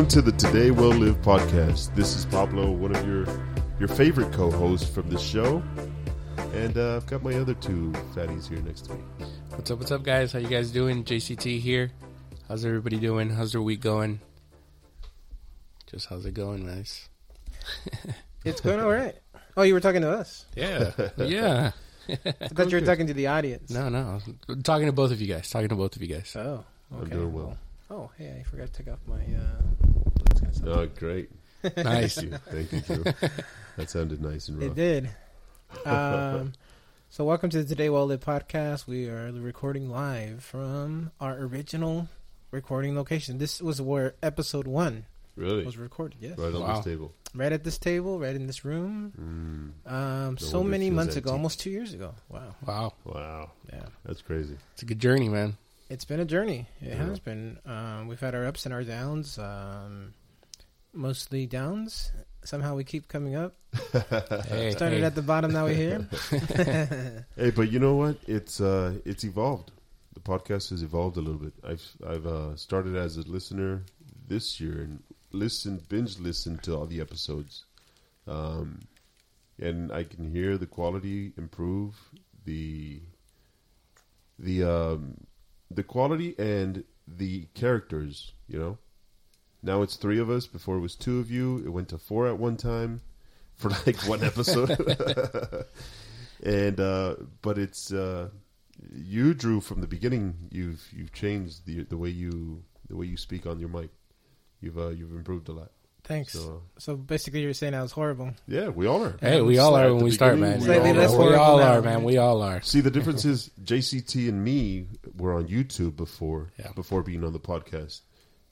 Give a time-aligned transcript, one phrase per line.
[0.00, 1.94] Welcome to the Today We'll Live podcast.
[1.94, 3.26] This is Pablo, one of your
[3.78, 5.62] your favorite co-hosts from the show,
[6.54, 9.00] and uh, I've got my other two fatties here next to me.
[9.50, 9.78] What's up?
[9.78, 10.32] What's up, guys?
[10.32, 11.04] How you guys doing?
[11.04, 11.92] JCT here.
[12.48, 13.28] How's everybody doing?
[13.28, 14.20] How's their week going?
[15.86, 17.10] Just how's it going, guys?
[18.46, 19.14] It's going all right.
[19.54, 20.46] Oh, you were talking to us.
[20.56, 21.72] Yeah, yeah.
[22.08, 23.68] I thought you were talking to the audience.
[23.68, 24.18] No, no.
[24.48, 25.50] I'm talking to both of you guys.
[25.50, 26.34] Talking to both of you guys.
[26.36, 27.10] Oh, I'm okay.
[27.10, 27.58] doing well.
[27.90, 29.16] Oh, hey, I forgot to take off my.
[29.16, 29.80] Uh,
[30.62, 30.94] Bluetooth kind of stuff.
[30.94, 31.30] Oh, great!
[31.84, 32.14] Nice.
[32.20, 33.04] Thank you, thank you, Drew.
[33.76, 35.10] That sounded nice and It did.
[35.86, 36.52] Um,
[37.10, 38.88] so, welcome to the Today We'll Live podcast.
[38.88, 42.08] We are recording live from our original
[42.50, 43.38] recording location.
[43.38, 46.18] This was where episode one Really, was recorded.
[46.20, 46.74] Yes, right on Wow.
[46.76, 47.12] this table.
[47.36, 49.74] right at this table, right in this room.
[49.86, 51.32] Mm, Um, so many months ago, antique.
[51.34, 52.14] almost two years ago.
[52.28, 52.56] Wow.
[52.66, 53.86] Wow, wow, Yeah.
[54.04, 54.56] that's crazy.
[54.72, 55.56] it's a good journey, man.
[55.88, 56.66] It's been a journey.
[56.80, 56.94] It Yeah.
[57.06, 57.58] has been.
[57.64, 59.38] Um, we've had our ups and our downs.
[59.38, 60.14] Um,
[60.92, 62.12] mostly downs.
[62.42, 63.54] Somehow we keep coming up.
[64.48, 65.04] Hey, Started hey.
[65.04, 66.08] at the bottom, now we're here.
[67.36, 68.16] Hey, but you know what?
[68.26, 69.72] It's uh, it's evolved.
[70.14, 71.54] The podcast has evolved a little bit.
[71.64, 73.84] I've I've uh, started as a listener
[74.26, 75.02] this year and
[75.32, 77.64] listen binge listen to all the episodes,
[78.26, 78.80] um,
[79.58, 81.94] and I can hear the quality improve
[82.44, 83.00] the
[84.38, 85.16] the um,
[85.70, 88.32] the quality and the characters.
[88.48, 88.78] You know,
[89.62, 90.46] now it's three of us.
[90.46, 91.58] Before it was two of you.
[91.64, 93.00] It went to four at one time
[93.56, 94.70] for like one episode.
[96.42, 98.28] and uh, but it's uh,
[98.94, 100.34] you, Drew, from the beginning.
[100.50, 103.90] You've you've changed the the way you the way you speak on your mic.
[104.60, 105.70] You've uh, you've improved a lot.
[106.04, 106.32] Thanks.
[106.32, 108.32] So So basically, you're saying I was horrible.
[108.48, 109.16] yeah, we all are.
[109.20, 110.58] Hey, we all At are when we start, man.
[110.58, 111.28] we Slightly all less are.
[111.28, 112.02] we all are, man.
[112.04, 112.62] We all are.
[112.62, 116.72] See, the difference is JCT and me were on YouTube before Yeah.
[116.74, 118.00] before being on the podcast.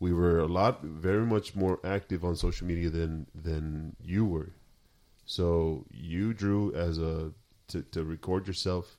[0.01, 4.53] We were a lot, very much more active on social media than than you were.
[5.27, 7.33] So you drew as a
[7.69, 8.97] to, to record yourself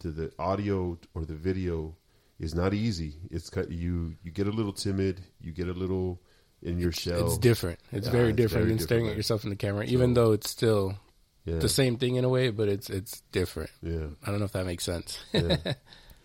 [0.00, 1.96] to the audio or the video
[2.38, 3.14] is not easy.
[3.30, 6.20] It's cut you you get a little timid, you get a little
[6.62, 7.26] in your shell.
[7.26, 7.78] It's different.
[7.92, 10.14] It's Yeah, very it's different very than staring different, at yourself in the camera, even
[10.14, 10.96] though it's still
[11.44, 13.70] yeah, the same thing in a way, but it's it's different.
[13.82, 14.06] yeah.
[14.24, 15.18] I don't know if that makes sense.
[15.32, 15.56] Yeah.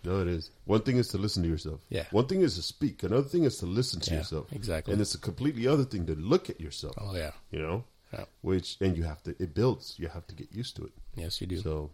[0.04, 0.52] no, it is.
[0.66, 1.80] One thing is to listen to yourself.
[1.90, 2.06] Yeah.
[2.12, 3.04] One thing is to speak.
[3.04, 4.52] Another thing is to listen to Yeah, yourself.
[4.52, 4.94] exactly.
[4.94, 6.96] And it's a completely other thing to look at yourself.
[7.00, 8.26] oh yeah, You know, Yeah.
[8.42, 9.32] which and you have to.
[9.40, 9.96] It builds.
[9.98, 10.92] You have to get used to it.
[11.16, 11.58] yes, you do.
[11.58, 11.92] So,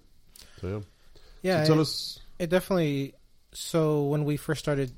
[0.62, 0.79] so yeah.
[1.44, 2.19] Yeah, so tell it, us.
[2.40, 3.13] it definitely.
[3.53, 4.91] So when we first started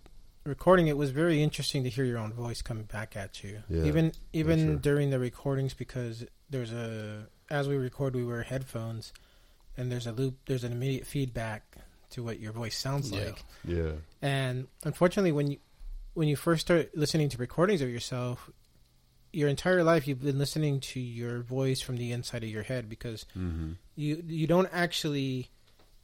[0.45, 3.61] recording, it was very interesting to hear your own voice coming back at you.
[3.69, 4.75] Yeah, even even sure.
[4.77, 9.11] during the recordings, because there's a as we record, we wear headphones,
[9.77, 10.37] and there's a loop.
[10.47, 11.63] There's an immediate feedback
[12.11, 13.19] to what your voice sounds Yeah.
[13.25, 13.43] like.
[13.65, 13.91] Yeah.
[14.21, 15.57] And unfortunately, when you
[16.13, 18.49] when you first start listening to recordings of yourself,
[19.31, 22.89] your entire life you've been listening to your voice from the inside of your head
[22.89, 25.49] because hmm you you don't actually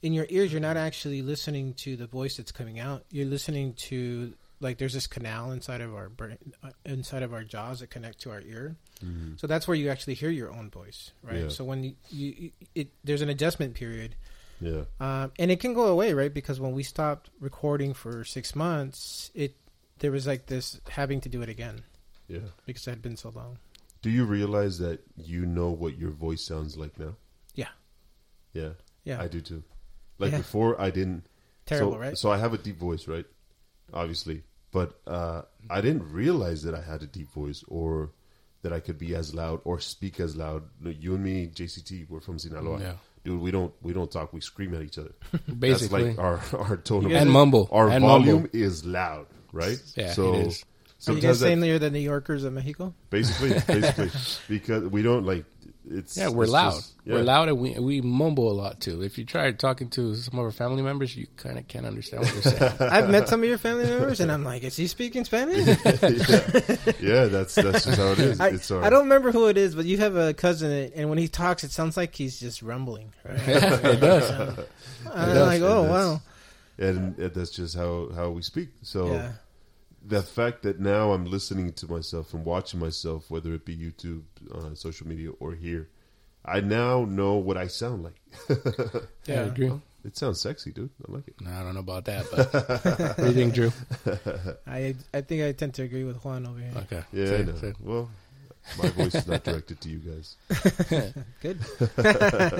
[0.02, 3.04] in your ears you're not actually listening to the voice that's coming out.
[3.10, 7.44] You're listening to like there's this canal inside of our brain, uh, inside of our
[7.44, 8.76] jaws that connect to our ear.
[9.02, 11.44] hmm So that's where you actually hear your own voice, right?
[11.44, 11.50] Yeah.
[11.50, 14.16] So when you, you it there's an adjustment period
[14.62, 14.84] Yeah.
[15.00, 16.34] um, and it can go away, right?
[16.34, 19.56] Because when we stopped recording for six months, it
[20.00, 21.82] there was like this having to do it again
[22.28, 22.40] Yeah.
[22.66, 23.58] because it had been so long.
[24.02, 27.16] Do you realize that you know what your voice sounds like now?
[27.54, 27.70] Yeah.
[28.54, 28.72] Yeah.
[29.04, 29.64] Yeah, I do too.
[30.20, 30.38] Like Yeah.
[30.40, 31.28] before, I didn't.
[31.66, 32.18] terrible, so, right?
[32.18, 33.26] So I have a deep voice, right?
[33.94, 38.12] Obviously, but uh, I didn't realize that I had a deep voice or
[38.62, 40.64] that I could be as loud or speak as loud.
[40.84, 42.80] You and me, JCT, we're from Sinaloa.
[42.80, 42.94] Yeah.
[43.26, 44.32] Dude, we don't we don't talk.
[44.34, 45.12] We scream at each other.
[45.60, 46.40] Basically, That's like our
[46.70, 48.50] our tone of and mumble our and volume mumble.
[48.54, 49.82] is loud, right?
[49.98, 50.64] Yeah, so it is.
[51.08, 52.94] Are you sometimes guys that- you're the New Yorkers of Mexico?
[53.10, 54.10] basically, basically,
[54.48, 55.46] because we don't like
[55.90, 56.18] it's.
[56.18, 56.74] Yeah, we're it's loud.
[56.74, 57.14] just- yeah.
[57.14, 59.04] We're loud and we we mumble a lot too.
[59.04, 62.24] If you try talking to some of our family members, you kind of can't understand
[62.24, 62.74] what they're saying.
[62.92, 65.68] I've met some of your family members, and I'm like, is he speaking Spanish?
[67.00, 68.40] yeah, that's that's just how it is.
[68.40, 71.10] I, it's our, I don't remember who it is, but you have a cousin, and
[71.10, 73.14] when he talks, it sounds like he's just rumbling.
[73.24, 73.40] Right?
[73.48, 74.32] it does.
[74.32, 74.56] I'm
[75.36, 75.92] does, like, oh does.
[75.92, 76.22] wow,
[76.80, 78.70] and, and that's just how how we speak.
[78.82, 79.32] So yeah,
[80.08, 84.24] the fact that now I'm listening to myself and watching myself, whether it be YouTube,
[84.54, 85.90] uh, social media, or here,
[86.46, 88.22] I now know what I sound like.
[89.26, 89.72] Yeah, I agree.
[90.04, 90.92] It sounds sexy, dude.
[91.08, 91.34] I like it.
[91.42, 92.54] No, I don't know about that, but
[93.18, 93.72] what do you think, Drew?
[94.68, 96.72] I I think I tend to agree with Juan over here.
[96.84, 97.02] Okay.
[97.12, 97.56] Yeah, Say- I know.
[97.56, 98.10] say- Well,
[98.78, 100.36] my voice is not directed to you guys.
[101.42, 101.58] Good,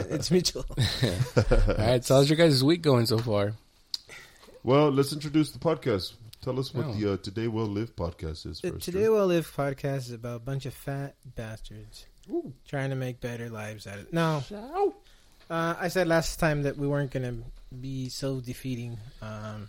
[0.10, 0.66] it's mutual.
[0.70, 2.04] All right.
[2.04, 3.54] So how's your guys' week going so far?
[4.64, 6.14] Well, let's introduce the podcast.
[6.46, 6.94] Tell us what Oh.
[6.94, 8.86] the uh, Today We'll Live podcast is The first.
[8.86, 9.16] Today Drew.
[9.16, 12.54] We'll Live podcast is about a bunch of fat bastards Ooh.
[12.68, 14.14] trying to make better lives at it.
[14.14, 14.44] No,
[15.50, 19.68] uh, I said last time that we weren't going to be so defeating, um,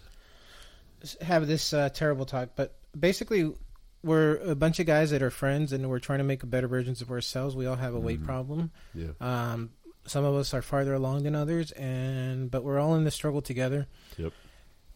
[1.22, 3.54] have this uh, terrible talk, but basically,
[4.02, 6.68] we're a bunch of guys that are friends and we're trying to make a better
[6.68, 7.56] versions of ourselves.
[7.56, 8.26] We all have a weight Mhm.
[8.26, 8.70] problem.
[8.94, 9.08] Yeah.
[9.20, 9.70] Um,
[10.06, 13.40] some of us are farther along than others, and but we're all in the struggle
[13.40, 13.86] together.
[14.18, 14.32] Yep.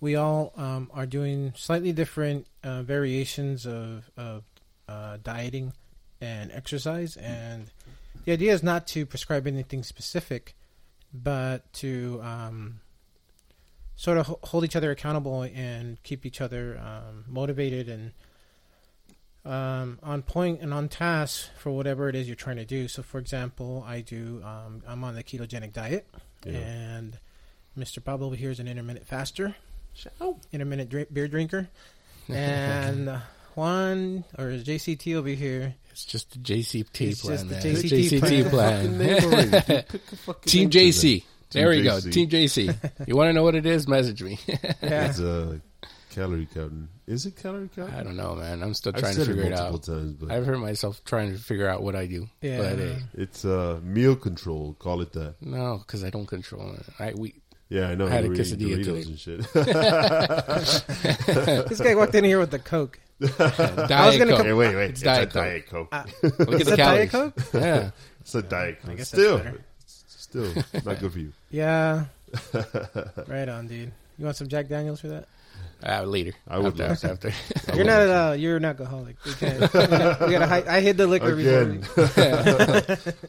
[0.01, 4.45] We all um, are doing slightly different uh, variations of, of
[4.89, 5.73] uh, dieting
[6.21, 7.71] and exercise, and
[8.25, 10.55] the idea is not to prescribe anything specific,
[11.13, 12.81] but to um,
[13.97, 18.13] sort of hold each other accountable and keep each other um, motivated and
[19.45, 22.89] um, on point and on task for whatever it is you're trying to do.
[22.89, 26.07] So, for example, I do um, I'm on the ketogenic diet,
[26.45, 26.53] Yeah.
[26.59, 27.19] and
[27.79, 28.03] Mr.
[28.05, 29.57] Pablo over here is an intermittent faster,
[30.53, 31.69] intermittent drink, beer drinker,
[32.29, 33.21] and uh,
[33.55, 35.75] Juan or JCT over here.
[35.91, 37.63] It's just the JCT It's plan, just the man.
[37.63, 38.85] JCT plan.
[38.85, 39.51] Fucking name already.
[39.51, 40.91] Dude, pick a fucking Team name.
[40.93, 41.25] JC.
[41.51, 41.99] There we go.
[42.01, 42.75] Team JC.
[43.09, 43.89] You want to know what it is?
[43.89, 44.39] Message me.
[44.47, 44.57] Yeah.
[45.09, 45.59] It's uh,
[46.11, 46.89] calorie counting.
[47.09, 47.95] Is it calorie counting?
[47.97, 48.63] I don't know, man.
[48.63, 49.99] I'm still I've trying to figure it multiple out.
[49.99, 52.29] times, but I've heard myself trying to figure out what I do.
[52.41, 52.59] Yeah.
[52.59, 54.75] But hey, it's uh, meal control.
[54.79, 55.35] Call it that.
[55.43, 56.87] no, because I don't control it.
[57.01, 57.35] I we
[57.71, 58.07] Yeah, I know.
[58.09, 59.41] I had a you were eating quesadilla Doritos and shit.
[61.69, 62.99] this guy walked in here with the Coke.
[63.21, 64.37] Diet gonna Coke.
[64.39, 64.91] come- hey, wait, wait.
[64.91, 65.35] It's It's, Diet a Coke.
[65.35, 65.89] Diet Coke.
[65.93, 67.11] Uh, Look at the that Diet.
[67.11, 67.35] Coke?
[67.55, 67.91] Yeah,
[68.21, 68.97] it's a Diet I Coke.
[68.97, 69.65] guess Still, better.
[69.87, 70.53] still
[70.85, 71.33] not good for you.
[71.51, 72.05] Yeah.
[73.27, 73.93] right on, dude.
[74.19, 75.27] You want some Jack Daniels for that?
[75.83, 76.33] uh, later.
[76.49, 77.73] I would after, after, after.
[77.73, 79.17] I You're not love uh, you're an alcoholic.
[79.25, 79.61] We can't.
[79.61, 81.81] We gotta, we gotta hide, I hid the liquor Again.
[81.81, 82.05] before.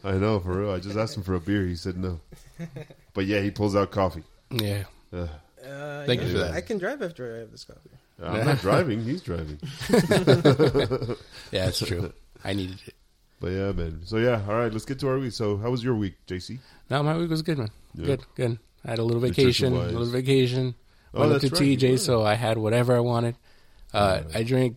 [0.04, 0.70] I know, for real.
[0.72, 1.64] I just asked him for a beer.
[1.66, 2.20] He said no.
[3.14, 4.22] But yeah, he pulls out coffee.
[4.52, 4.84] Yeah.
[5.12, 5.26] Uh,
[6.06, 6.52] Thank you for that.
[6.54, 7.90] I can drive after I have this coffee.
[8.22, 9.02] I'm not driving.
[9.04, 9.58] He's driving.
[11.50, 12.12] Yeah, it's true.
[12.44, 12.94] I needed it.
[13.40, 14.00] But yeah, man.
[14.04, 14.72] So yeah, all right.
[14.72, 15.32] Let's get to our week.
[15.32, 16.58] So how was your week, JC?
[16.90, 17.70] No, my week was good, man.
[17.94, 18.06] Yeah.
[18.06, 18.58] Good, good.
[18.84, 20.74] I had a little vacation, a little vacation.
[21.14, 23.36] Oh, Went that's up to right, TJ, so I had whatever I wanted.
[23.92, 24.38] Uh, Yeah.
[24.38, 24.76] I drank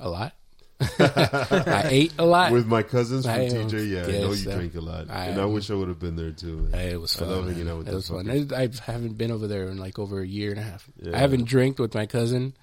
[0.00, 0.32] a lot.
[0.80, 2.52] I ate a lot.
[2.52, 3.90] With my cousins from uh, TJ.
[3.90, 5.98] Yeah, I know you uh, drink a lot, I, and I wish I would have
[5.98, 6.68] been there too.
[6.72, 8.30] it was I love hanging out with it was fun.
[8.30, 10.86] I, I haven't been over there in like over a year and a half.
[11.00, 11.16] Yeah.
[11.16, 12.54] I haven't drank with my cousin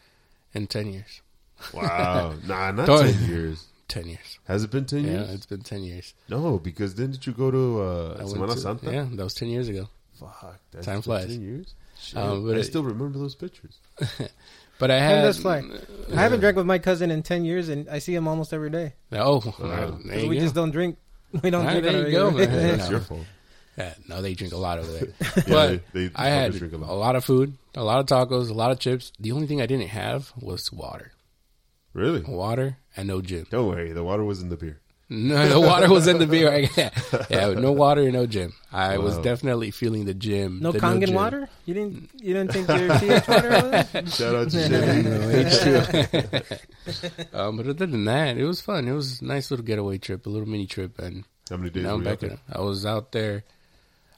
[0.54, 1.22] in ten years.
[1.74, 3.66] Wow, nah, not ten years.
[3.88, 4.40] Ten years.
[4.46, 5.30] Has it been ten Yeah, years?
[5.32, 6.14] it's been ten years.
[6.30, 8.92] No, because then did you go to uh, I Semana to- Santa?
[8.92, 9.88] Yeah, that was ten years ago.
[10.20, 11.28] Fuck, that's Time flies.
[11.28, 11.74] Ten years.
[12.00, 12.18] Shit.
[12.18, 13.78] Um, but I it- still remember those pictures.
[14.84, 15.22] But I Time had.
[15.22, 15.64] does fly.
[16.12, 18.70] I haven't drank with my cousin in ten years, and I see him almost every
[18.70, 18.96] day.
[19.14, 19.98] Oh, Wow.
[20.04, 20.42] there we go.
[20.42, 20.98] just don't drink.
[21.42, 21.86] We don't Ah, drink.
[21.86, 22.60] there you go, regular man.
[22.60, 22.78] basis.
[22.80, 23.26] That's your fault.
[23.78, 25.08] Yeah, no, they drink a lot over there.
[25.38, 26.98] Yeah, But they, they I had probably drink a a lot.
[26.98, 27.16] lot.
[27.16, 29.14] of food, a lot of tacos, a lot of chips.
[29.22, 31.14] The only thing I didn't have was water.
[31.94, 32.22] Really?
[32.22, 33.48] Water and no gym.
[33.50, 34.82] Don't worry, the water was in the beer.
[35.10, 36.68] No, the water was in the beer.
[36.76, 36.90] yeah,
[37.30, 38.54] yeah, no water and no gym.
[38.72, 40.60] I was definitely feeling the gym.
[40.62, 41.16] No the Kangen gym.
[41.16, 41.50] water.
[41.66, 42.10] You didn't.
[42.22, 43.92] You didn't think your pH water was?
[44.16, 45.44] Shout out to No, Jimmy.
[45.44, 47.36] H2O.
[47.36, 48.88] um, but other than that, it was fun.
[48.88, 51.84] It was a nice little getaway trip, a little mini trip, and How many days
[51.84, 52.30] now were I'm you out back.
[52.30, 52.40] there?
[52.52, 53.44] I was out there.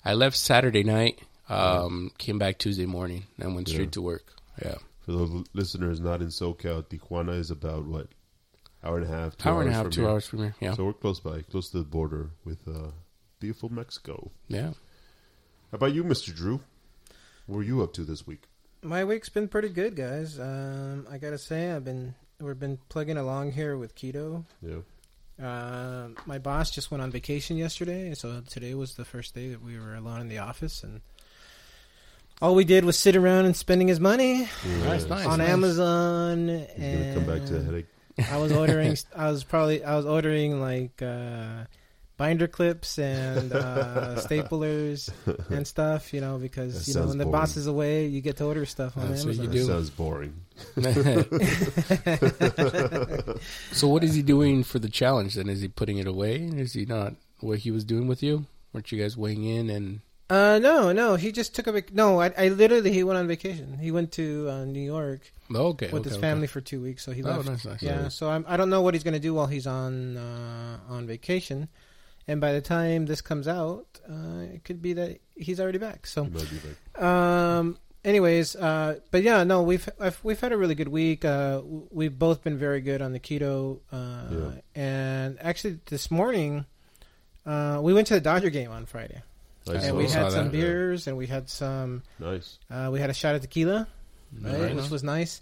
[0.04, 1.20] I left Saturday night.
[1.50, 3.92] Um, came back Tuesday morning and went straight Yeah.
[3.92, 4.24] to work.
[4.64, 4.76] Yeah,
[5.06, 8.08] For the listeners not in SoCal, Tijuana is about what?
[8.86, 10.10] Hour and a half, two hour and a hours half, from two here.
[10.10, 10.56] hours from here.
[10.62, 12.92] Yeah, So we're close by, close to the border with uh,
[13.40, 14.32] beautiful Mexico.
[14.48, 14.72] yeah.
[15.72, 16.34] How about you, Mr.
[16.34, 16.62] Drew?
[17.48, 18.44] What were you up to this week?
[18.84, 20.40] My week's been pretty good, guys.
[20.40, 24.46] Um, I gotta say, I've been we've been plugging along here with keto.
[24.62, 24.78] Yeah.
[25.40, 29.62] Um my boss just went on vacation yesterday, so today was the first day that
[29.62, 31.02] we were alone in the office, and
[32.42, 34.48] all we did was sit around and spending his money
[34.84, 35.26] Nice, nice.
[35.26, 36.48] on Amazon.
[36.48, 37.88] He's and gonna come back to a headache.
[38.32, 38.96] I was ordering.
[39.16, 39.84] I was probably.
[39.84, 41.66] I was ordering like uh,
[42.18, 45.10] binder clips and uh, staplers
[45.50, 46.14] and stuff.
[46.14, 47.40] You know, because That you know when the boring.
[47.42, 49.46] boss is away, you get to order stuff on That's what Amazon.
[49.46, 49.66] you That do.
[49.66, 50.34] sounds boring.
[53.72, 55.36] so what is he doing for the challenge?
[55.36, 56.36] Then is he putting it away?
[56.38, 58.46] Is he not what he was doing with you?
[58.74, 61.16] Weren't you guys weighing in and Uh, no, no.
[61.16, 62.20] He just took a vac- no.
[62.20, 63.78] I, I literally he went on vacation.
[63.78, 65.22] He went to uh, New York
[65.54, 66.22] oh, okay with okay, his okay.
[66.22, 67.04] family for two weeks.
[67.04, 67.46] So he Oh, left.
[67.48, 67.82] nice, nice.
[67.84, 68.08] Yeah.
[68.08, 71.70] So I'm, I don't know what he's gonna do while he's on uh, on vacation.
[72.28, 76.08] And by the time this comes out, uh, it could be that he's already back.
[76.08, 76.58] So He might be
[76.96, 77.78] like, Um.
[78.04, 81.26] Anyways, uh, but yeah, no, we've I've, we've had a really good week.
[81.26, 83.80] Uh, we've both been very good on the keto.
[83.92, 84.52] Uh, Yeah.
[84.80, 86.66] and actually this morning,
[87.48, 89.24] uh, we went to the Dodger game on Friday,
[89.68, 90.62] I Yeah, and we had some that, Yeah.
[90.64, 92.04] beers, and we had some.
[92.20, 92.60] Nice.
[92.70, 93.88] Uh, we had a shot of tequila,
[94.42, 94.60] right?
[94.62, 95.42] Right Which was nice.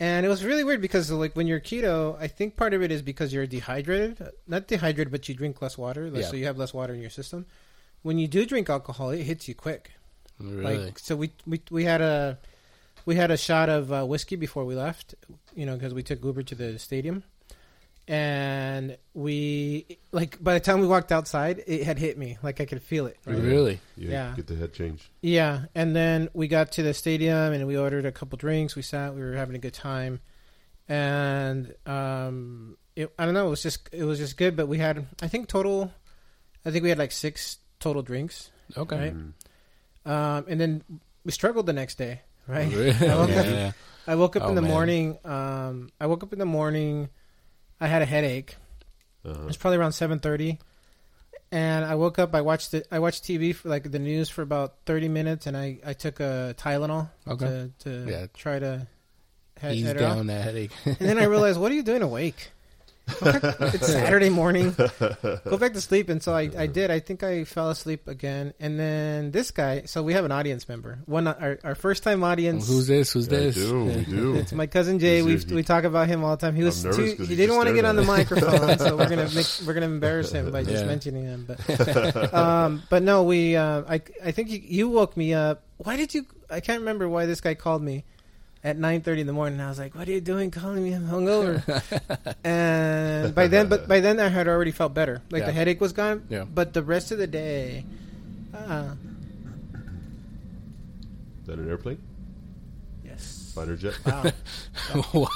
[0.00, 2.90] And it was really weird because like when you're keto, I think part of it
[2.90, 6.28] is because you're dehydrated, not dehydrated, but you drink less water, like, Yeah.
[6.28, 7.46] so you have less water in your system.
[8.02, 9.92] When you do drink alcohol, it hits you quick.
[10.40, 10.78] Really?
[10.86, 12.38] Like so, we we we had a
[13.06, 15.14] we had a shot of uh, whiskey before we left,
[15.54, 17.22] you know, because we took Uber to the stadium,
[18.08, 22.64] and we like by the time we walked outside, it had hit me, like I
[22.66, 23.16] could feel it.
[23.26, 23.38] Right.
[23.38, 23.80] Really?
[23.96, 24.32] Yeah, Yeah.
[24.36, 25.10] Get the head change.
[25.20, 28.74] Yeah, and then we got to the stadium and we ordered a couple drinks.
[28.76, 30.20] We sat, we were having a good time,
[30.88, 34.56] and um, it, I don't know, it was just it was just good.
[34.56, 35.92] But we had, I think total,
[36.64, 38.96] I think we had like six total drinks, Okay.
[38.96, 39.14] Right.
[39.16, 39.32] Mm.
[40.10, 40.82] um, and then
[41.24, 42.20] we struggled the next day.
[42.48, 42.90] Right, Really?
[43.08, 43.72] I woke up- yeah.
[44.06, 44.70] I woke up Oh, in the man.
[44.70, 45.18] morning.
[45.24, 47.08] Um, I woke up in the morning.
[47.82, 48.56] I had a headache.
[49.24, 49.44] It Uh-huh.
[49.46, 50.58] was probably around seven thirty,
[51.50, 52.34] and I woke up.
[52.34, 52.86] I watched it.
[52.90, 56.20] I watched TV for like the news for about thirty minutes, and I, I took
[56.20, 57.46] a Tylenol Okay.
[57.46, 57.70] to,
[58.04, 58.26] to Yeah.
[58.34, 58.86] try to
[59.60, 60.16] head, Ease head it off.
[60.16, 60.72] down that headache.
[60.84, 62.50] And then I realized, what are you doing awake?
[63.20, 64.74] Go back- it's Saturday morning.
[64.76, 66.08] Go back to sleep.
[66.08, 66.90] And so I, I did.
[66.90, 68.54] I think I fell asleep again.
[68.60, 69.82] And then this guy.
[69.86, 70.98] So we have an audience member.
[71.06, 72.68] One our, our first time audience.
[72.68, 73.12] Who's this?
[73.12, 73.56] Who's Yeah, this?
[73.56, 73.84] We do.
[73.84, 74.34] We do.
[74.36, 75.22] It's my cousin Jay.
[75.22, 76.54] We we talk about him all the time.
[76.54, 78.96] He was nervous too, 'cause he he didn't want to get on the microphone, so
[78.96, 80.86] we're gonna make we're gonna embarrass him by just Yeah.
[80.86, 81.46] mentioning him.
[81.46, 85.62] But um, but no, we uh, I I think you, you woke me up.
[85.78, 86.26] Why did you?
[86.50, 88.04] I can't remember why this guy called me
[88.64, 89.60] at nine thirty in the morning.
[89.60, 90.92] I was like, "What are you doing calling me?
[90.92, 91.62] I'm hungover."
[92.44, 95.20] and by then, but by then I had already felt better.
[95.30, 95.46] Like Yeah.
[95.46, 96.24] the headache was gone.
[96.28, 96.44] Yeah.
[96.44, 97.84] But the rest of the day,
[98.54, 98.94] uh,
[101.40, 101.98] Is that an airplane?
[103.04, 103.52] yes.
[103.54, 103.98] Fighter jet?
[104.06, 104.22] Wow,
[105.12, 105.28] wow.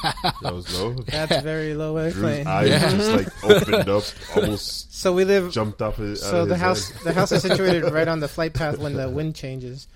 [0.43, 0.93] That was low.
[0.95, 2.47] that's very low Drew's airplane.
[2.47, 2.91] eyes Yeah.
[2.91, 4.05] just like opened up,
[4.37, 5.97] almost So we live jumped up.
[5.97, 6.23] his.
[6.23, 7.03] So the house, head.
[7.05, 9.89] the house is situated right on the flight path when the wind changes.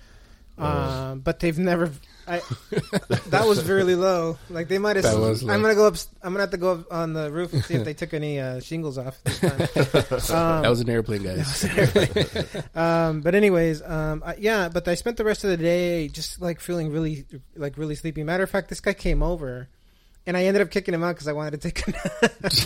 [0.59, 0.65] Oh.
[0.67, 1.89] Um, but they've never.
[2.27, 2.41] I
[3.29, 4.37] that was really low.
[4.49, 5.03] Like they might have.
[5.05, 5.53] That was low.
[5.53, 5.95] I'm gonna go up.
[6.21, 8.39] I'm gonna have to go up on the roof and see if they took any
[8.39, 9.17] uh, shingles off.
[9.23, 9.51] This time.
[9.51, 11.65] Um, That was an airplane, guys.
[12.75, 14.69] um, but anyways, um, I, yeah.
[14.69, 17.25] But I spent the rest of the day just like feeling really,
[17.55, 18.23] like really sleepy.
[18.23, 19.67] Matter of fact, this guy came over,
[20.27, 22.07] and I ended up kicking him out because I wanted to take a nap.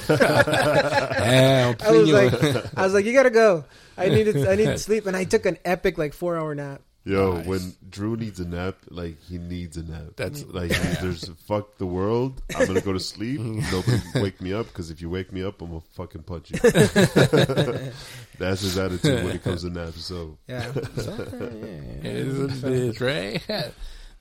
[1.82, 2.34] I was like,
[2.78, 3.64] I was like, you gotta go.
[3.98, 6.82] I needed, I need to sleep, and I took an epic like four hour nap.
[7.08, 7.46] Yo, Nice.
[7.46, 10.14] when Drew needs a nap, like he needs a nap.
[10.16, 10.70] That's- like
[11.02, 12.42] there's fuck the world.
[12.56, 13.40] I'm gonna go to sleep.
[13.72, 16.58] Nobody wake me up because if you wake me up, I'm gonna fucking punch you.
[18.40, 20.04] That's his attitude when it comes to naps.
[20.06, 20.72] So Yeah.
[22.04, 23.42] Isn't this right?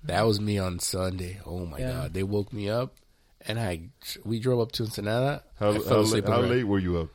[0.05, 1.41] that was me on Sunday.
[1.47, 1.93] Oh my Yeah.
[1.93, 2.95] god, they woke me up,
[3.47, 3.88] and I
[4.25, 5.43] we drove up to Ensenada.
[5.59, 6.26] how I how, fell asleep.
[6.26, 6.57] how on the ride.
[6.57, 7.09] late were you up?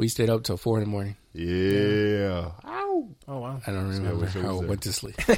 [0.00, 1.16] We stayed up till four in the morning.
[1.34, 2.52] Yeah.
[3.28, 3.60] Oh wow.
[3.66, 5.16] I don't remember wish I how I went to sleep.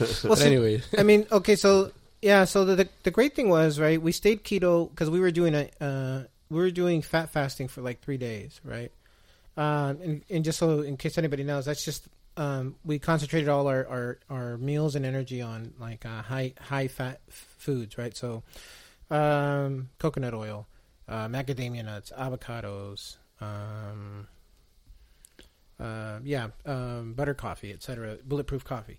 [0.00, 1.90] Well, but anyway, I mean, okay, so
[2.22, 4.00] yeah, so the the, the great thing was right.
[4.00, 7.82] We stayed keto because we were doing a uh, we were doing fat fasting for
[7.82, 8.92] like three days, right?
[9.56, 12.06] Um, and, and just so in case anybody knows, that's just
[12.38, 16.88] um, we concentrated all our, our, our meals and energy on like uh, high high
[16.88, 18.16] fat f- foods, right?
[18.16, 18.44] So
[19.10, 20.66] um, coconut oil,
[21.08, 24.26] uh, macadamia nuts, avocados, um,
[25.80, 28.98] uh, yeah, um, butter coffee, etc., bulletproof coffee.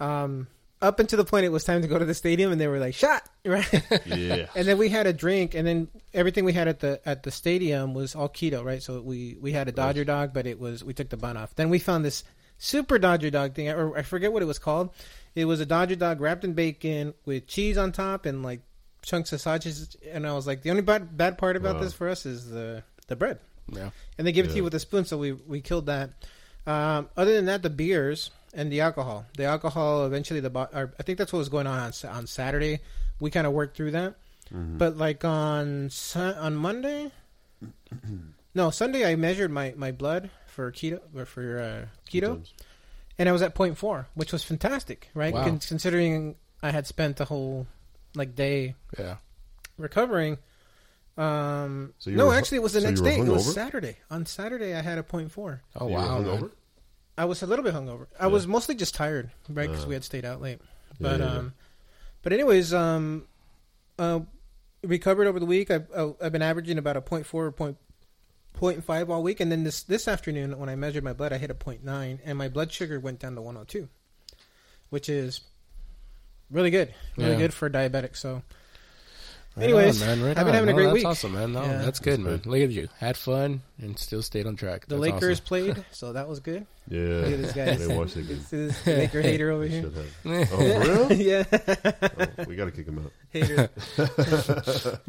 [0.00, 0.46] Um,
[0.80, 2.78] up until the point it was time to go to the stadium, and they were
[2.78, 3.66] like, "Shot!" Right?
[4.06, 4.46] Yeah.
[4.54, 7.30] and then we had a drink, and then everything we had at the at the
[7.30, 8.82] stadium was all keto, right?
[8.82, 11.54] So we we had a Dodger dog, but it was we took the bun off.
[11.56, 12.24] Then we found this
[12.58, 14.90] super Dodger dog thing, or I forget what it was called.
[15.34, 18.60] It was a Dodger dog wrapped in bacon with cheese on top and like
[19.02, 19.96] chunks of sausages.
[20.12, 21.82] And I was like, the only bad bad part about Wow.
[21.82, 23.40] this for us is the the bread
[23.72, 25.04] yeah, and they give it to you with a spoon.
[25.04, 26.10] So we we killed that.
[26.66, 29.24] Um, other than that, the beers and the alcohol.
[29.36, 32.26] The alcohol eventually the bo- or I think that's what was going on on, on
[32.26, 32.80] Saturday.
[33.20, 34.14] We kind of worked through that,
[34.54, 34.78] Mhm.
[34.78, 37.10] but like on on Monday,
[38.54, 42.54] no Sunday, I measured my my blood for keto or for uh, keto, Sometimes.
[43.18, 45.32] and I was at four, which was fantastic, right?
[45.32, 45.44] Wow.
[45.44, 47.66] Con- considering I had spent the whole
[48.14, 49.16] like day yeah.
[49.76, 50.38] recovering.
[51.18, 53.18] Um, So you no, were actually, it was the so next you were day.
[53.20, 53.52] It was?
[53.54, 53.96] Saturday.
[54.10, 55.62] On Saturday, I had a point four.
[55.76, 56.50] Oh You were wow, hungover?
[57.18, 58.06] I was a little bit hungover.
[58.18, 58.32] I Yeah.
[58.32, 59.68] was mostly just tired, right?
[59.68, 59.88] Because Uh.
[59.88, 60.60] we had stayed out late.
[61.00, 61.38] But yeah, yeah.
[61.38, 61.54] um,
[62.22, 63.26] but anyways, um,
[63.98, 64.20] uh,
[64.84, 65.70] recovered over the week.
[65.72, 67.76] I've uh, I've been averaging about a point four or point
[68.54, 71.38] point five all week, and then this this afternoon when I measured my blood, I
[71.38, 73.88] hit a point nine, and my blood sugar went down to one hundred two,
[74.90, 75.40] which is
[76.50, 77.38] really good, really Yeah.
[77.38, 78.16] good for diabetics.
[78.18, 78.42] So
[79.56, 80.54] Anyways, man, right I've been on.
[80.54, 81.04] having a great that's week.
[81.06, 81.52] awesome, man.
[81.52, 81.78] No, Yeah.
[81.78, 82.40] that's good, man.
[82.44, 82.88] Look at you.
[82.98, 84.86] Had fun and still stayed on track.
[84.86, 85.44] the That's Lakers awesome.
[85.46, 86.64] played, so that was good.
[86.88, 87.64] Yeah, Look at this guy.
[87.76, 88.38] didn't watch that game.
[88.38, 89.82] This is Laker hater over here.
[89.82, 89.94] Have.
[90.24, 91.12] Oh, for real?
[91.18, 91.42] yeah,
[92.38, 93.12] Oh, we got to kick him out.
[93.30, 93.68] hater.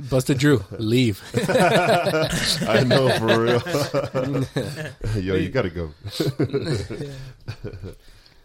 [0.09, 1.21] Busted Drew, leave.
[1.35, 3.61] I know for real.
[5.23, 5.91] Yo, you got to go.
[6.89, 7.91] Yeah.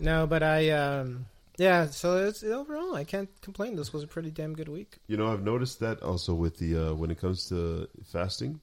[0.00, 1.24] No, but I, um,
[1.58, 1.86] yeah.
[1.86, 3.76] So it's overall, I can't complain.
[3.76, 4.98] This was a pretty damn good week.
[5.06, 8.60] You know, I've noticed that also with the uh, when it comes to fasting.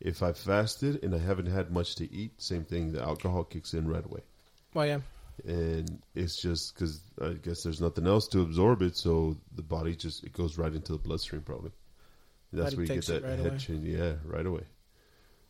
[0.00, 2.92] If I fasted and I haven't had much to eat, same thing.
[2.92, 4.20] The alcohol kicks in right away,
[4.74, 5.00] Well, yeah,
[5.46, 9.94] and it's just because I guess there's nothing else to absorb it, so the body
[9.96, 11.72] just it goes right into the bloodstream probably.
[12.52, 13.58] And that's Body where you get that right head away.
[13.58, 13.84] change.
[13.86, 14.62] Yeah, right away.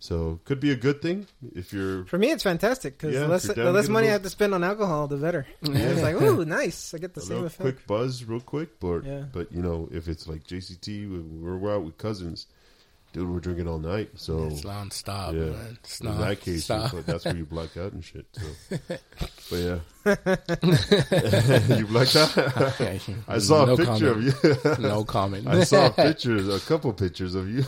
[0.01, 2.05] So could be a good thing if you're.
[2.05, 4.13] for me, it's fantastic because Yeah, the less, the less to get a money I
[4.13, 5.47] have to spend on alcohol, the better.
[5.63, 5.75] Yeah.
[5.79, 6.93] It's like, ooh, nice.
[6.93, 7.61] I get the a same effect.
[7.61, 9.25] quick buzz, real quick, but Yeah.
[9.33, 12.47] but you know if it's like JCT, we- we're out with cousins,
[13.15, 14.11] dude, we're drinking all night.
[14.17, 15.41] So It's non-stop, Yeah.
[15.41, 15.79] man.
[15.83, 18.27] It's in not, that case, like, that's where you black out and shit.
[18.33, 18.77] So.
[19.51, 22.37] but yeah, you blacked out.
[23.29, 24.45] I saw No a picture comment.
[24.45, 24.83] of you.
[24.89, 25.47] no comment.
[25.47, 27.65] I saw pictures, a couple pictures of you.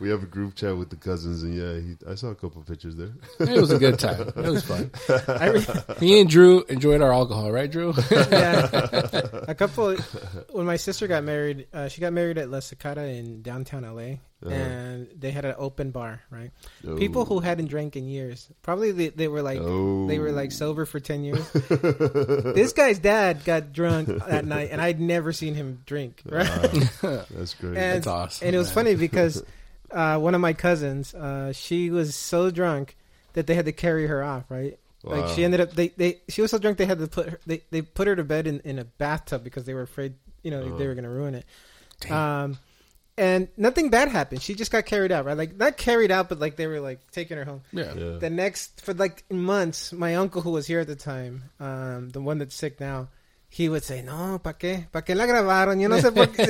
[0.00, 2.62] we have a group chat with the cousins, and yeah, he, I saw a couple
[2.62, 3.12] pictures there.
[3.40, 4.28] it was a good time.
[4.28, 4.90] It was fun.
[5.28, 5.64] I re-
[6.00, 7.92] Me and Drew enjoyed our alcohol, right, Drew?
[8.10, 8.68] yeah,
[9.48, 9.96] a couple.
[10.50, 14.16] When my sister got married, uh, she got married at La Cicada in downtown LA,
[14.44, 14.54] Uh-huh.
[14.54, 16.22] and they had an open bar.
[16.30, 16.50] Right,
[16.86, 16.96] Oh.
[16.96, 20.06] people who hadn't drank in years, probably they, they were like Oh.
[20.08, 21.46] they were like sober for ten years.
[21.52, 26.22] this guy's dad got drunk that night, and I'd never seen him drink.
[26.24, 26.48] Right,
[27.02, 27.76] Wow, that's great.
[27.76, 28.74] and That's awesome, and it was man.
[28.74, 29.42] funny because
[29.90, 32.96] uh, one of my cousins, uh, she was so drunk
[33.34, 34.44] that they had to carry her off.
[34.50, 34.78] Right.
[35.02, 37.40] Like she ended up they, they she was so drunk they had to put her
[37.46, 40.50] they, they put her to bed in, in a bathtub because they were afraid you
[40.50, 40.88] know they Oh.
[40.88, 41.46] were gonna ruin it.
[42.00, 42.12] Damn.
[42.52, 42.58] Um
[43.20, 44.40] and nothing bad happened.
[44.40, 45.36] She just got carried out, right?
[45.36, 47.60] Like not carried out, but like they were like taking her home.
[47.70, 47.92] yeah.
[47.92, 48.16] yeah.
[48.16, 52.20] The next for like months, my uncle who was here at the time, um, the
[52.22, 53.08] one that's sick now,
[53.52, 56.46] he would say, "No, pa qué, pa qué la grabaron." Yo no sé por qué.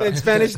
[0.06, 0.54] In Spanish,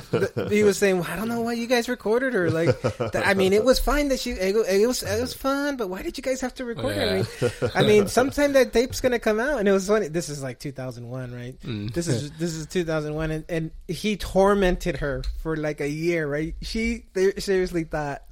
[0.51, 2.77] he was saying, well, "I don't know why you guys recorded her." Like,
[3.15, 6.03] I mean, it was fine that she, it, it was, it was fun, but why
[6.03, 7.03] did you guys have to record her?
[7.05, 10.09] I mean, I mean, sometime that tape's gonna come out, and it was funny.
[10.09, 11.59] This is like 2001, right?
[11.61, 11.95] Mm.
[11.95, 16.57] This is this is 2001, and, and he tormented her for like a year, right?
[16.61, 17.05] She
[17.39, 18.23] seriously thought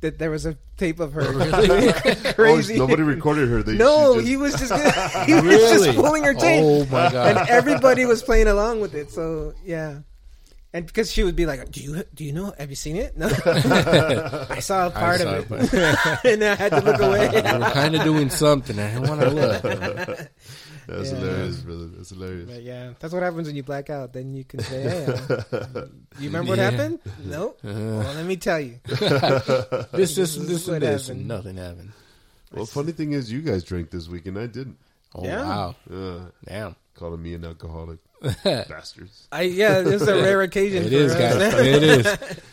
[0.00, 1.22] that there was a tape of her
[1.66, 2.78] doing Oh, crazy.
[2.78, 3.62] nobody recorded her.
[3.62, 4.72] They, no, just- he was just
[5.26, 5.44] he was
[5.84, 7.36] just pulling her tape, Oh my god.
[7.36, 9.10] and everybody was playing along with it.
[9.10, 10.00] So yeah.
[10.74, 12.52] And because she would be like, "Do you do you know?
[12.58, 16.54] Have you seen it?" No, I saw a part saw of it, it, and I
[16.56, 17.26] had to look away.
[17.30, 18.78] we were kind of doing something.
[18.78, 20.30] I didn't want to look.
[20.88, 21.18] That's Yeah.
[21.18, 21.86] hilarious, brother.
[21.88, 22.50] That's hilarious.
[22.50, 24.12] But yeah, that's what happens when you black out.
[24.14, 25.84] Then you can say, "Hey, uh,
[26.18, 26.70] you remember what Yeah.
[26.70, 27.58] happened?" Nope.
[27.62, 28.80] well, let me tell you.
[28.88, 31.28] This, this, This is this, what this, happened.
[31.28, 31.92] nothing happened.
[32.52, 34.78] Well, funny thing is, you guys drank this week, and I didn't.
[35.14, 35.42] Oh Yeah.
[35.44, 36.76] wow, Uh, damn!
[36.94, 37.98] calling me an alcoholic,
[38.44, 39.28] bastards.
[39.30, 40.84] I yeah, it's a rare occasion.
[40.84, 41.18] It for is, us.
[41.20, 41.66] guys.
[41.66, 42.06] It is.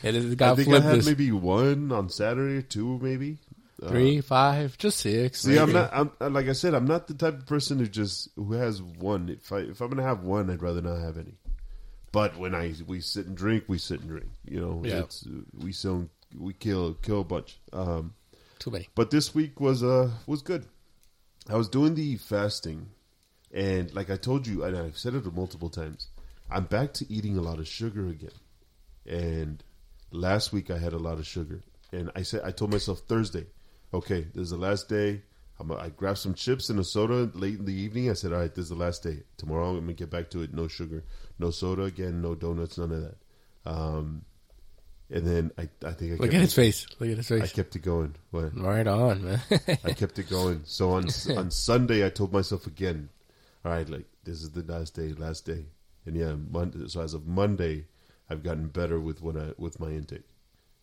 [0.04, 0.42] It is.
[0.42, 3.38] I think I had this maybe one on Saturday, or two maybe.
[3.82, 5.42] Uh, three, five, just six.
[5.42, 5.90] See, I'm not.
[5.94, 9.30] I'm like I said, I'm not the type of person who just who has one.
[9.30, 11.34] If I if I'm gonna have one, I'd rather not have any.
[12.14, 14.28] But when I we sit and drink, we sit and drink.
[14.46, 15.00] You know, Yeah.
[15.00, 15.28] it's
[15.62, 16.08] we so
[16.38, 17.60] we kill kill a bunch.
[17.74, 18.14] Um,
[18.60, 18.88] Too many.
[18.96, 20.66] but this week was uh was good.
[21.50, 22.88] I was doing the fasting,
[23.54, 26.08] and like I told you, and I've said it multiple times,
[26.50, 28.32] I'm back to eating a lot of sugar again.
[29.06, 29.62] And
[30.12, 31.62] last week I had a lot of sugar,
[31.92, 33.46] and I said I told myself Thursday,
[33.96, 35.22] okay, this is the last day.
[35.60, 38.10] I'm, I grabbed some chips and a soda late in the evening.
[38.10, 39.24] I said, all right, this is the last day.
[39.38, 40.54] Tomorrow I'm gonna get back to it.
[40.54, 41.04] No sugar,
[41.40, 43.16] no soda again, no donuts, none of that.
[43.66, 44.26] Um,
[45.10, 46.88] and then I, I think I Look kept at his it, face.
[47.00, 47.44] Look at his face.
[47.44, 48.16] I kept it going.
[48.32, 48.58] What?
[48.60, 49.42] Right on, man.
[49.84, 50.62] I kept it going.
[50.66, 51.06] So on
[51.38, 53.10] on Sunday, I told myself again,
[53.64, 55.66] all right, like this is the last day, last day,
[56.06, 56.88] and yeah, Monday.
[56.88, 57.86] So as of Monday,
[58.30, 60.24] I've gotten better with what I with my intake.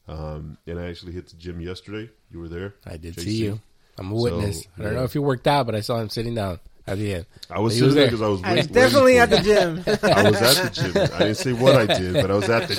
[0.08, 2.10] Um, and I actually hit the gym yesterday.
[2.30, 2.74] You were there.
[2.86, 3.20] I did JC.
[3.24, 3.60] see you.
[3.98, 4.62] I'm a witness.
[4.62, 4.98] So, I don't yeah.
[4.98, 7.26] know if you worked out, but I saw him sitting down at the end.
[7.50, 8.10] I was He sitting was there there.
[8.10, 9.84] because I was I wait- definitely waiting at the gym.
[10.02, 10.96] I was at the gym.
[11.14, 12.74] I didn't say what I did, but I was at the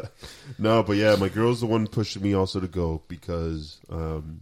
[0.00, 0.50] gym.
[0.58, 4.40] no, but yeah, my girl's the one pushing me also to go because um,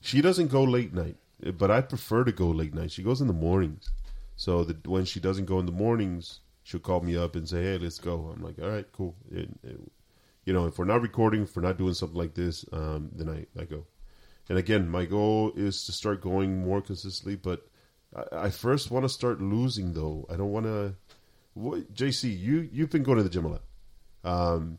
[0.00, 1.16] she doesn't go late night,
[1.56, 2.90] but I prefer to go late night.
[2.92, 3.88] She goes in the mornings,
[4.36, 7.62] so that when she doesn't go in the mornings, she'll call me up and say,
[7.62, 9.90] "Hey, let's go." I'm like, "All right, cool." And, and,
[10.44, 13.28] you know, if we're not recording, if we're not doing something like this, um, then
[13.28, 13.86] I, I go.
[14.48, 17.66] And again, my goal is to start going more consistently, but
[18.14, 20.26] I, I first want to start losing though.
[20.30, 20.94] I don't want to.
[21.56, 23.62] JC, you you've been going to the gym a lot.
[24.24, 24.78] Um,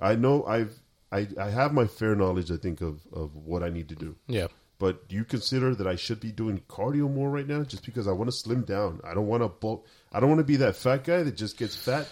[0.00, 0.78] I know I've
[1.10, 2.50] I I have my fair knowledge.
[2.50, 4.16] I think of of what I need to do.
[4.28, 4.48] Yeah.
[4.78, 8.06] But do you consider that I should be doing cardio more right now, just because
[8.06, 9.00] I want to slim down?
[9.04, 9.86] I don't want to bulk.
[10.12, 12.06] I don't want to be that fat guy that just gets fat.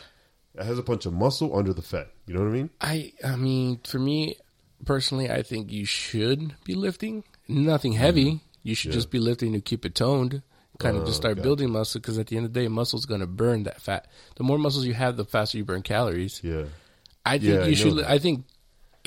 [0.55, 2.09] That has a bunch of muscle under the fat.
[2.27, 2.71] You know what I mean?
[2.81, 4.37] I I mean, for me
[4.85, 8.41] personally, I think you should be lifting nothing heavy.
[8.63, 8.93] You should Mm-hmm.
[8.93, 8.99] Yeah.
[8.99, 10.43] just be lifting to keep it toned.
[10.79, 13.21] Kind of just start building muscle because at the end of the day, muscle's going
[13.21, 14.09] to burn that fat.
[14.37, 16.41] The more muscles you have, the faster you burn calories.
[16.43, 16.65] Yeah.
[17.25, 17.97] I think Yeah, you know should.
[17.99, 18.11] that.
[18.11, 18.45] I think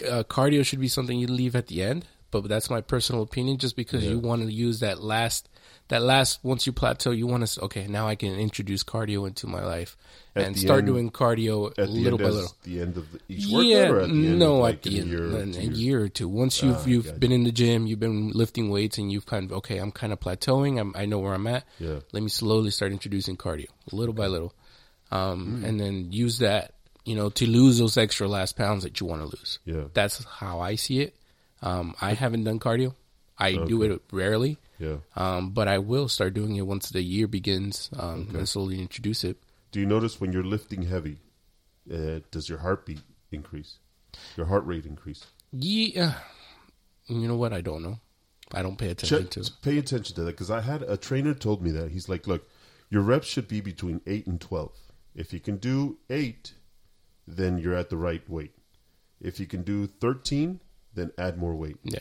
[0.10, 2.06] uh, cardio should be something you leave at the end.
[2.30, 3.58] But that's my personal opinion.
[3.58, 4.12] Just because Yeah.
[4.12, 5.48] you want to use that last,
[5.88, 7.88] that last once you plateau, you want to okay.
[7.88, 9.96] Now I can introduce cardio into my life
[10.36, 12.52] At and start end- doing cardio little by little.
[12.64, 14.84] the end of the, each workout, Yeah, or at the end no, of like at
[14.84, 16.28] the end, a year, or two a year or two.
[16.28, 19.46] Once you've Ah, you've been in the gym, you've been lifting weights, and you've kind
[19.50, 20.80] of okay, I'm kind of plateauing.
[20.82, 21.64] I'm, I know where I'm at.
[21.80, 22.00] Yeah.
[22.12, 24.54] Let me slowly start introducing cardio, little by little,
[25.12, 25.66] um, Hmm.
[25.66, 26.74] and then use that,
[27.06, 29.60] you know, to lose those extra last pounds that you want to lose.
[29.64, 29.86] Yeah.
[29.94, 31.16] That's how I see it.
[31.62, 32.94] Um, I haven't done cardio.
[33.40, 34.98] I do it rarely, Yeah.
[35.16, 39.24] um, but I will start doing it once the year begins um, and slowly introduce
[39.24, 39.38] it.
[39.72, 41.18] Do you notice when you're lifting heavy,
[41.94, 43.78] uh, does your heartbeat increase?
[44.36, 45.26] Your heart rate increase?
[45.52, 46.16] Yeah,
[47.08, 47.54] you know what?
[47.54, 48.00] I don't know.
[48.54, 49.52] I don't pay attention to.
[49.62, 52.48] pay attention to that because I had a trainer told me that he's like, look,
[52.90, 54.74] your reps should be between eight and twelve.
[55.14, 56.54] If you can do eight,
[57.28, 58.54] then you're at the right weight.
[59.22, 60.60] If you can do thirteen,
[60.94, 62.00] then add more weight Yeah.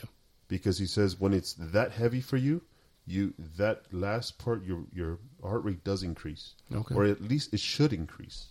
[0.48, 2.62] because he says when it's that heavy for you,
[3.06, 6.94] you that last part your your heart rate does increase, Okay.
[6.94, 8.48] or at least it should increase.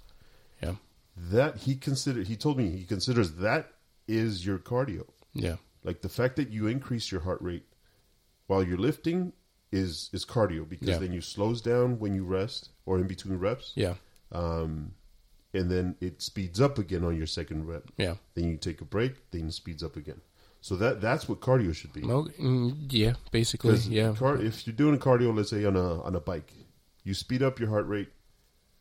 [0.62, 0.76] Yeah.
[1.17, 2.28] That he considered.
[2.28, 3.74] He told me he considers that
[4.08, 5.08] is your cardio.
[5.34, 5.58] Yeah.
[5.84, 7.65] Like the fact that you increase your heart rate
[8.48, 9.34] while you're lifting
[9.71, 10.98] is is cardio because Yeah.
[11.00, 13.95] then you slows down when you rest or in between reps, Yeah.
[14.32, 14.93] um,
[15.56, 17.84] and then it speeds up again on your second rep.
[17.98, 18.15] Yeah.
[18.34, 20.22] Then you take a break, then it speeds up again.
[20.62, 22.02] So that that's what cardio should be.
[22.02, 24.15] Well, mm, yeah, basically, yeah.
[24.18, 26.52] car- if you're doing cardio, let's say on a on a bike,
[27.04, 28.10] you speed up your heart rate,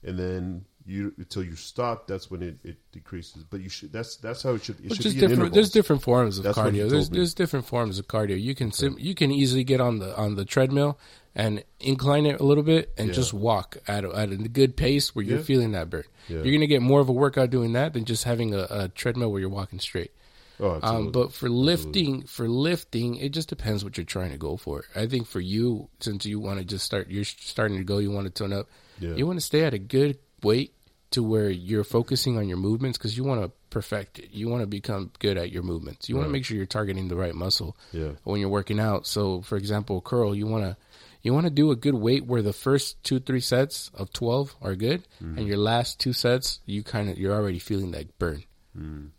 [0.03, 2.07] and then you until you stop.
[2.07, 3.44] That's when it, it decreases.
[3.44, 4.81] But you should that's that's how it should.
[4.81, 5.55] It Which should be different.
[5.55, 6.88] There's different forms of That's cardio.
[6.90, 7.18] There's me.
[7.18, 8.40] there's different forms of cardio.
[8.40, 10.99] You can sim, you can easily get on the on the treadmill
[11.35, 13.14] and incline it a little bit and Yeah.
[13.14, 15.44] just walk at a, at a good pace where you're Yeah.
[15.44, 16.05] feeling that burn.
[16.29, 16.42] Yeah.
[16.42, 19.31] You're gonna get more of a workout doing that than just having a, a treadmill
[19.33, 20.12] where you're walking straight.
[20.61, 21.07] Oh, absolutely.
[21.07, 24.85] Um, but for lifting, for lifting, it just depends what you're trying to go for.
[24.94, 28.12] I think for you, since you want to just start, you're starting to go, you
[28.12, 28.68] want to tone up.
[29.01, 29.14] Yeah.
[29.16, 30.73] You want to stay at a good weight
[31.11, 34.31] to where you're focusing on your movements because you want to perfect it.
[34.33, 36.09] You want to become good at your movements.
[36.09, 38.13] You want to make sure you're targeting the right muscle Yeah.
[38.25, 39.07] when you're working out.
[39.07, 40.77] So, for example, curl, you want to
[41.23, 44.55] you want to do a good weight where the first two three sets of twelve
[44.61, 45.39] are good, Mm-hmm.
[45.39, 48.45] and your last two sets you kind of you're already feeling that burn.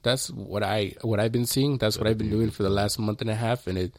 [0.03, 1.77] That's what I what I've been seeing.
[1.77, 3.93] That's what I've been doing for the last month and a half, and it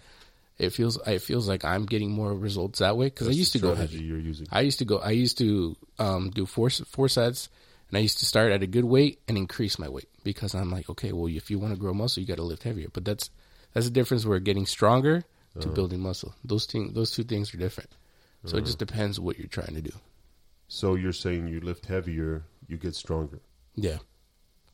[0.59, 3.59] it feels it feels like I'm getting more results that way because I used to
[3.59, 4.07] go strategy heavy.
[4.09, 4.47] You're using.
[4.51, 4.99] I used to go.
[4.99, 7.49] I used to um, do four four sets,
[7.91, 10.71] and I used to start at a good weight and increase my weight because I'm
[10.71, 12.89] like, okay, well, if you want to grow muscle, you got to lift heavier.
[12.93, 13.31] But that's
[13.75, 14.25] that's the difference.
[14.25, 15.25] We're getting stronger
[15.61, 16.35] to building muscle.
[16.45, 17.91] Those thing, those two things are different.
[18.45, 19.91] So it just depends what you're trying to do.
[20.69, 23.41] So you're saying you lift heavier, you get stronger,
[23.75, 23.99] Yeah.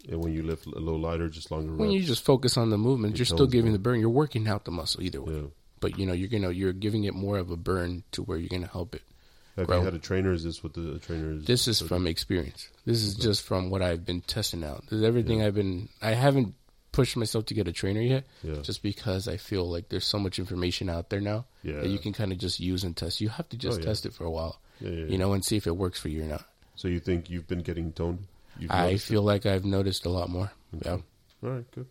[0.09, 2.01] and when you lift a little lighter, just longer When reps.
[2.01, 3.73] you just focus on the movement, you're still giving down.
[3.75, 4.01] the burn.
[4.01, 5.33] You're working out the muscle either way.
[5.35, 5.41] Yeah.
[5.83, 8.49] But you know, you're gonna you're giving it more of a burn to where you're
[8.49, 9.03] gonna help it.
[9.57, 9.81] Have grow.
[9.81, 10.33] you had a trainer?
[10.33, 11.45] Is this what the trainer is?
[11.45, 12.69] This is from experience.
[12.87, 14.85] This is just from what I've been testing out.
[14.89, 15.91] There's everything I've been.
[16.01, 16.55] I haven't
[16.93, 18.61] pushed myself to get a trainer yet, Yeah.
[18.63, 21.81] just because I feel like there's so much information out there now Yeah.
[21.81, 23.21] that you can kind of just use and test.
[23.21, 23.87] You have to just Oh, yeah.
[23.89, 26.09] test it for a while, Yeah, yeah, you know, and see if it works for
[26.11, 26.45] you or not.
[26.77, 28.27] So you think you've been getting toned?
[28.69, 29.13] I noticed it?
[29.13, 30.53] feel like I've noticed a lot more.
[30.85, 31.87] Yeah, All right, good.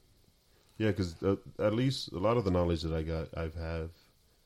[0.81, 3.89] Yeah, because uh, at least a lot of the knowledge that I got, I've have.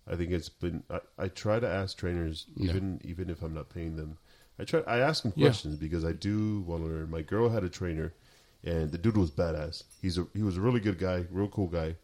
[0.07, 0.83] I think it's been.
[0.89, 2.69] I, I try to ask trainers, Yeah.
[2.69, 4.17] even even if I'm not paying them.
[4.59, 4.81] I try.
[4.81, 5.47] I ask them Yeah.
[5.47, 7.09] questions because I do want to learn.
[7.09, 8.13] My girl had a trainer,
[8.63, 9.83] and the dude was badass.
[10.01, 11.95] He's a he was a really good guy, real cool guy.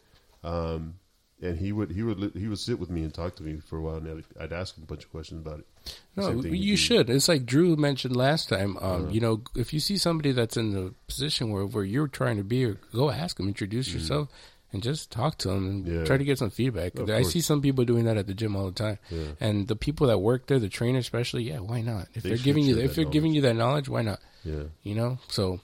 [0.43, 0.95] Um,
[1.41, 3.77] and he would he would he would sit with me and talk to me for
[3.77, 5.67] a while, and I'd, I'd ask him a bunch of questions about it.
[6.15, 7.09] No, you should.
[7.09, 8.77] It's like Drew mentioned last time.
[8.81, 12.37] Um, You know, if you see somebody that's in the position where where you're trying
[12.37, 14.29] to be, go ask them, introduce yourself.
[14.73, 15.85] And just talk to them and.
[15.85, 16.03] Yeah.
[16.05, 16.95] try to get some feedback.
[16.97, 17.33] Of I course.
[17.33, 18.99] see some people doing that at the gym all the time.
[19.09, 19.31] Yeah.
[19.41, 22.07] And the people that work there, the trainer especially, yeah, why not?
[22.13, 24.21] If They are giving you, if they're giving you that knowledge, why not?
[24.45, 25.59] Yeah, You know, so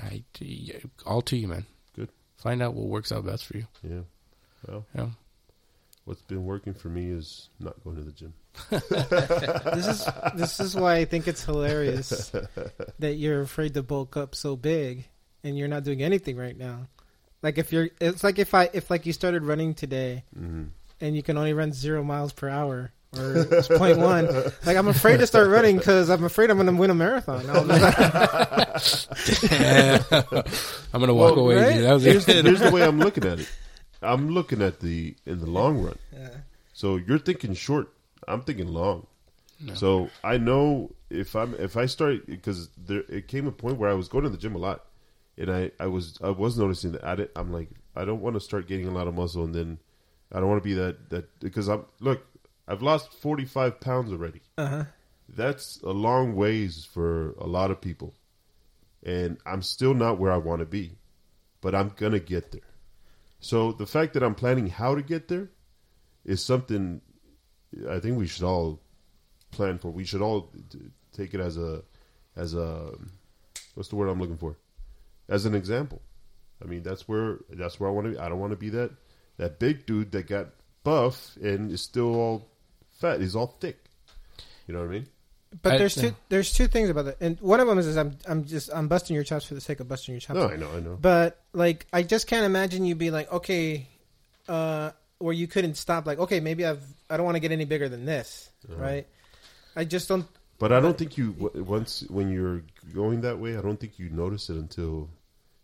[0.00, 0.22] I,
[1.04, 1.66] all to you, man.
[1.94, 2.08] Good.
[2.38, 3.66] Find out what works out best for you.
[3.82, 4.00] yeah.
[4.66, 5.08] Well, Yeah.
[6.08, 8.32] What's been working for me is not going to the gym.
[8.70, 12.32] this is this is why I think it's hilarious
[12.98, 15.04] that you're afraid to bulk up so big
[15.44, 16.88] and you're not doing anything right now.
[17.42, 20.64] Like if you're, it's like if I if like you started running today hmm
[21.00, 24.26] and you can only run zero miles per hour or it's point one.
[24.66, 27.48] Like I'm afraid to start running because I'm afraid I'm going to win a marathon.
[27.50, 27.94] I'll never-
[30.92, 31.56] I'm gonna walk Well, away.
[31.56, 31.80] right?
[31.82, 32.44] That was Here's, it.
[32.44, 33.48] here's the way I'm looking at it.
[34.02, 35.98] I'm looking at the in the long run.
[36.12, 36.30] Yeah.
[36.72, 37.92] So you're thinking short.
[38.26, 39.06] I'm thinking long.
[39.60, 39.74] No.
[39.74, 43.90] So I know if I'm if I start because there it came a point where
[43.90, 44.84] I was going to the gym a lot,
[45.36, 48.34] and I I was I was noticing that at it I'm like I don't want
[48.34, 49.78] to start getting a lot of muscle and then
[50.30, 52.24] I don't want to be that that because I'm look
[52.68, 54.42] I've lost 45 pounds already.
[54.56, 54.84] Uh-huh.
[55.28, 58.14] That's a long ways for a lot of people,
[59.02, 60.98] and I'm still not where I want to be,
[61.60, 62.67] but I'm gonna get there.
[63.40, 65.48] So the fact that I'm planning how to get there
[66.24, 67.00] is something
[67.88, 68.80] I think we should all
[69.50, 69.90] plan for.
[69.90, 70.52] We should all
[71.12, 71.82] take it as a
[72.36, 72.92] as a
[73.74, 74.56] what's the word I'm looking for?
[75.28, 76.02] As an example.
[76.62, 78.18] I mean, that's where that's where I want to be.
[78.18, 78.90] I don't want to be that
[79.36, 80.48] that big dude that got
[80.82, 82.50] buff and is still all
[82.90, 83.20] fat.
[83.20, 83.84] He's all thick.
[84.66, 85.06] You know what I mean?
[85.62, 87.96] But I- there's two there's two things about that, and one of them is, is
[87.96, 90.38] I'm I'm just I'm busting your chops for the sake of busting your chops.
[90.38, 90.98] No, I know, I know.
[91.00, 93.88] But like, I just can't imagine you be like, okay,
[94.48, 96.04] uh, where you couldn't stop.
[96.06, 98.82] Like, okay, maybe I've I don't want to get any bigger than this, Uh-huh.
[98.82, 99.06] right?
[99.74, 100.26] I just don't.
[100.58, 102.62] But I don't think you once when you're
[102.94, 103.56] going that way.
[103.56, 105.08] I don't think you notice it until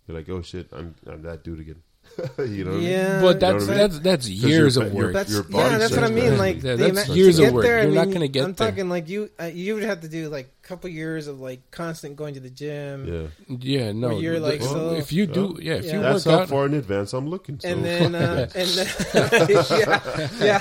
[0.06, 1.82] you're like, oh shit, I'm I'm that dude again.
[2.38, 2.70] you know?
[2.72, 2.90] What I mean?
[2.90, 3.88] Yeah, But that's You know what I mean?
[3.90, 5.12] that's that's 'Cause years your- of work.
[5.14, 6.38] That's your yeah, that's what I mean.
[6.38, 7.64] Like Yeah, the that's years of get work.
[7.64, 8.68] There, I You're not mean, gonna get I'm there.
[8.70, 9.30] talking like you.
[9.40, 12.40] Uh, you would have to do like a couple years of like constant going to
[12.40, 14.08] the gym, Yeah, yeah, no.
[14.08, 15.92] Where you're like, well, so- if you do, yeah, if Yeah.
[15.94, 17.60] you that's work how out, far in advance I'm looking.
[17.60, 17.68] So.
[17.68, 18.86] and then uh, and then
[19.70, 20.00] yeah,
[20.40, 20.60] yeah.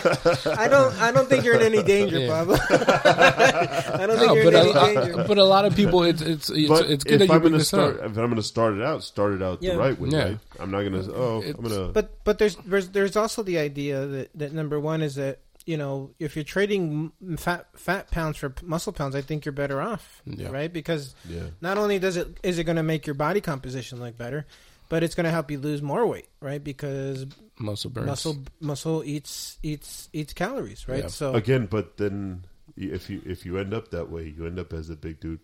[0.58, 2.28] I don't I don't think you're in any danger, Yeah.
[2.30, 2.58] Pablo.
[2.70, 5.24] I don't think no, you're but in any a, danger.
[5.28, 7.40] but a lot of people, it's it's it's, but it's good if that you I'm
[7.42, 8.12] bring gonna this start, up.
[8.12, 9.74] if I'm gonna start it out, start it out Yeah.
[9.74, 10.10] the right way.
[10.10, 10.24] Yeah.
[10.24, 10.40] Right?
[10.60, 11.04] I'm not gonna.
[11.14, 11.88] Oh, It's- I'm gonna.
[11.94, 15.78] But but there's there's there's also the idea that, that number one is that you
[15.78, 20.22] know if you're trading fat fat pounds for muscle pounds, I think you're better off,
[20.26, 20.50] Yeah.
[20.50, 20.72] right?
[20.72, 24.18] Because yeah, not only does it is it going to make your body composition look
[24.18, 24.46] better,
[24.90, 26.64] but it's going to help you lose more weight, right?
[26.64, 27.26] Because
[27.60, 28.08] Muscle burns.
[28.08, 31.04] muscle muscle eats eats eats calories, right?
[31.04, 31.08] Yeah.
[31.08, 32.46] So again, but then
[32.76, 35.40] if you if you end up that way, you end up as a big dude.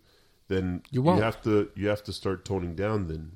[0.47, 1.21] Then You won't.
[1.21, 3.07] have to you have to start toning down.
[3.07, 3.33] Then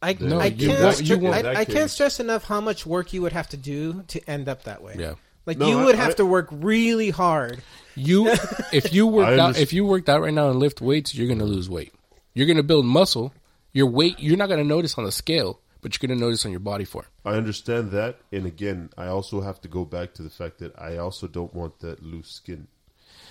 [0.00, 1.28] I No, I can't won't- you.
[1.28, 4.48] I, I can't stress enough how much work you would have to do to end
[4.48, 4.96] up that way.
[4.98, 5.14] Yeah.
[5.46, 7.62] Like No, you I- would have I- to work really hard.
[7.96, 8.28] You
[8.72, 11.44] if you worked out if you worked out right now and lift weights, you're gonna
[11.44, 11.92] lose weight.
[12.32, 13.32] You're gonna build muscle.
[13.72, 16.60] Your weight you're not gonna notice on the scale, but you're gonna notice on your
[16.60, 17.06] body form.
[17.24, 20.78] I understand that, and again, I also have to go back to the fact that
[20.78, 22.66] I also don't want that loose skin.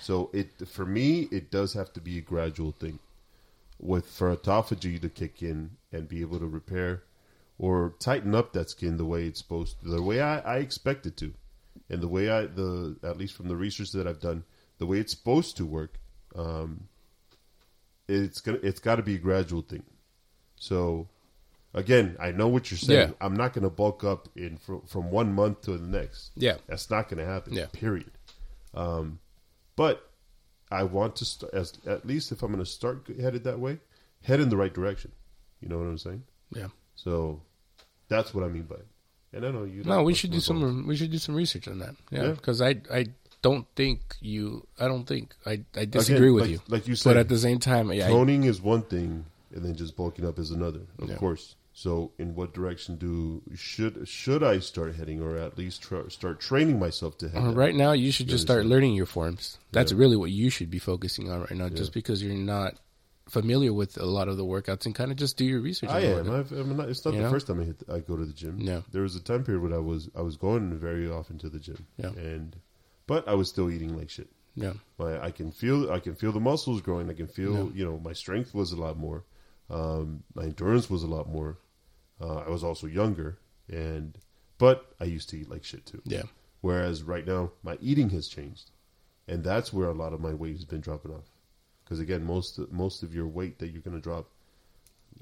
[0.02, 3.00] So it for me, it does have to be a gradual thing,
[3.80, 7.04] with for autophagy to kick in and be able to repair
[7.60, 11.06] or tighten up that skin the way it's supposed to, the way I, I expect
[11.06, 11.34] it to,
[11.94, 14.44] and the way I the at least from the research that I've done,
[14.80, 16.00] the way it's supposed to work.
[16.36, 16.88] Um,
[18.08, 19.84] it's gonna it's got to be a gradual thing.
[20.56, 21.08] So
[21.74, 23.10] again, I know what you're saying.
[23.10, 23.16] Yeah.
[23.26, 26.32] I'm not going to bulk up in from, from one month to the next.
[26.36, 26.58] Yeah.
[26.68, 27.54] That's not going to happen.
[27.54, 27.68] Yeah.
[27.72, 28.12] Period.
[28.74, 29.20] Um,
[29.76, 30.10] but
[30.72, 33.80] I want to st- as at least if I'm going to start headed that way,
[34.24, 35.12] head in the right direction.
[35.62, 36.24] You know what I'm saying?
[36.54, 36.68] Yeah.
[36.96, 37.42] So
[38.08, 38.88] that's what I mean by it.
[39.34, 39.84] And I know you.
[39.84, 41.96] No, we should do some we should do some research on that.
[42.12, 42.24] Yeah.
[42.24, 42.32] Yeah.
[42.32, 43.08] Because I I
[43.42, 46.60] don't think you I don't think I I disagree Again, with like, you.
[46.68, 49.66] Like you said, But at the same time, yeah, I, toning is one thing, and
[49.66, 50.82] then just bulking up is another.
[51.00, 51.16] Of Yeah.
[51.18, 51.56] course.
[51.76, 56.40] So, in what direction do should should I start heading, or at least try, start
[56.40, 57.42] training myself to head?
[57.44, 59.58] Uh, right now, you should just start learning your forms.
[59.72, 59.98] That's Yeah.
[59.98, 61.70] really what you should be focusing on right now.
[61.70, 62.76] Just because you're not
[63.34, 65.90] familiar with a lot of the workouts and kind of just do your research.
[65.90, 66.32] I am.
[66.32, 67.32] I've, I'm not, it's not You the know?
[67.32, 67.84] first time I hit.
[67.92, 68.56] I go to the gym.
[68.60, 68.82] Yeah.
[68.92, 71.60] There was a time period when I was I was going very often to the
[71.60, 71.86] gym.
[71.98, 72.12] Yeah.
[72.32, 72.56] And
[73.08, 74.30] but I was still eating like shit.
[74.56, 77.10] Yeah, My I can feel I can feel the muscles growing.
[77.10, 77.72] I can feel Yeah.
[77.78, 79.24] you know my strength was a lot more.
[79.70, 81.58] Um, my endurance was a lot more.
[82.22, 84.16] Uh, I was also younger, and
[84.60, 86.02] but I used to eat like shit too.
[86.06, 86.24] yeah,
[86.62, 88.70] Whereas right now, my eating has changed,
[89.28, 91.28] and that's where a lot of my weight has been dropping off.
[91.94, 94.26] Because again, most most of your weight that you're going to drop,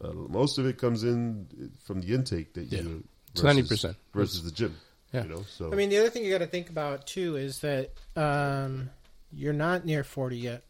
[0.01, 1.45] uh, most of it comes in
[1.83, 2.79] from the intake that Yeah.
[2.83, 3.03] you.
[3.33, 3.93] It's 90%.
[4.13, 4.77] versus the gym.
[5.11, 5.23] Yeah.
[5.23, 7.59] You know, so I mean, the other thing you got to think about too is
[7.59, 8.89] that um,
[9.33, 10.63] you're not near forty yet,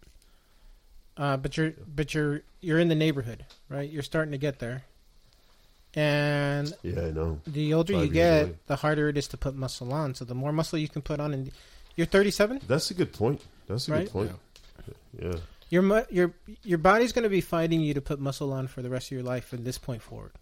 [1.18, 3.88] uh, but you're but you're you're in the neighborhood, right?
[3.88, 4.82] You're starting to get there,
[5.94, 7.42] And Yeah, I know.
[7.46, 8.56] the older Five you get, away.
[8.66, 10.16] the harder it is to put muscle on.
[10.16, 11.52] So the more muscle you can put on, and
[11.96, 13.42] you're 37, That's a good point.
[13.68, 14.06] That's a Right?
[14.06, 14.32] good point.
[15.22, 15.34] Yeah.
[15.72, 18.90] Your your your body's going to be fighting you to put muscle on for the
[18.90, 20.34] rest of your life from this point forward.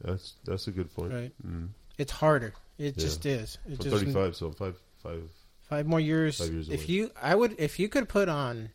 [0.00, 1.12] That's that's a good point.
[1.12, 1.32] Right?
[1.46, 1.68] Mm.
[1.98, 2.54] It's harder.
[2.78, 3.02] It Yeah.
[3.04, 3.58] just is.
[3.68, 5.22] It just 35, so I'm five five.
[5.62, 6.38] five more years.
[6.38, 6.94] Five years if away.
[6.94, 8.70] you, I would, if you could put on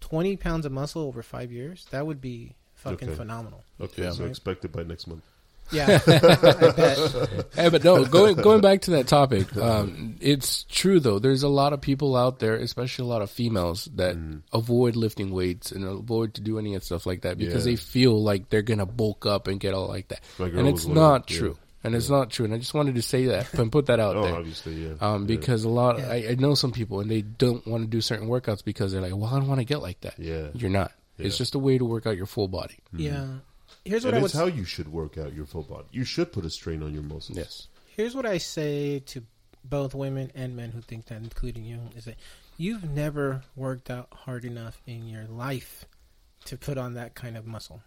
[0.00, 3.16] 20 pounds of muscle over five years, that would be fucking Okay.
[3.16, 3.62] phenomenal.
[3.80, 4.10] Okay, Yeah.
[4.10, 4.30] so Right.
[4.30, 5.22] expect it by next month.
[5.72, 7.44] Yeah, I bet.
[7.54, 11.18] Hey, but no, going going back to that topic, um, it's true though.
[11.18, 14.42] There's a lot of people out there, especially a lot of females, that Mm.
[14.52, 17.72] avoid lifting weights and avoid to do any of stuff like that because Yeah.
[17.72, 20.96] they feel like they're gonna bulk up and get all like that, and it's one
[20.96, 21.38] of not yeah.
[21.38, 21.56] true.
[21.82, 22.46] And it's not true.
[22.46, 24.34] And I just wanted to say that and put that out Oh, there.
[24.36, 24.92] obviously, yeah.
[25.02, 25.26] Um, Yeah.
[25.36, 26.08] because a lot, Yeah.
[26.08, 29.02] I, I know some people and they don't want to do certain workouts because they're
[29.02, 30.14] like, well, I don't want to get like that.
[30.18, 30.46] Yeah.
[30.54, 30.92] You're not.
[31.18, 32.78] It's just a way to work out your full body.
[32.96, 33.26] Yeah.
[33.84, 35.86] Here's what and I would it's how you should work out your full body.
[35.92, 37.36] You should put a strain on your muscles.
[37.36, 37.68] Yes.
[37.96, 39.22] Here's what I say to
[39.62, 42.16] both women and men who think that, including you, is that
[42.56, 45.84] you've never worked out hard enough in your life
[46.46, 47.82] to put on that kind of muscle.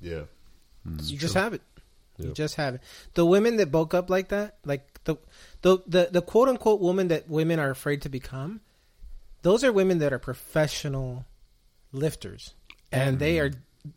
[0.00, 0.22] Yeah.
[0.86, 1.10] Mm.
[1.10, 1.62] you just have it.
[2.18, 2.80] You just have it.
[3.14, 5.16] The women that bulk up like that, like the
[5.62, 8.60] the the, the quote unquote woman that women are afraid to become,
[9.42, 11.26] those are women that are professional
[11.92, 12.54] lifters,
[12.90, 13.50] and they are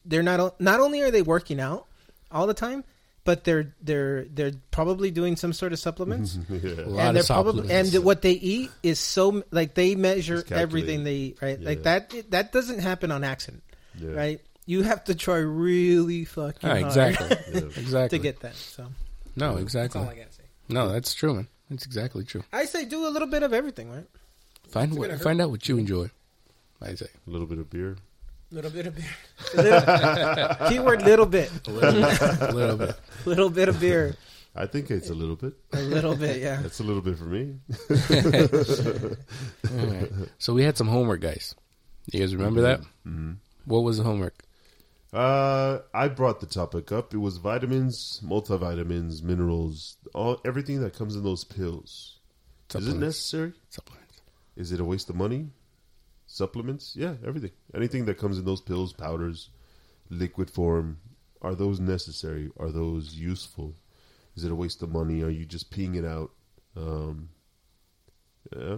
[0.06, 1.86] they're not not only are they working out
[2.32, 2.84] all the time,
[3.24, 6.38] but they're they're they're probably doing some sort of supplements.
[6.50, 6.58] yeah.
[6.58, 7.96] A lot and they're of probably supplements.
[7.96, 12.14] and what they eat is so like they measure everything they eat right like that
[12.32, 13.64] that doesn't happen on accident
[13.96, 14.12] Yeah.
[14.12, 17.28] right you have to try really fucking hard exactly.
[17.54, 17.60] Yeah.
[17.78, 18.20] exactly.
[18.20, 18.88] to get that so
[19.36, 20.02] no, that's exactly.
[20.02, 21.48] all I gotta say No, that's true, man.
[21.70, 22.44] That's exactly true.
[22.52, 24.08] I say do a little bit of everything right
[24.70, 26.10] Find what, find out what you enjoy.
[26.82, 27.96] I say A little bit of beer.
[28.52, 29.06] A little bit of beer
[29.56, 32.96] little, keyword little bit a little, little bit.
[33.26, 34.16] little bit of beer
[34.56, 35.54] I think it's a little bit.
[35.74, 37.56] a little bit yeah That's a little bit for me.
[39.72, 40.12] All right.
[40.40, 41.54] So we had some homework, guys.
[42.12, 42.82] You guys remember that?
[43.04, 43.34] hmm
[43.66, 44.44] What was the homework?
[45.14, 47.14] Uh, I brought the topic up.
[47.14, 52.18] It was vitamins, multivitamins, minerals, all everything that comes in those pills.
[52.76, 53.54] Is it necessary?
[53.70, 54.22] Supplements.
[54.56, 55.48] Is it a waste of money?
[56.40, 56.96] Supplements?
[56.96, 57.52] Yeah, everything.
[57.76, 59.50] Anything that comes in those pills, powders,
[60.10, 60.98] liquid form,
[61.42, 62.50] are those necessary?
[62.58, 63.76] Are those useful?
[64.38, 65.22] Is it a waste of money?
[65.22, 66.32] Are you just peeing it out?
[66.78, 67.28] Um,
[68.56, 68.78] yeah.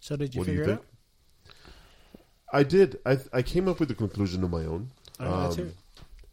[0.00, 0.80] so did you what do you figure it think?
[0.80, 0.86] out
[2.60, 2.98] I did.
[3.04, 4.90] I I came up with a conclusion of my own.
[5.20, 5.74] All right, Um, it.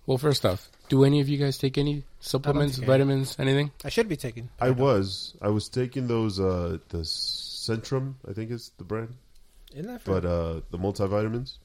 [0.05, 2.87] Well, first off, do any of you guys take any supplements, take any.
[2.93, 3.71] vitamins, anything?
[3.83, 5.35] I should be taking I was.
[5.41, 9.13] I was taking those uh the Centrum, I think is the brand.
[9.73, 10.21] Isn't that fair?
[10.21, 11.57] But uh the multivitamins?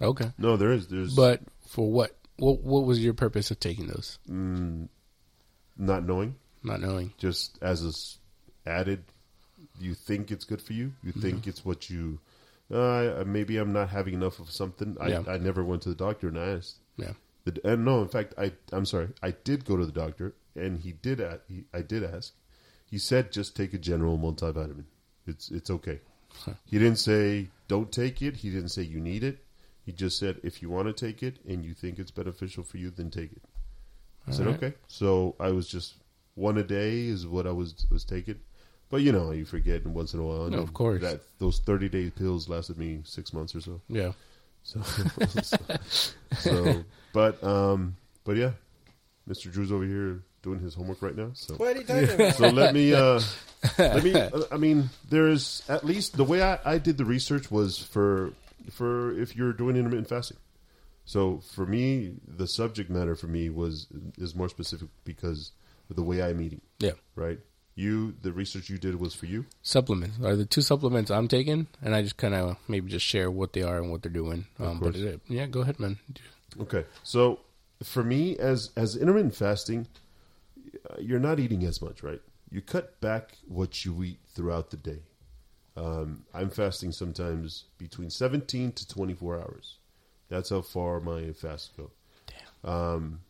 [0.00, 0.32] Okay.
[0.38, 0.88] No, there is.
[0.88, 2.16] There's But for what?
[2.36, 4.18] What What was your purpose of taking those?
[4.28, 4.88] mm,
[5.78, 7.12] not knowing, Not knowing.
[7.18, 8.18] just as a s-
[8.66, 9.04] added
[9.80, 10.92] you think it's good for you.
[11.02, 11.20] You Mm-hmm.
[11.20, 12.18] think it's what you
[12.70, 14.96] uh maybe I'm not having enough of something.
[15.00, 15.22] I Yeah.
[15.26, 16.76] I never went to the doctor and I asked.
[16.96, 17.12] Yeah.
[17.44, 19.08] The, and no, in fact, I I'm sorry.
[19.22, 21.20] I did go to the doctor, and he did.
[21.20, 22.34] a- He, I did ask.
[22.84, 24.84] He said just take a general multivitamin.
[25.26, 26.00] It's it's okay.
[26.64, 28.36] He didn't say don't take it.
[28.36, 29.38] He didn't say you need it.
[29.84, 32.76] He just said if you want to take it and you think it's beneficial for
[32.78, 33.42] you, then take it.
[34.26, 34.62] I said Alright.
[34.62, 34.74] okay.
[34.88, 35.94] So I was just
[36.34, 38.40] one a day is what I was was taking.
[38.88, 40.48] But you know, you forget and once in a while.
[40.48, 41.02] No, of course.
[41.02, 43.80] That those thirty day pills lasted me six months or so.
[43.88, 44.12] Yeah.
[44.62, 44.80] So,
[45.42, 45.56] so,
[46.38, 48.50] so, but um, but yeah,
[49.28, 49.50] Mr.
[49.52, 51.30] Drew's over here doing his homework right now.
[51.34, 53.20] So, what are you talking so let me uh,
[53.78, 54.14] let me.
[54.14, 58.32] uh, I mean, there's at least the way I, I did the research was for
[58.70, 60.38] for if you're doing intermittent fasting.
[61.04, 65.52] So for me, the subject matter for me was is more specific because
[65.90, 66.60] of the way I'm eating.
[66.78, 66.92] Yeah.
[67.14, 67.38] Right.
[67.78, 69.44] You, the research you did was for you.
[69.60, 73.30] Supplements are the two supplements I'm taking, and I just kind of maybe just share
[73.30, 74.46] what they are and what they're doing.
[74.58, 74.96] Um, but course.
[74.96, 75.98] it, yeah, go ahead, man.
[76.58, 77.40] Okay, so
[77.82, 79.86] for me, as as intermittent fasting,
[80.98, 82.20] you're not eating as much, right?
[82.50, 85.00] You cut back what you eat throughout the day.
[85.76, 89.78] Um, I'm fasting sometimes between 17 to 24 hours.
[90.28, 91.90] That's how far my fasts go.
[92.62, 92.72] Damn.
[92.72, 93.20] Um,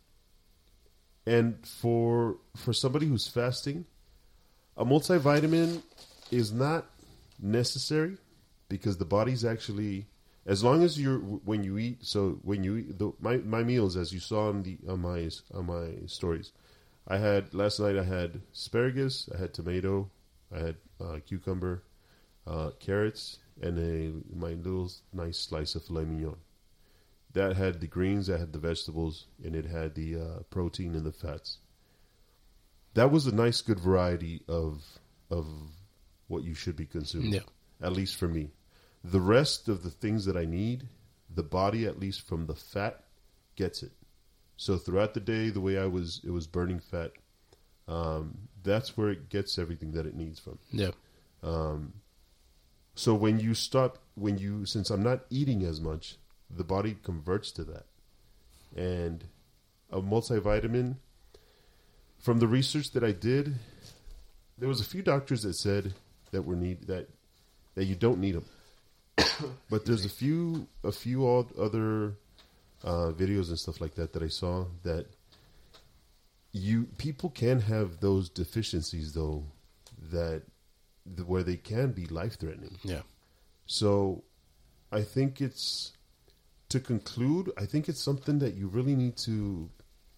[1.25, 3.85] and for for somebody who's fasting,
[4.77, 5.81] a multivitamin
[6.31, 6.85] is not
[7.39, 8.17] necessary
[8.69, 10.07] because the body's actually
[10.45, 13.97] as long as you're when you eat so when you eat the, my my meals
[13.97, 16.51] as you saw on the on my on my stories
[17.07, 20.09] i had last night i had asparagus i had tomato
[20.53, 21.83] i had uh, cucumber
[22.45, 26.37] uh, carrots and a my little nice slice of filet mignon
[27.37, 31.05] that had the greens, that had the vegetables, and it had the uh, protein and
[31.05, 31.59] the fats.
[32.95, 34.83] That was a nice, good variety of
[35.29, 35.45] of
[36.27, 37.33] what you should be consuming.
[37.33, 37.41] Yeah.
[37.81, 38.51] At least for me,
[39.03, 40.87] the rest of the things that I need,
[41.29, 43.03] the body, at least from the fat,
[43.55, 43.91] gets it.
[44.57, 47.11] So throughout the day, the way I was, it was burning fat.
[47.87, 50.59] Um, that's where it gets everything that it needs from.
[50.71, 50.91] Yeah.
[52.95, 56.17] So when you stop, when you, since I'm not eating as much,
[56.49, 57.85] the body converts to that.
[58.75, 59.23] And
[59.91, 60.95] a multivitamin,
[62.19, 63.55] from the research that I did,
[64.57, 65.93] there was a few doctors that said
[66.31, 67.09] that were need that
[67.75, 68.45] that you don't need them.
[69.69, 72.15] but there's a few a few odd other
[72.83, 75.07] uh, videos and stuff like that that I saw that
[76.51, 79.43] you people can have those deficiencies though
[80.11, 80.43] that
[81.05, 82.77] the, where they can be life threatening.
[82.83, 83.01] Yeah.
[83.65, 84.23] So
[84.91, 85.93] I think it's
[86.69, 89.69] to conclude, I think it's something that you really need to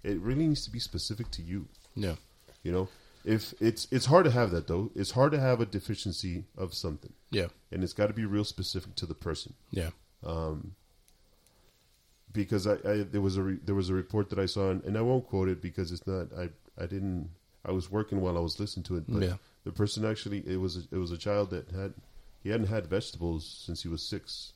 [0.03, 1.67] it really needs to be specific to you.
[1.95, 2.15] Yeah.
[2.63, 2.87] You know?
[3.25, 4.91] If it's it's hard to have that though.
[4.95, 7.13] It's hard to have a deficiency of something.
[7.31, 7.47] Yeah.
[7.71, 9.53] And it's got to be real specific to the person.
[9.71, 9.89] Yeah.
[12.31, 14.83] Because I, I there was a re, there was a report that I saw and,
[14.83, 16.49] and I won't quote it because it's not I
[16.81, 17.29] I didn't
[17.65, 19.05] I was working while I was listening to it.
[19.07, 19.37] But Yeah.
[19.63, 21.93] the person actually it was a, it was a child that had
[22.43, 24.53] he hadn't had vegetables since he was six.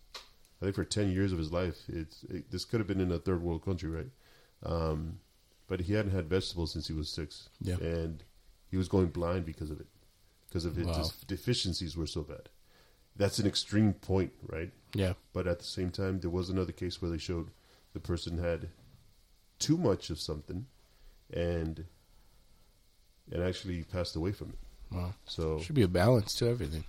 [0.62, 1.78] I think for ten years of his life.
[1.88, 4.12] It's it, this could have been in a third world country, right?
[4.64, 5.20] Um,
[5.68, 7.78] but he hadn't had vegetables since he was six, Yeah.
[7.78, 8.24] and
[8.70, 9.88] he was going blind because of it,
[10.48, 11.10] because of his Wow.
[11.28, 12.50] deficiencies were so bad.
[13.16, 14.72] That's an extreme point, right?
[14.94, 15.14] Yeah.
[15.34, 17.50] But at the same time, there was another case where they showed
[17.94, 18.70] the person had
[19.60, 20.66] too much of something,
[21.32, 21.86] and
[23.32, 24.96] and actually passed away from it.
[24.96, 25.14] Wow.
[25.26, 26.84] So Should be a balance to everything.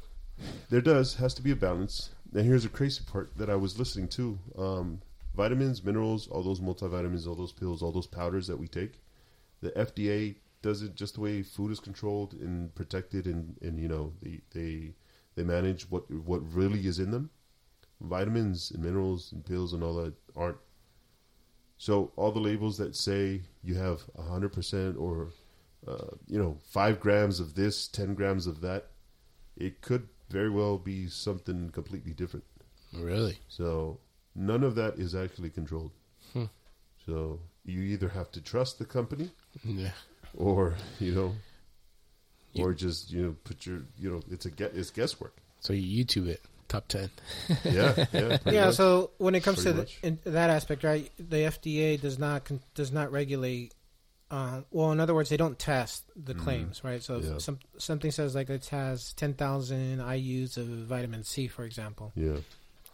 [0.68, 2.10] there does has to be a balance.
[2.34, 5.00] And here's a crazy part that I was listening to: um,
[5.36, 9.00] vitamins, minerals, all those multivitamins, all those pills, all those powders that we take.
[9.60, 13.88] The FDA does it just the way food is controlled and protected, and, and you
[13.88, 14.94] know they they
[15.36, 17.30] they manage what what really is in them.
[18.00, 20.58] Vitamins and minerals and pills and all that aren't.
[21.78, 25.28] So all the labels that say you have hundred percent or
[25.86, 28.86] uh, you know five grams of this, ten grams of that,
[29.56, 32.44] it could very well be something completely different.
[32.92, 33.38] Really?
[33.48, 33.98] So
[34.34, 35.90] none of that is actually controlled.
[36.32, 36.44] Hmm.
[37.06, 39.30] So you either have to trust the company
[39.64, 39.92] Yeah.
[40.36, 41.34] or you know
[42.52, 45.36] You- or just you know put your you know it's a get it's guesswork.
[45.60, 46.40] So you YouTube it.
[46.68, 47.10] Top 10.
[47.64, 48.64] Yeah, yeah, yeah.
[48.66, 48.74] much.
[48.74, 51.10] So when it comes to the, in that aspect, right?
[51.18, 53.74] The FDA does not con- does not regulate.
[54.30, 57.02] Uh, well, in other words, they don't test the claims, right?
[57.02, 57.18] So.
[57.18, 57.38] Yeah.
[57.38, 62.10] some something says like it has ten thousand IU's of vitamin C, for example.
[62.16, 62.38] yeah,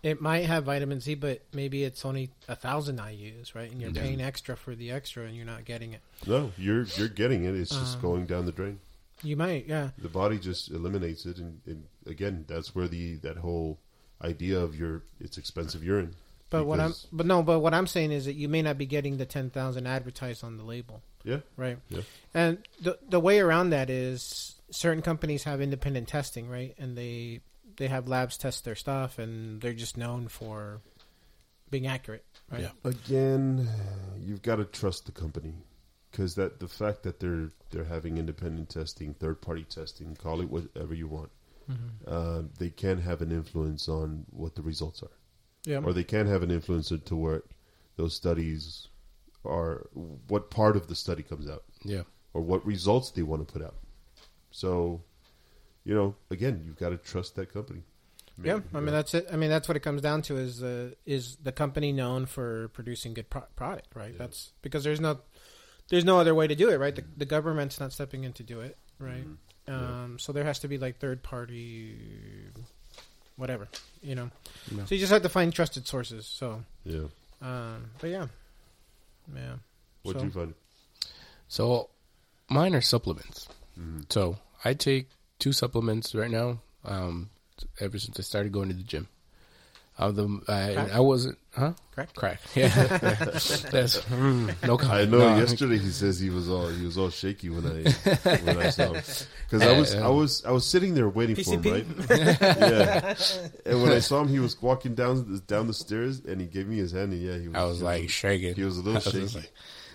[0.03, 3.71] It might have vitamin C, but maybe it's only a thousand IU's, right?
[3.71, 4.03] And you're Yeah.
[4.03, 6.01] paying extra for the extra, and you're not getting it.
[6.27, 7.55] no, you're you're getting it.
[7.55, 8.81] It's just Um, going down the drain.
[9.23, 9.91] You might, yeah.
[9.99, 13.79] The body just eliminates it, and, and again, that's where the that whole
[14.23, 16.15] idea of your it's expensive urine.
[16.51, 18.77] But what I'm, Because- but no, but what I'm saying is that you may not
[18.77, 21.79] be getting the ten thousand advertised on the label, yeah, right?
[21.89, 22.03] Yeah.
[22.35, 26.75] And the the way around that is certain companies have independent testing, right?
[26.79, 27.41] And they
[27.77, 30.81] they have labs test their stuff, and they're just known for
[31.71, 32.63] being accurate, right?
[32.63, 32.71] Yeah.
[32.91, 33.69] again,
[34.19, 35.55] you've got to trust the company
[36.11, 40.51] because that the fact that they're they're having independent testing, third party testing, call it
[40.51, 41.31] whatever you want,
[42.07, 45.17] uh, they can have an influence on what the results are,
[45.65, 45.79] Yeah.
[45.85, 47.45] or they can have an influence to what
[47.97, 48.89] those studies
[49.45, 49.87] are
[50.29, 52.03] what part of the study comes out, Yeah.
[52.35, 53.77] or what results they want to put out.
[54.51, 55.03] So,
[55.85, 57.83] you know, again, you've got to trust that company.
[58.43, 59.27] Yeah, I mean that's it.
[59.31, 62.69] I mean that's what it comes down to is uh, is the company known for
[62.69, 64.17] producing good pro- product, right?
[64.17, 65.21] That's because there's no
[65.91, 66.95] there's no other way to do it, right?
[66.95, 69.25] The, the government's not stepping in to do it, right?
[69.27, 69.35] Yeah.
[69.75, 71.97] Um, so there has to be like third party,
[73.37, 73.69] whatever,
[74.03, 74.31] you know.
[74.71, 74.85] Yeah.
[74.85, 76.27] So you just have to find trusted sources.
[76.27, 77.05] So, yeah.
[77.43, 78.27] um, but yeah,
[79.35, 79.55] yeah.
[80.03, 80.55] What So- do you find?
[81.49, 81.91] So
[82.49, 83.49] mine are supplements.
[83.79, 84.03] Mm-hmm.
[84.09, 85.09] So I take
[85.39, 86.61] two supplements right now.
[86.85, 87.31] Um,
[87.79, 89.09] ever since I started going to the gym.
[90.01, 90.93] Of them, I, Crack?
[90.95, 91.73] I wasn't, huh?
[91.93, 92.15] Crack?
[92.15, 92.41] Crack.
[92.55, 92.69] Yeah.
[92.71, 95.19] That's mm, no I know.
[95.19, 97.91] No, yesterday he says he was all he was all shaky when I
[98.41, 98.95] when I saw him
[99.51, 101.87] because I was Uh, I was I was sitting there waiting for him, right?
[102.11, 103.15] yeah.
[103.67, 106.47] And when I saw him, he was walking down the, down the stairs, and he
[106.47, 107.57] gave me his hand, and yeah, he was.
[107.57, 108.55] I was like shaking.
[108.55, 109.39] he was a little was shaky.
[109.41, 109.53] like-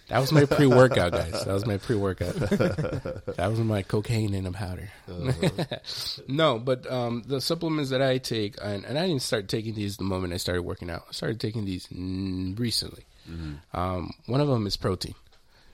[0.08, 1.46] That was my pre-workout, guys.
[1.46, 2.36] That was my pre-workout.
[2.36, 4.92] that was my cocaine in a powder.
[6.28, 9.98] no, but um, the supplements that I take, and, and, I didn't start taking these
[9.98, 11.06] the moment I started working out.
[11.10, 13.06] I started taking these recently.
[13.30, 13.78] Mm-hmm.
[13.78, 15.16] Um, one of them is protein.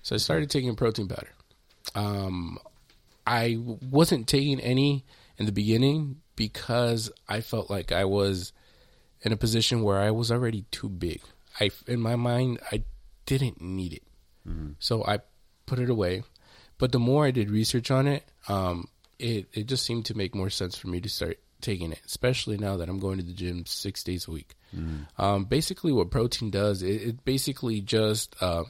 [0.01, 1.31] So I started taking protein powder.
[1.93, 2.57] Um,
[3.27, 5.03] I wasn't taking any
[5.37, 8.53] in the beginning because I felt like I was
[9.21, 11.21] in a position where I was already too big.
[11.59, 12.83] I, in my mind, I
[13.25, 14.03] didn't need it.
[14.47, 14.71] Mm-hmm.
[14.79, 15.19] So I
[15.65, 16.23] put it away.
[16.77, 18.87] But the more I did research on it, um,
[19.19, 22.57] it, it just seemed to make more sense for me to start taking it, especially
[22.57, 24.55] now that I'm going to the gym six days a week.
[24.75, 25.21] Mm-hmm.
[25.21, 28.63] Um, basically, what protein does, it, it basically just uh,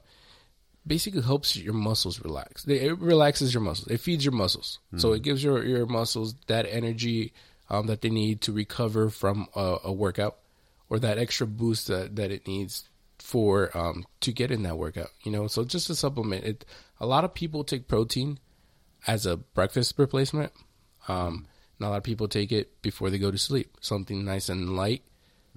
[0.86, 2.66] basically helps your muscles relax.
[2.68, 3.88] It relaxes your muscles.
[3.88, 4.98] It feeds your muscles, mm-hmm.
[4.98, 7.34] so it gives your your muscles that energy
[7.70, 10.38] um, that they need to recover from a, a, workout,
[10.90, 12.90] or that extra boost that, that it needs
[13.32, 15.10] for um, to get in that workout.
[15.24, 16.44] You know, so just a supplement.
[16.44, 16.66] It
[17.00, 18.40] a lot of people take protein
[19.08, 20.52] as a breakfast replacement.
[21.08, 21.48] Um,
[21.80, 24.76] and a lot of people take it before they go to sleep, something nice and
[24.76, 25.04] light,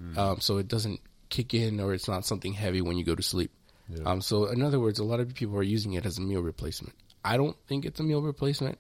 [0.01, 0.17] mm.
[0.17, 1.01] um, so it doesn't
[1.31, 3.51] kick in or it's not something heavy when you go to sleep.
[3.89, 4.05] Yeah.
[4.05, 6.43] Um, so in other words, a lot of people are using it as a meal
[6.43, 6.95] replacement.
[7.25, 8.79] I don't think it's a meal replacement.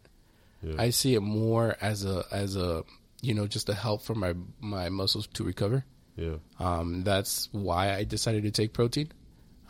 [0.62, 0.76] Yeah.
[0.78, 2.84] I see it more as a as a
[3.20, 5.84] you know just a help for my my muscles to recover.
[6.16, 6.36] Yeah.
[6.58, 9.10] Um, that's why I decided to take protein.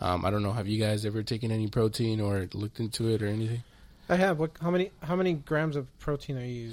[0.01, 0.53] Um, I don't know.
[0.53, 3.63] Have you guys ever taken any protein or looked into it or anything?
[4.09, 4.39] I have.
[4.39, 4.53] What?
[4.61, 4.91] How many?
[5.03, 6.73] How many grams of protein are you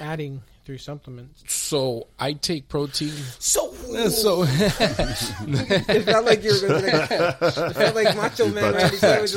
[0.00, 1.44] adding through supplements?
[1.52, 3.12] So I take protein.
[3.38, 3.74] So
[4.08, 7.36] so it felt like you were going to.
[7.40, 8.74] It felt like Macho Man.
[8.74, 9.02] Right?
[9.02, 9.30] right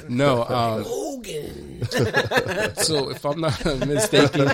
[0.08, 1.84] no, um, Hogan.
[2.76, 4.48] so if I'm not mistaken,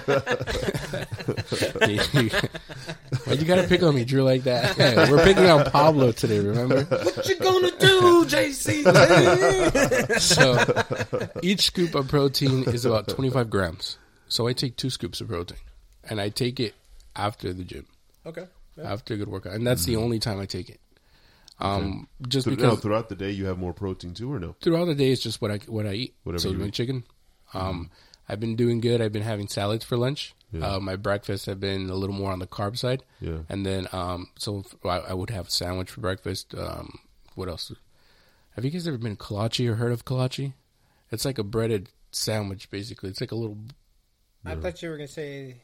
[3.33, 4.76] why you gotta pick on me, Drew, like that?
[4.78, 6.41] Yeah, we're picking on Pablo today.
[6.41, 6.85] Remember?
[6.85, 8.83] What you gonna do, JC?
[10.20, 13.99] so each scoop of protein is about 25 grams.
[14.28, 15.59] So I take two scoops of protein,
[16.09, 16.74] and I take it
[17.14, 17.87] after the gym.
[18.24, 18.47] Okay.
[18.76, 18.93] Yeah.
[18.93, 19.93] After a good workout, and that's mm-hmm.
[19.93, 20.80] the only time I take it.
[21.59, 22.28] Um, okay.
[22.28, 24.57] just so because now, throughout the day you have more protein too, or no?
[24.61, 26.14] Throughout the day, it's just what I what I eat.
[26.24, 26.41] Whatever.
[26.41, 26.72] So you eat.
[26.74, 27.05] chicken.
[27.55, 27.83] Um, mm-hmm.
[28.28, 29.03] I've been doing good.
[29.03, 30.35] I've been having salads for lunch.
[30.53, 30.74] Yeah.
[30.74, 33.05] Uh, my breakfast have been a little more on the carb side.
[33.20, 33.38] Yeah.
[33.48, 36.55] And then, um, so I, I, would have a sandwich for breakfast.
[36.55, 36.98] Um,
[37.34, 37.72] what else?
[38.55, 40.53] Have you guys ever been kolache or heard of kolache?
[41.11, 43.09] It's like a breaded sandwich, basically.
[43.09, 43.57] It's like a little
[44.44, 45.62] I thought you were gonna say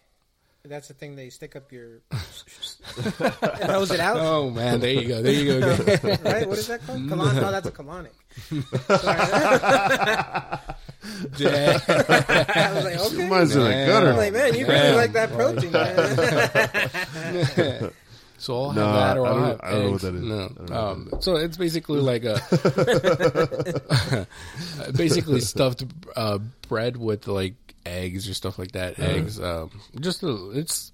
[0.69, 4.17] that's the thing they stick up your and hose it out.
[4.19, 5.69] Oh man, there you go, there you go.
[6.25, 6.47] right?
[6.49, 7.09] What is that called?
[7.09, 8.13] Colon- no, that's a colonic.
[11.39, 11.79] Yeah.
[11.89, 13.29] I was like, okay.
[13.29, 14.11] Mine's in a gutter.
[14.11, 15.95] I'm like, man, you really like that protein, man.
[18.39, 20.23] So I'll have that, or I I'll have I don't know what that is.
[20.23, 22.39] No, um, so it's basically like a
[24.97, 26.39] basically stuffed uh,
[26.69, 28.99] bread with like eggs or stuff like that.
[28.99, 29.11] Uh-huh.
[29.11, 29.71] Eggs, um,
[30.01, 30.93] just a, it's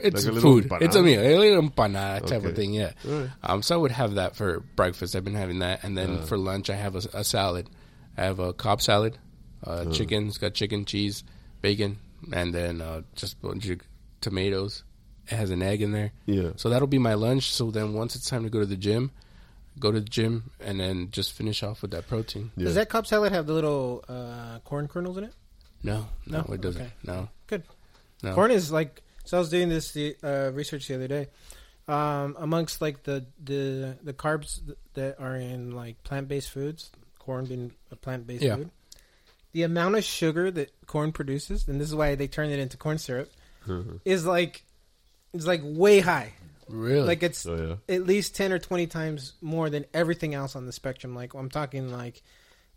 [0.00, 0.68] it's like food.
[0.80, 2.48] It's a meal, a little empanada type okay.
[2.48, 2.74] of thing.
[2.74, 2.92] Yeah.
[3.04, 3.30] Right.
[3.42, 5.14] Um, so I would have that for breakfast.
[5.14, 6.22] I've been having that, and then uh.
[6.22, 7.68] for lunch I have a, a, salad.
[8.16, 9.18] I have a Cobb salad,
[9.66, 9.92] uh, uh.
[9.92, 10.28] chicken.
[10.28, 11.24] It's got chicken, cheese,
[11.62, 11.98] bacon,
[12.32, 13.80] and then uh, just a bunch of
[14.20, 14.82] tomatoes.
[15.28, 16.12] It has an egg in there.
[16.26, 16.50] Yeah.
[16.56, 17.52] So that'll be my lunch.
[17.52, 19.10] So then once it's time to go to the gym,
[19.78, 22.50] go to the gym and then just finish off with that protein.
[22.56, 22.64] Yeah.
[22.64, 25.34] Does that Cobb salad have the little uh, corn kernels in it?
[25.84, 26.54] No, no, no?
[26.54, 26.82] it doesn't.
[26.82, 26.92] Okay.
[27.04, 27.62] No, good.
[28.22, 28.34] No.
[28.34, 29.36] Corn is like so.
[29.36, 31.28] I was doing this the uh, research the other day.
[31.86, 34.60] Um, amongst like the the the carbs
[34.94, 38.56] that are in like plant based foods, corn being a plant based yeah.
[38.56, 38.70] food,
[39.52, 42.78] the amount of sugar that corn produces, and this is why they turn it into
[42.78, 43.30] corn syrup,
[43.66, 43.96] mm-hmm.
[44.06, 44.64] is like
[45.34, 46.32] it's like way high.
[46.66, 47.06] Really?
[47.06, 47.94] Like it's oh, yeah.
[47.94, 51.14] at least ten or twenty times more than everything else on the spectrum.
[51.14, 52.22] Like I'm talking like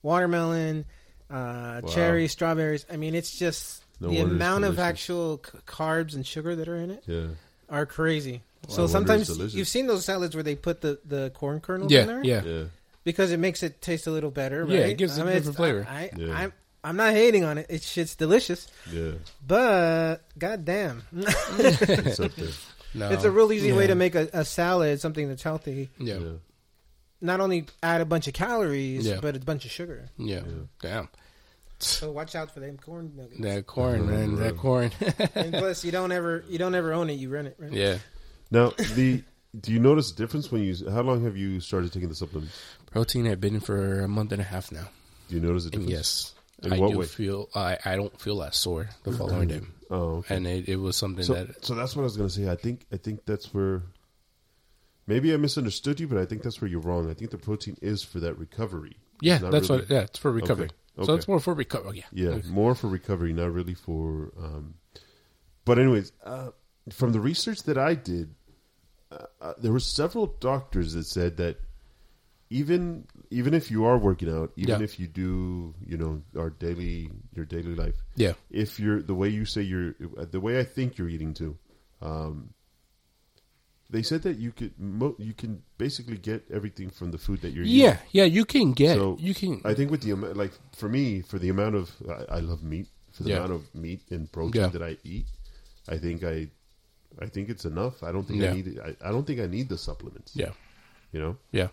[0.01, 0.83] watermelon,
[1.29, 1.89] uh, wow.
[1.89, 2.85] cherries, strawberries.
[2.91, 6.77] I mean, it's just no the amount of actual c- carbs and sugar that are
[6.77, 7.27] in it yeah.
[7.69, 8.41] are crazy.
[8.67, 12.01] Well, so sometimes you've seen those salads where they put the, the corn kernels yeah,
[12.01, 12.63] in there, yeah, yeah,
[13.03, 14.65] because it makes it taste a little better.
[14.65, 14.73] Right?
[14.73, 15.87] Yeah, it gives I mean, a different flavor.
[15.89, 16.53] I, I, I'm,
[16.83, 17.67] I'm not hating on it.
[17.69, 18.67] It's shit's delicious.
[18.91, 19.11] Yeah,
[19.45, 22.19] but goddamn, it's,
[22.93, 23.09] no.
[23.09, 23.77] it's a real easy yeah.
[23.77, 25.89] way to make a, a, salad something that's healthy.
[25.97, 26.19] Yeah.
[27.19, 27.25] Yeah.
[27.25, 30.09] Not only add a bunch of calories, but a bunch of sugar.
[30.17, 30.41] Yeah.
[30.81, 31.09] Damn.
[31.79, 33.39] So watch out for them corn nuggets.
[33.39, 34.09] That corn, mm-hmm.
[34.09, 34.35] man.
[34.37, 34.61] That mm-hmm.
[34.61, 34.91] corn.
[35.35, 37.13] and plus, you don't ever you don't ever own it.
[37.13, 37.71] You rent it, right?
[37.71, 37.97] Yeah.
[38.49, 39.23] Now the
[39.59, 40.75] do you notice a difference when you?
[40.89, 42.59] How long have you started taking the supplements?
[42.91, 43.27] Protein.
[43.27, 44.87] I've been for a month and a half now.
[45.29, 45.91] Do you notice a difference?
[45.91, 46.33] yes.
[46.63, 47.05] In I what do way?
[47.05, 49.19] feel I, I don't feel that sore the mm-hmm.
[49.19, 49.61] following day.
[49.89, 50.35] Oh, okay.
[50.35, 52.49] and it, it was something so, that so that's what I was gonna say.
[52.49, 53.83] I think I think that's where
[55.07, 57.09] maybe I misunderstood you, but I think that's where you're wrong.
[57.09, 58.97] I think the protein is for that recovery.
[59.21, 59.89] Yeah, that's really- what.
[59.89, 60.65] Yeah, it's for recovery.
[60.67, 61.13] Okay, So okay.
[61.15, 62.05] it's more for recovery.
[62.11, 62.35] Yeah.
[62.35, 64.31] Yeah, more for recovery, not really for.
[64.37, 64.75] Um,
[65.65, 66.49] but anyways, uh,
[66.91, 68.35] from the research that I did,
[69.11, 71.57] uh, uh, there were several doctors that said that
[72.49, 74.83] even even if you are working out, even Yeah.
[74.83, 78.33] if you do, you know, our daily your daily life, Yeah.
[78.49, 79.93] if you're the way you say you're,
[80.31, 81.57] the way I think you're eating too,
[82.01, 82.53] um,
[83.89, 87.51] they said that you could mo- you can basically get everything from the food that
[87.51, 87.81] you're eating.
[87.85, 87.97] Yeah.
[88.11, 88.25] Yeah.
[88.25, 88.95] You can get.
[88.97, 89.61] So, you can.
[89.63, 92.63] I think with the amount, like for me, for the amount of I, I love
[92.63, 93.37] meat, for the Yeah.
[93.37, 94.67] amount of meat and protein Yeah.
[94.67, 95.25] that I eat,
[95.87, 96.49] I think I,
[97.21, 98.03] I think it's enough.
[98.03, 98.51] I don't think Yeah.
[98.51, 98.79] I need.
[98.79, 100.33] I, I don't think I need the supplements.
[100.35, 100.51] yeah.
[101.13, 101.37] you know.
[101.51, 101.69] Yeah.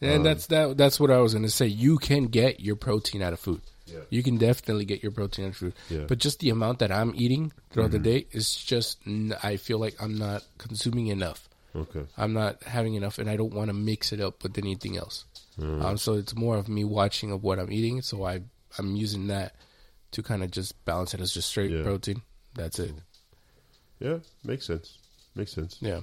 [0.00, 0.76] And Um, that's that.
[0.78, 1.66] That's what I was going to say.
[1.66, 3.60] You can get your protein out of food.
[3.86, 4.00] Yeah.
[4.10, 5.74] You can definitely get your protein out of food.
[5.90, 6.04] Yeah.
[6.08, 8.02] But just the amount that I'm eating throughout Mm-hmm.
[8.02, 8.98] the day is just,
[9.42, 11.47] I feel like I'm not consuming enough.
[11.76, 12.04] Okay.
[12.16, 15.24] I'm not having enough, and I don't want to mix it up with anything else.
[15.60, 18.00] Um, so it's more of me watching of what I'm eating.
[18.02, 18.40] So I
[18.78, 19.54] I'm using that
[20.12, 21.82] to kind of just balance it as just straight Yeah.
[21.82, 22.22] protein.
[22.54, 22.92] That's it.
[24.00, 24.98] Yeah, makes sense.
[25.34, 25.76] Makes sense.
[25.80, 26.00] Yeah.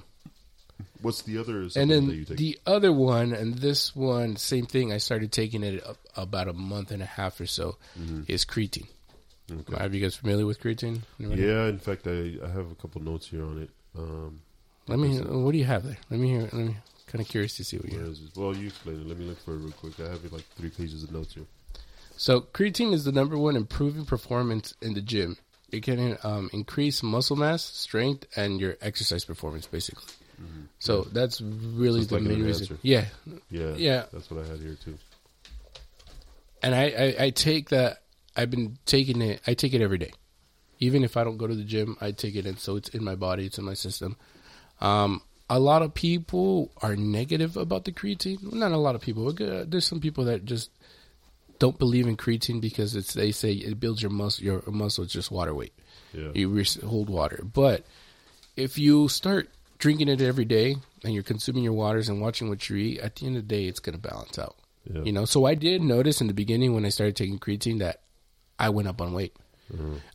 [1.00, 2.38] What's the other And supplement that you then take?
[2.38, 4.92] the other one, and this one, same thing.
[4.92, 5.82] I started taking it
[6.16, 7.78] about a month and a half or so.
[8.28, 8.86] Is creatine.
[9.50, 9.74] Okay.
[9.76, 11.00] Are you guys familiar with creatine?
[11.18, 11.42] Anybody?
[11.42, 13.70] yeah, in fact, I, I have a couple notes here on it.
[13.96, 14.40] Um,
[14.88, 15.18] Let me.
[15.18, 15.96] What do you have there?
[16.10, 16.42] Let me hear.
[16.42, 16.76] Let me.
[17.06, 17.98] Kind of curious to see what you.
[17.98, 18.16] where have.
[18.36, 19.06] Well, you explain it.
[19.06, 19.98] Let me look for it real quick.
[20.00, 21.44] I have like three pages of notes here.
[22.16, 25.36] So creatine is the number one improving performance in the gym.
[25.70, 30.04] It can um, increase muscle mass, strength, and your exercise performance, basically.
[30.78, 32.78] So that's really So the like main reason.
[32.82, 33.06] Yeah,
[33.50, 34.04] Yeah, Yeah.
[34.12, 34.96] that's what I had here too.
[36.62, 36.84] and I,
[37.18, 38.02] I, I take that.
[38.36, 39.40] I've been taking it.
[39.46, 40.12] I take it every day,
[40.78, 41.96] even if I don't go to the gym.
[42.00, 43.46] I take it in, so it's in my body.
[43.46, 44.16] It's in my system.
[44.80, 48.42] Um, a lot of people are negative about the creatine.
[48.42, 49.32] Well, not a lot of people.
[49.32, 50.70] but, There's some people that just
[51.58, 54.44] don't believe in creatine because it's they say it builds your muscle.
[54.44, 55.72] Your muscle is just water weight.
[56.12, 57.84] Yeah, You re- hold water, but
[58.56, 62.68] if you start drinking it every day and you're consuming your waters and watching what
[62.68, 64.56] you eat, at the end of the day, it's going to balance out.
[64.90, 65.02] yeah.
[65.02, 68.00] You know, so I did notice in the beginning when I started taking creatine that
[68.58, 69.36] I went up on weight.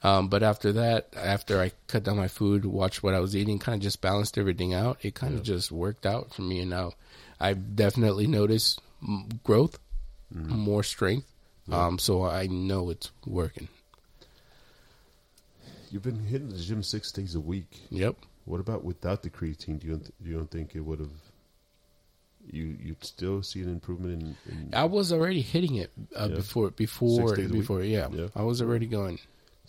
[0.04, 3.60] Um, but after that, after I cut down my food, watched what I was eating,
[3.60, 6.60] kind of just balanced everything out, it kind of just worked out for me.
[6.60, 6.94] And now
[7.40, 8.80] I've definitely noticed
[9.44, 9.78] growth,
[10.34, 11.28] more strength.
[11.72, 13.68] Um, so I know it's working.
[15.90, 17.82] You've been hitting the gym six days a week.
[17.90, 18.16] Yep.
[18.46, 19.80] What about without the creatine?
[19.80, 21.10] Do you don't, you don't think it would have?
[22.52, 24.52] You you'd still see an improvement in?
[24.52, 26.36] in I was already hitting it uh, Yeah.
[26.36, 27.84] before, before, before.
[27.84, 28.08] Yeah.
[28.12, 28.28] Yeah.
[28.36, 29.20] I was already going.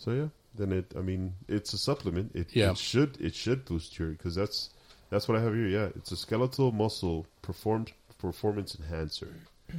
[0.03, 0.93] So yeah, then it.
[0.97, 2.31] I mean, it's a supplement.
[2.35, 2.71] It, Yeah.
[2.71, 4.69] it should it should boost your because that's
[5.09, 5.67] that's what I have here.
[5.67, 9.33] Yeah, it's a skeletal muscle performed performance enhancer.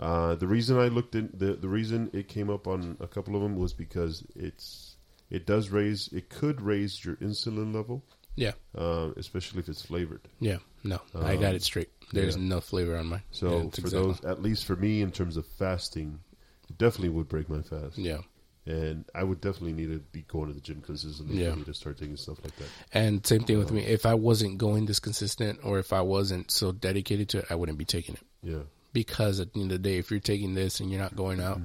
[0.00, 3.34] Uh, the reason I looked in the the reason it came up on a couple
[3.34, 4.94] of them was because it's
[5.28, 8.04] it does raise it could raise your insulin level,
[8.36, 8.52] Yeah.
[8.76, 10.20] uh, especially if it's flavored.
[10.38, 10.58] Yeah.
[10.84, 11.90] No, I got Um, it straight.
[12.12, 12.44] There's yeah.
[12.44, 13.22] no flavor on mine.
[13.32, 16.20] So Yeah, for exactly- those, at least for me, in terms of fasting,
[16.70, 17.98] it definitely would break my fast.
[17.98, 18.20] Yeah.
[18.68, 21.54] And I would definitely need to be going to the gym because consistently Yeah.
[21.54, 22.66] to start taking stuff like that.
[22.92, 23.80] And same thing with me.
[23.82, 27.54] If I wasn't going this consistent or if I wasn't so dedicated to it, I
[27.54, 28.22] wouldn't be taking it.
[28.42, 28.62] Yeah.
[28.92, 31.40] Because at the end of the day, if you're taking this and you're not going
[31.40, 31.60] out,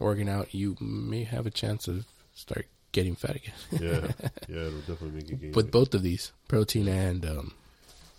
[0.00, 2.04] working out, you may have a chance of
[2.34, 3.54] start getting fat again.
[3.72, 3.80] Yeah.
[4.48, 4.66] yeah.
[4.66, 5.52] It'll definitely make you gain.
[5.52, 5.72] with weight.
[5.72, 7.52] both of these, protein and um,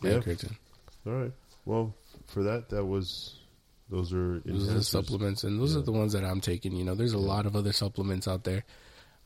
[0.01, 0.11] Yeah.
[0.11, 0.55] and creatine.
[1.05, 1.31] All right.
[1.65, 1.93] Well,
[2.27, 3.35] for that, that was,
[3.89, 5.79] those are Those are the supplements, and those Yeah.
[5.79, 6.75] are the ones that I'm taking.
[6.75, 8.63] You know, there's a lot of other supplements out there.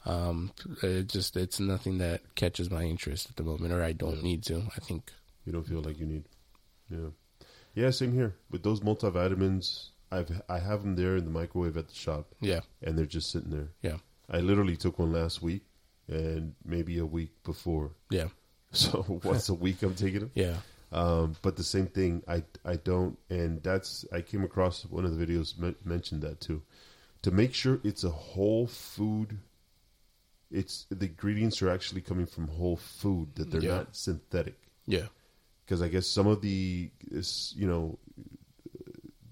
[0.06, 0.52] Um,
[0.82, 4.44] it just it's nothing that catches my interest at the moment, or I don't need
[4.46, 4.64] to.
[4.76, 5.12] I think
[5.46, 6.24] You don't feel like you need.
[6.90, 7.10] Yeah.
[7.74, 7.90] Yeah.
[7.92, 9.90] Same here with those multivitamins.
[10.12, 13.32] I've I have them there in the microwave at the shop, yeah, and they're just
[13.32, 13.70] sitting there.
[13.82, 13.98] yeah,
[14.30, 15.64] I literally took one last week,
[16.08, 17.92] and maybe a week before.
[18.12, 18.28] yeah,
[18.72, 20.32] So once a week, I'm taking them.
[20.36, 20.58] yeah,
[20.94, 25.18] Um, but the same thing, I I don't, and that's I came across one of
[25.18, 26.62] the videos men- mentioned that too.
[27.24, 29.40] To make sure it's a whole food,
[30.52, 33.78] it's the ingredients are actually coming from whole food that they're Yeah.
[33.78, 34.58] not synthetic.
[34.86, 35.08] yeah,
[35.66, 36.92] Because I guess some of the,
[37.56, 37.98] you know,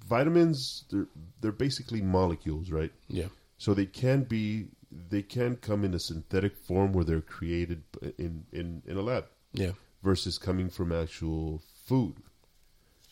[0.08, 1.08] vitamins they're
[1.42, 2.92] they're basically molecules, right?
[3.08, 4.68] yeah, So they can be
[5.10, 7.84] they can come in a synthetic form where they're created
[8.18, 9.72] in in in a lab yeah,
[10.04, 12.16] versus coming from actual food.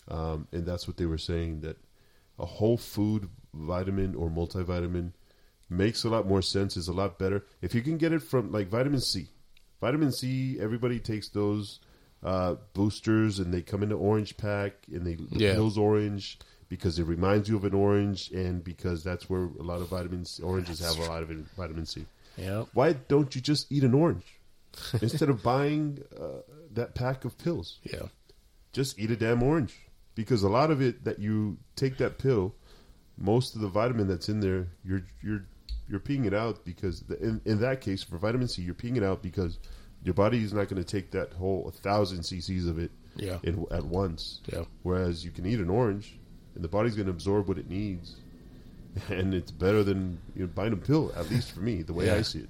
[0.08, 1.78] Um, and that's what they were saying that
[2.40, 5.12] a whole food vitamin or multivitamin
[5.70, 7.46] makes a lot more sense, is a lot better.
[7.62, 9.28] If you can get it from like vitamin C,
[9.82, 11.80] vitamin C, everybody takes those
[12.24, 15.54] uh, boosters, and they come in an orange pack, and they the Yeah.
[15.54, 19.82] pill's orange because it reminds you of an orange, and because that's where a lot
[19.82, 22.06] of vitamins oranges have a lot of vitamin C.
[22.38, 22.70] Yep.
[22.74, 24.39] Why don't you just eat an orange
[25.02, 26.42] instead of buying uh,
[26.74, 27.80] that pack of pills?
[27.84, 28.08] Yeah.
[28.74, 29.76] just eat a damn orange
[30.16, 32.54] because a lot of it that you take that pill
[33.18, 35.46] most of the vitamin that's in there you're you're
[35.90, 38.96] you're peeing it out because the, in, in that case for vitamin c you're peeing
[38.98, 39.58] it out because
[40.04, 43.40] your body is not going to take that whole thousand cc's of it Yeah.
[43.44, 44.64] in, at once Yeah.
[44.84, 46.18] whereas you can eat an orange
[46.56, 48.16] and the body's going to absorb what it needs
[49.10, 52.10] and it's better than you know, buying a pill at least for me the way
[52.12, 52.50] i see it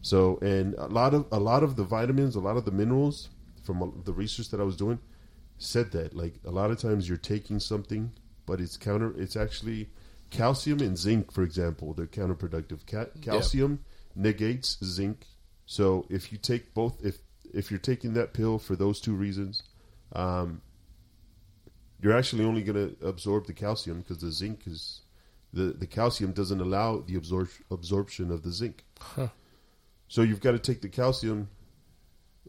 [0.00, 3.28] so and a lot of a lot of the vitamins a lot of the minerals
[3.64, 4.98] from the research that i was doing
[5.58, 8.12] said that like a lot of times you're taking something
[8.46, 9.88] but it's counter it's actually
[10.30, 11.94] calcium and zinc for example.
[11.94, 12.86] They're counterproductive.
[12.86, 13.80] Ca- calcium
[14.14, 15.26] negates zinc.
[15.66, 17.18] So if you take both if
[17.52, 19.62] if you're taking that pill for those two reasons
[20.12, 20.60] um,
[22.00, 25.00] you're actually only going to absorb the calcium because the zinc is
[25.52, 28.84] the, the calcium doesn't allow the absor- absorption of the zinc.
[29.00, 29.28] Huh.
[30.08, 31.48] So you've got to take the calcium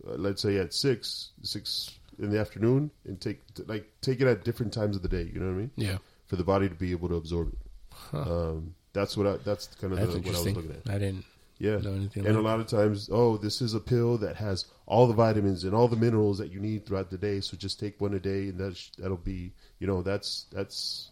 [0.07, 4.43] uh, let's say at six six in the afternoon and take like take it at
[4.43, 5.97] different times of the day you know what i mean Yeah.
[6.27, 7.59] for the body to be able to absorb it
[7.91, 8.21] Huh.
[8.51, 10.89] um, that's what I, that's kind of That's the, what I was looking at.
[10.89, 11.25] I didn't
[11.59, 14.35] Yeah, know anything and a about lot of times, oh, this is a pill that
[14.37, 17.39] has all the vitamins and all the minerals that you need throughout the day.
[17.41, 21.11] So just take one a day, and that's that'll be, you know, that's that's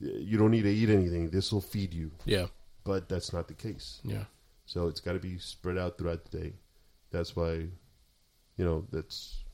[0.00, 1.28] you don't need to eat anything.
[1.30, 2.46] This will feed you, Yeah.
[2.84, 4.00] but that's not the case.
[4.02, 4.24] Yeah.
[4.66, 6.52] So it's got to be spread out throughout the day.
[7.10, 7.52] That's why,
[8.56, 9.44] you know, that's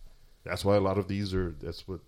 [0.45, 1.55] that's why a lot of these are.
[1.61, 2.01] That's what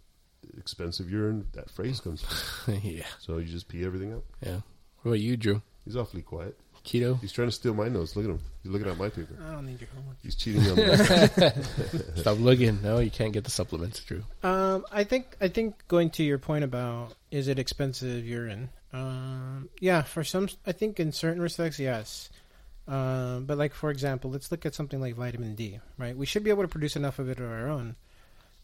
[0.56, 1.46] expensive urine.
[1.52, 2.74] That phrase comes from.
[2.82, 3.04] yeah.
[3.20, 4.24] So you just pee everything up.
[4.40, 4.60] Yeah.
[5.02, 5.62] What about you, Drew?
[5.84, 6.56] He's awfully quiet.
[6.84, 7.20] Keto?
[7.20, 8.16] He's trying to steal my notes.
[8.16, 8.40] Look at him.
[8.62, 9.36] He's looking at my paper.
[9.40, 10.16] I don't need your homework.
[10.22, 11.62] He's cheating on me.
[12.20, 12.82] Stop looking.
[12.82, 14.24] No, you can't get the supplements, Drew.
[14.42, 18.70] Um, I think I think going to your point about is it expensive urine?
[18.92, 22.28] Um, yeah, for some, I think in certain respects, yes.
[22.88, 25.78] Um, but like for example, let's look at something like vitamin D.
[25.98, 27.96] Right, we should be able to produce enough of it on our own.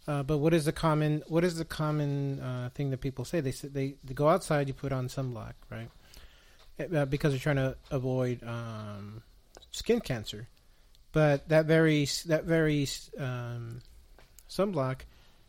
[0.07, 3.41] Uh, but what is the common what is the common uh, thing that people say?
[3.41, 5.91] They say they, they go outside, you put on sunblock, right?
[6.81, 9.23] Uh, because they're trying to avoid um,
[9.71, 10.49] skin cancer.
[11.13, 12.89] But that very that very
[13.19, 13.81] um,
[14.49, 15.01] sunblock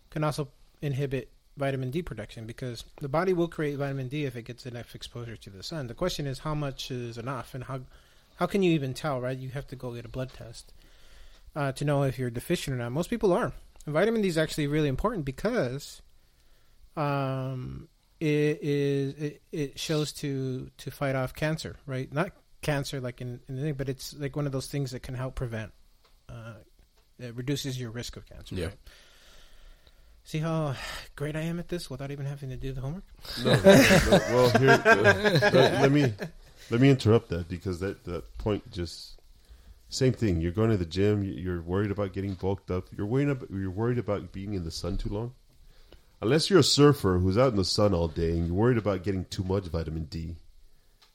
[0.09, 0.49] can also
[0.81, 4.95] inhibit vitamin D production because the body will create vitamin D if it gets enough
[4.95, 5.87] exposure to the sun.
[5.87, 7.81] The question is how much is enough and how
[8.39, 9.37] how can you even tell, right?
[9.37, 10.73] You have to go get a blood test
[11.57, 12.93] uh, to know if you're deficient or not.
[12.93, 13.51] Most people are.
[13.85, 16.01] And vitamin D is actually really important because
[16.95, 17.89] um,
[18.21, 22.11] it is it, it shows to to fight off cancer, right?
[22.13, 22.31] Not
[22.61, 25.15] cancer like in, in the thing, but it's like one of those things that can
[25.15, 25.73] help prevent.
[26.29, 26.53] Uh,
[27.19, 28.55] it reduces your risk of cancer.
[28.55, 28.65] Yeah.
[28.67, 28.75] Right?
[30.23, 30.75] See how
[31.17, 33.03] great I am at this without even having to do the homework.
[33.43, 36.13] No, no, no, well, here, uh, let, let me
[36.71, 39.19] let me interrupt that because that that point just
[39.89, 40.39] same thing.
[40.41, 41.23] You're going to the gym.
[41.23, 42.87] you- You're worried about getting bulked up.
[42.95, 45.33] You're worried about you're worried about being in the sun too long.
[46.21, 49.03] Unless you're a surfer who's out in the sun all day and you're worried about
[49.03, 50.35] getting too much vitamin D,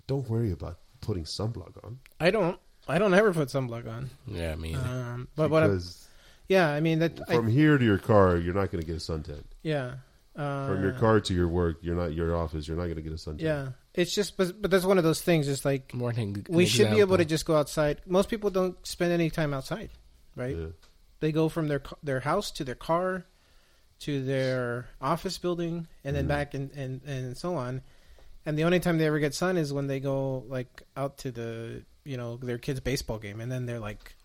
[0.07, 1.99] don't worry about putting sunblock on.
[2.19, 2.59] I don't.
[2.89, 4.11] I don't ever put sunblock on.
[4.27, 4.81] Yeah, me either.
[4.89, 5.63] Um, but what?
[5.63, 6.09] I, because
[6.49, 7.21] yeah, I mean that.
[7.29, 9.43] I, from here to your car, you're not going to get a suntan.
[9.63, 9.95] yeah.
[10.37, 12.67] Uh, From your car to your work, you're not your office.
[12.67, 13.41] You're not going to get a suntan.
[13.41, 15.49] Yeah, it's just, but but that's one of those things.
[15.49, 18.01] It's like More an we should be able to just go outside.
[18.07, 19.91] Most people don't spend any time outside,
[20.37, 20.57] right?
[20.57, 20.67] Yeah.
[21.21, 23.25] They go from their their house to their car,
[24.01, 26.29] to their office building, and then Mhm.
[26.29, 27.83] back and, and and so on.
[28.47, 31.31] And the only time they ever get sun is when they go like out to
[31.31, 34.17] the you know their kids' baseball game, and then they're like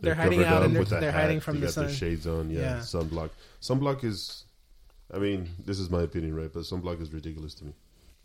[0.00, 1.86] they're, hiding out up and they're, they're hat, hiding from they the got sun.
[1.86, 2.78] Their shades on, yeah, Yeah.
[2.78, 3.30] Sunblock.
[3.60, 4.44] Sunblock is,
[5.12, 6.50] I mean, this is my opinion, right?
[6.52, 7.72] But sunblock is ridiculous to me.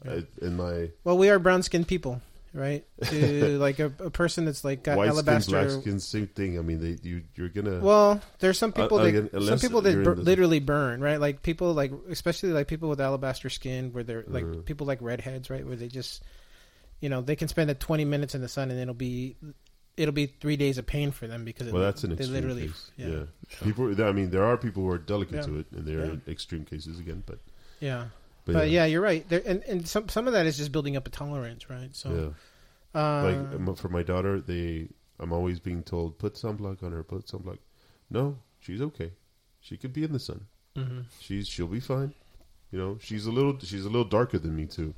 [0.05, 2.21] I, in my Well, we are brown skinned people,
[2.53, 2.85] right?
[3.05, 5.51] To like a, a person that's like got white skin, alabaster.
[5.51, 6.57] black skin, same thing.
[6.59, 7.79] I mean, they you you're gonna.
[7.79, 11.19] Well, there's some Uh, people that again, some people that bur- the- literally burn, right?
[11.19, 14.65] Like people like especially like people with alabaster skin, where they're like Mhm.
[14.65, 15.65] people like redheads, right?
[15.65, 16.23] Where they just,
[17.01, 19.35] you know, they can spend a 20 minutes in the sun and it'll be
[19.97, 22.33] it'll be three days of pain for them because it, well, that's an they extreme
[22.35, 22.91] literally case.
[22.97, 23.23] yeah Yeah.
[23.63, 24.03] people.
[24.03, 25.41] I mean, there are people who are delicate Yeah.
[25.41, 26.11] to it, and there Yeah.
[26.11, 27.23] are extreme cases again.
[27.25, 27.39] But
[27.79, 28.05] yeah.
[28.47, 28.85] But, But, yeah.
[28.85, 29.27] you're right.
[29.29, 31.89] There, and and some some of that is just building up a tolerance, right?
[31.89, 31.89] yeah.
[31.93, 32.33] So
[32.95, 34.87] uh, like for my daughter, they
[35.19, 37.59] I'm always being told put sunblock on her, put sunblock.
[38.09, 39.11] No, she's okay.
[39.61, 40.45] She could be in the sun.
[40.75, 41.05] mhm.
[41.19, 42.13] She's she'll be fine.
[42.71, 44.93] You know, she's a little she's a little darker than me too.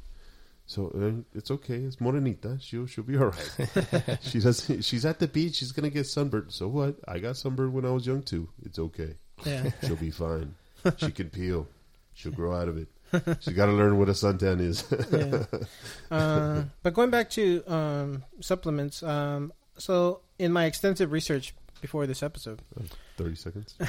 [0.66, 1.78] So uh, it's okay.
[1.78, 2.62] It's Morenita.
[2.62, 4.20] She'll she'll be all right.
[4.22, 4.70] she does.
[4.82, 5.56] She's at the beach.
[5.56, 6.52] She's gonna get sunburned.
[6.52, 6.96] So what?
[7.08, 8.48] I got sunburned when I was young too.
[8.64, 9.16] It's okay.
[9.46, 9.72] Yeah.
[9.84, 10.54] She'll be fine.
[10.98, 11.68] She can peel.
[12.14, 12.88] She'll grow out of it.
[13.40, 14.84] She got to learn what a suntan is.
[15.12, 16.16] yeah.
[16.16, 22.22] Uh, but going back to um, supplements, um, so in my extensive research before this
[22.22, 22.62] episode,
[23.20, 23.76] Thirty seconds.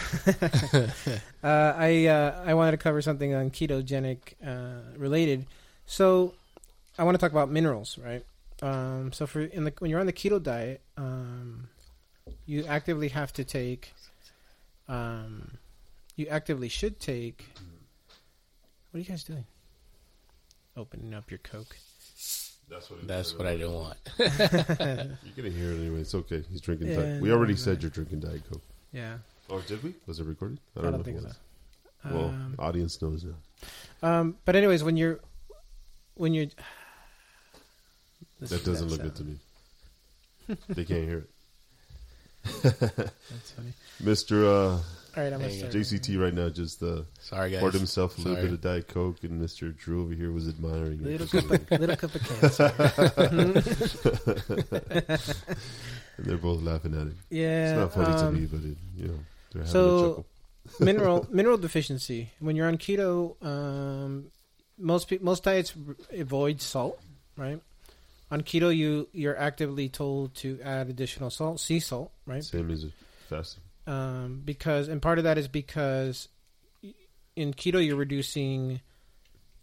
[1.45, 5.47] uh, I uh, I wanted to cover something on ketogenic uh, related.
[5.87, 6.35] So
[6.99, 8.25] I want to talk about minerals, right?
[8.61, 11.69] Um, so for in the when you're on the keto diet, um,
[12.45, 13.93] you actively have to take.
[14.89, 15.59] Um,
[16.17, 17.47] you actively should take.
[18.91, 19.45] What are you guys doing?
[20.77, 21.77] Opening up your Coke.
[22.69, 23.07] That's what.
[23.07, 23.97] That's what I don't want.
[24.19, 24.29] You're
[25.37, 26.01] gonna hear it anyway.
[26.01, 26.43] It's okay.
[26.51, 26.89] He's drinking.
[26.89, 27.23] Yeah, Diet.
[27.23, 27.59] We already no.
[27.59, 28.63] said you're drinking Diet Coke.
[28.93, 29.19] Yeah,
[29.49, 29.95] Or did we?
[30.07, 30.59] Was it recorded?
[30.77, 31.31] I don't, know if think it so.
[32.11, 33.35] Well, Um, audience knows now.
[34.03, 35.21] Um, but anyways, when you're
[36.15, 36.47] when you're
[38.41, 39.39] That doesn't that look good to me.
[40.69, 41.31] they can't hear it.
[42.63, 43.73] That's funny.
[44.01, 44.79] Mister uh,
[45.17, 45.73] All right, I'm gonna Hang start.
[45.73, 47.61] JCT right now just uh, Sorry, guys.
[47.61, 48.47] poured himself a little Sorry.
[48.47, 51.49] bit of Diet Coke, and Mister Drew over here was admiring Little it.
[51.49, 52.73] cup, of, little cup of cancer.
[53.17, 53.55] and
[56.19, 57.15] they're both laughing at it.
[57.31, 59.19] Yeah, It's not funny to um, me, but it, you know
[59.53, 60.27] they're having a So chuckle.
[60.85, 62.31] mineral mineral deficiency.
[62.39, 64.27] When you're on keto, um,
[64.79, 67.01] most pe- most diets r- avoid salt,
[67.37, 67.61] right?
[68.31, 72.45] On keto, you you're actively told to add additional salt, sea salt, right?
[72.45, 72.87] Same as
[73.29, 73.63] fasting.
[73.91, 76.29] Um, because and part of that is because
[77.37, 78.81] in keto you're reducing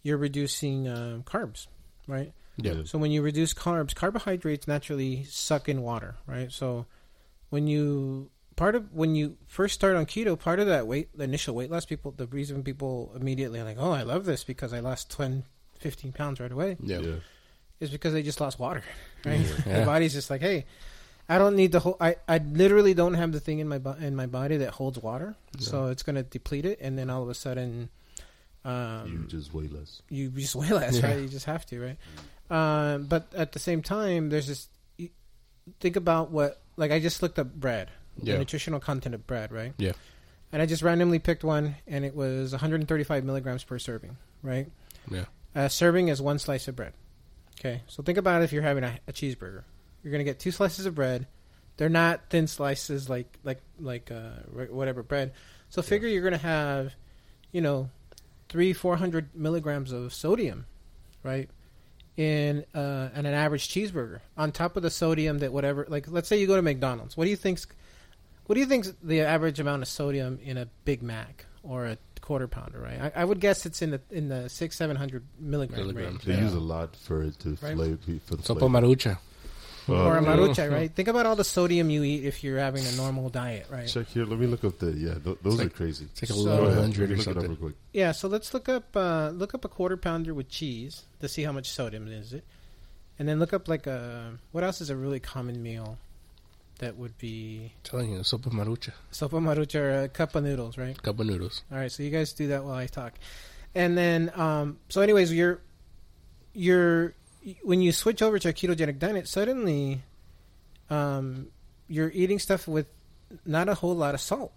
[0.02, 1.66] you're reducing um, carbs,
[2.06, 2.32] right?
[2.56, 2.82] Yeah.
[2.84, 6.50] So when you reduce carbs, carbohydrates naturally suck in water, right?
[6.50, 6.86] So
[7.50, 11.24] when you part of when you first start on keto, part of that weight, the
[11.24, 14.72] initial weight loss, people, the reason people immediately are like, oh, I love this because
[14.72, 15.44] I lost 10,
[15.78, 16.98] 15 pounds right away, Yeah.
[16.98, 17.14] Yeah.
[17.80, 18.82] is because they just lost water,
[19.24, 19.40] right?
[19.40, 19.54] Yeah.
[19.64, 20.66] Their body's just like, hey,
[21.28, 21.96] I don't need the whole.
[22.00, 25.36] I, I literally don't have the thing in my in my body that holds water,
[25.58, 27.90] so it's gonna deplete it, and then all of a sudden,
[28.64, 30.00] um, you just way less.
[30.08, 31.06] you just weigh less, Yeah.
[31.08, 31.18] right?
[31.20, 31.96] You just have to, right?
[32.50, 34.68] Um, but at the same time, there's this.
[35.80, 37.90] Think about what, like, I just looked up bread,
[38.22, 39.74] the nutritional content of bread, right?
[39.76, 39.92] Yeah.
[40.50, 44.66] And I just randomly picked one, and it was 135 milligrams per serving, right?
[45.10, 45.26] Yeah.
[45.54, 46.94] A serving is one slice of bread.
[47.60, 49.64] Okay, so think about if you're having a, a cheeseburger.
[50.08, 51.26] You're gonna get two slices of bread.
[51.76, 54.30] They're not thin slices like like like uh,
[54.70, 55.32] whatever bread.
[55.68, 56.94] So figure you're gonna have,
[57.52, 57.90] you know,
[58.48, 60.64] three four hundred milligrams of sodium,
[61.22, 61.50] right?
[62.16, 66.26] In uh, in an average cheeseburger, on top of the sodium that whatever like let's
[66.26, 67.16] say you go to McDonald's.
[67.18, 67.66] What do you think's
[68.46, 71.98] what do you think's the average amount of sodium in a Big Mac or a
[72.22, 72.80] quarter pounder?
[72.80, 76.12] Right, I, I would guess it's in the in the six seven hundred milligram Milligrams.
[76.14, 76.24] range.
[76.24, 76.40] They Yeah.
[76.40, 77.76] use a lot for it to Right.
[77.76, 78.68] flavor for the Sopa flavor.
[78.68, 79.18] marucha.
[79.88, 80.92] Or a Uh, marucha, right?
[80.94, 83.86] Think about all the sodium you eat if you're having a normal diet, right?
[83.88, 84.24] Check here.
[84.24, 85.14] Let me look up the yeah.
[85.14, 86.06] Th- those It's are crazy.
[86.12, 87.56] It's like a So- Go hundred or Look it up real something.
[87.56, 87.74] quick.
[87.92, 91.42] Yeah, so let's look up uh, look up a quarter pounder with cheese to see
[91.42, 92.44] how much sodium is it,
[93.18, 95.98] and then look up like a what else is a really common meal
[96.80, 98.92] that would be telling you, sopa marucha.
[99.12, 101.00] sopa marucha or a cup of noodles, right?
[101.02, 101.62] Cup of noodles.
[101.72, 103.14] All right, so you guys do that while I talk,
[103.74, 105.60] and then um, so anyways, you're
[106.54, 107.14] you're
[107.62, 110.02] when you switch over to a ketogenic diet, suddenly
[110.90, 111.48] um,
[111.88, 112.86] you're eating stuff with
[113.44, 114.52] not a whole lot of salt,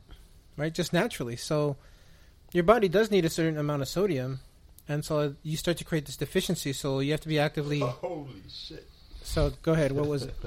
[0.58, 0.74] right?
[0.74, 1.78] Just naturally, so
[2.54, 4.40] your body does need a certain amount of sodium,
[4.88, 6.74] and so you start to create this deficiency.
[6.74, 7.80] So you have to be actively.
[7.84, 8.88] Holy shit!
[9.24, 9.92] So go ahead.
[9.92, 10.34] What was it?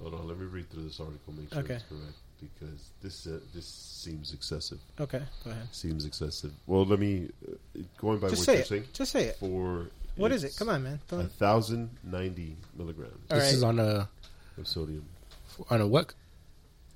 [0.00, 0.28] Hold on.
[0.28, 1.34] Let me read through this article.
[1.34, 1.74] Make sure Okay.
[1.74, 4.78] it's correct because this uh, this seems excessive.
[5.00, 5.66] Okay, go ahead.
[5.72, 6.52] Seems excessive.
[6.66, 8.66] Well, let me uh, going by Just what you're it.
[8.68, 8.84] saying.
[8.92, 9.36] Just say it.
[9.36, 10.54] For What is it?
[10.58, 11.00] Come on, man.
[11.10, 13.54] A Don't- thousand ninety milligrams All this right.
[13.54, 14.08] is on a
[14.58, 15.04] of sodium
[15.70, 16.14] on a what?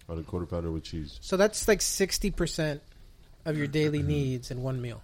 [0.08, 1.18] on a quarter pounder with cheese.
[1.22, 2.82] So that's like sixty percent
[3.46, 4.08] of your daily mm-hmm.
[4.08, 5.00] needs in one meal.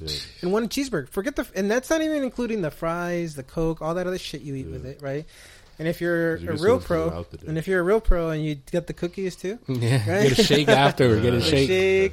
[0.00, 0.08] Yeah.
[0.42, 1.08] in one cheeseburger.
[1.08, 4.40] Forget the, and that's not even including the fries, the coke, all that other shit
[4.42, 5.26] you eat with it, right?
[5.78, 7.46] And if you're, 'Cause you're a real gonna fill it pro, out the day.
[7.48, 9.96] and if you're a real pro, and you get the cookies too, Yeah.
[10.10, 10.28] Right?
[10.28, 11.20] Get a shake after.
[11.20, 11.68] Get a shake.
[11.68, 12.12] shake,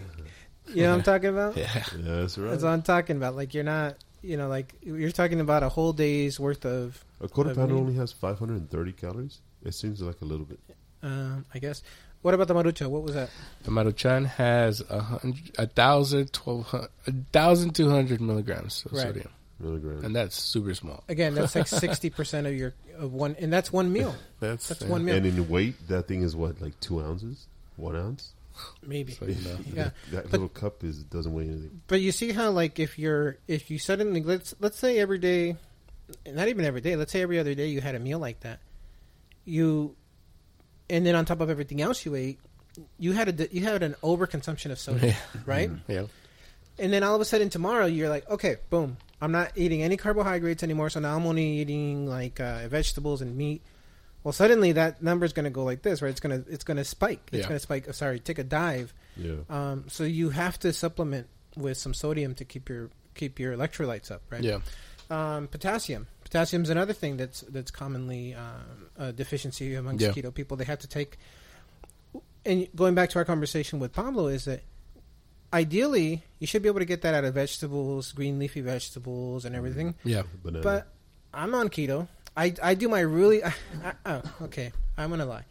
[0.67, 1.57] you know what I'm talking about?
[1.57, 1.67] Yeah.
[1.75, 1.83] Yeah,
[2.21, 2.51] that's right.
[2.51, 3.35] That's what I'm talking about.
[3.35, 7.27] Like you're not, you know, like you're talking about a whole day's worth of, a
[7.27, 7.79] quarter of pounder meat.
[7.81, 9.39] only has 530 calories.
[9.63, 10.59] It seems like a little bit.
[11.03, 11.81] um, I guess.
[12.21, 12.87] What about the marucha?
[12.89, 13.29] What was that?
[13.63, 18.91] The Maruchan has a hundred, a thousand, twelve hundred, a thousand two hundred milligrams of
[18.91, 19.03] Right.
[19.03, 20.03] sodium, Milligrams.
[20.03, 21.01] and that's super small.
[21.07, 24.13] Again, that's like sixty percent of your of one, and that's one meal.
[24.41, 24.89] That's That's yeah.
[24.89, 25.15] one meal.
[25.15, 27.47] And in weight, that thing is what, like two ounces?
[27.77, 28.33] One ounce?
[28.85, 29.13] Maybe.
[29.13, 29.57] So, you know.
[29.73, 31.81] Yeah, that but- little cup is doesn't weigh anything.
[31.87, 35.55] But you see how like if you're if you suddenly let's let's say every day,
[36.27, 36.95] not even every day.
[36.95, 38.59] Let's say every other day you had a meal like that,
[39.45, 39.95] you,
[40.89, 42.39] and then on top of everything else you ate,
[42.97, 45.15] you had a you had an overconsumption of soda, Yeah.
[45.45, 45.69] right?
[45.87, 46.03] Yeah.
[46.77, 49.97] And then all of a sudden tomorrow you're like, okay, boom, I'm not eating any
[49.97, 50.89] carbohydrates anymore.
[50.89, 53.61] So now I'm only eating like uh, vegetables and meat.
[54.23, 56.09] Well, suddenly that number is going to go like this, right?
[56.09, 57.29] It's gonna it's gonna spike.
[57.31, 57.47] It's Yeah.
[57.47, 57.87] gonna spike.
[57.87, 58.93] uh, Sorry, take a dive.
[59.15, 59.35] Yeah.
[59.49, 64.11] Um, so you have to supplement with some sodium to keep your keep your electrolytes
[64.11, 64.43] up, right?
[64.43, 64.59] Yeah.
[65.09, 66.07] Um, potassium.
[66.23, 70.11] potassium is another thing that's that's commonly um, a deficiency amongst Yeah.
[70.11, 70.57] keto people.
[70.57, 71.17] They have to take.
[72.45, 74.61] And going back to our conversation with Pablo, is that
[75.53, 79.55] ideally you should be able to get that out of vegetables, green leafy vegetables, and
[79.55, 79.95] everything.
[80.03, 80.23] Yeah.
[80.43, 80.63] Banana.
[80.63, 80.87] But
[81.33, 82.07] I'm on keto.
[82.37, 83.43] I, I do my really.
[83.43, 83.53] I,
[84.05, 84.71] oh, okay.
[84.97, 85.45] I'm gonna lie.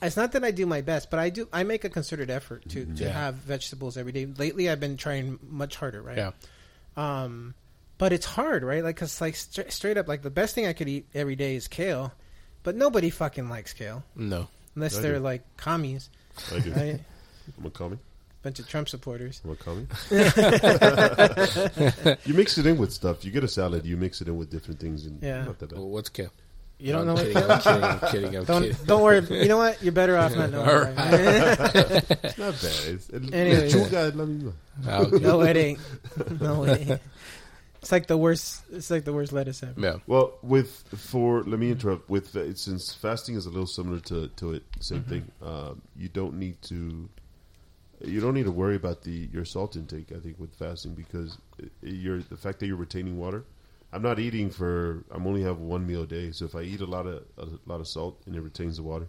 [0.00, 1.48] It's not that I do my best, but I do.
[1.52, 3.10] I make a concerted effort to, to Yeah.
[3.10, 4.26] have vegetables every day.
[4.26, 6.00] Lately, I've been trying much harder.
[6.02, 6.16] Right.
[6.18, 6.30] Yeah.
[6.96, 7.54] Um,
[7.98, 8.84] but it's hard, right?
[8.84, 11.56] Like, cause like stra- straight up, like the best thing I could eat every day
[11.56, 12.12] is kale,
[12.62, 14.46] but nobody fucking likes kale No.
[14.76, 15.20] unless I they're do.
[15.20, 16.10] like commies,
[16.54, 16.72] I do.
[16.72, 17.00] right?
[17.58, 17.98] I'm a commie.
[18.42, 19.40] Bunch of Trump supporters.
[19.44, 19.86] I'm a commie.
[22.24, 23.24] you mix it in with stuff.
[23.24, 23.84] You get a salad.
[23.84, 25.44] You mix it in with different things, and Yeah.
[25.44, 25.78] not that bad.
[25.78, 26.30] Well, what's kale?
[26.78, 27.84] You don't I'm know what kidding, kale I'm kidding.
[27.84, 28.36] I'm kidding.
[28.36, 28.86] I'm Don't kidding.
[28.86, 29.26] don't worry.
[29.42, 29.82] You know what?
[29.82, 30.68] You're better off not knowing.
[30.68, 30.94] All right?
[32.22, 32.78] It's not bad.
[32.86, 33.68] It's, it, Anyway.
[33.68, 34.52] lechuga es la misma.
[34.86, 35.18] Ah, okay.
[35.18, 36.40] no, it ain't.
[36.40, 37.00] No, it ain't.
[37.82, 38.62] It's like the worst.
[38.72, 39.74] It's like the worst lettuce ever.
[39.80, 39.96] Yeah.
[40.06, 42.08] Well, with for let me interrupt.
[42.08, 45.10] With uh, since fasting is a little similar to to it, same Mm-hmm.
[45.10, 45.32] thing.
[45.42, 47.08] Um, you don't need to.
[48.04, 50.12] You don't need to worry about the your salt intake.
[50.12, 51.38] I think with fasting because
[51.82, 53.44] you're the fact that you're retaining water.
[53.92, 55.04] I'm not eating for.
[55.10, 56.30] I'm only have one meal a day.
[56.30, 58.82] So if I eat a lot of a lot of salt and it retains the
[58.82, 59.08] water,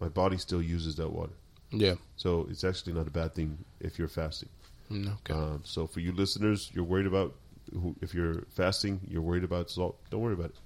[0.00, 1.32] my body still uses that water.
[1.70, 1.94] Yeah.
[2.16, 4.48] So it's actually not a bad thing if you're fasting.
[4.90, 5.32] Mm, Okay.
[5.32, 7.34] Um, so for you listeners, you're worried about
[7.72, 9.98] who, if you're fasting, you're worried about salt.
[10.10, 10.56] Don't worry about it.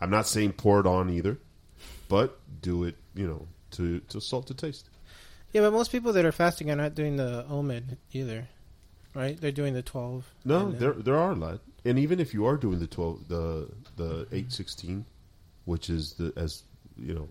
[0.00, 1.38] I'm not saying pour it on either,
[2.08, 4.88] but do it, you know, to to salt to taste.
[5.52, 8.48] Yeah, but most people that are fasting are not doing the OMAD either,
[9.14, 9.40] right?
[9.40, 10.26] They're doing the twelve.
[10.44, 13.68] No, there there are a lot, and even if you are doing the twelve, the
[13.96, 15.06] the eight sixteen,
[15.64, 16.64] which is the as
[16.96, 17.28] you know,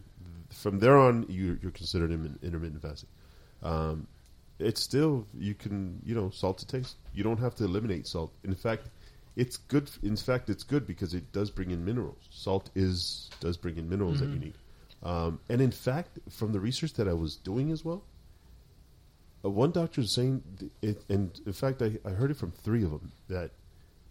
[0.50, 3.10] from there on you you're considered intermittent, intermittent fasting.
[3.62, 4.08] Um,
[4.60, 6.96] it's still you can you know salt to taste.
[7.14, 8.34] You don't have to eliminate salt.
[8.44, 8.90] In fact,
[9.36, 9.92] it's good.
[10.02, 12.28] In fact, it's good because it does bring in minerals.
[12.32, 14.56] Salt is does bring in minerals that you need.
[15.04, 18.04] Um, and in fact, from the research that I was doing as well,
[19.46, 20.42] uh, one doctor is saying,
[20.82, 23.52] it, and in fact, I, I heard it from three of them that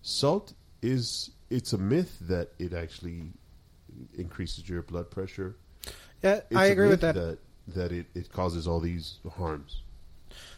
[0.03, 3.25] salt is it's a myth that it actually
[4.17, 5.57] increases your blood pressure.
[6.23, 7.15] Yeah, It's I agree with that.
[7.15, 9.83] That, that it, it causes all these harms.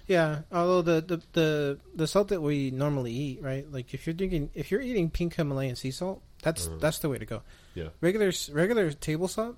[0.07, 3.71] Yeah, although the, the the the salt that we normally eat, right?
[3.71, 6.77] Like if you're drinking, if you're eating pink Himalayan sea salt, that's Uh-huh.
[6.81, 7.43] that's the way to go.
[7.75, 7.89] Yeah.
[8.01, 9.57] Regular regular table salt.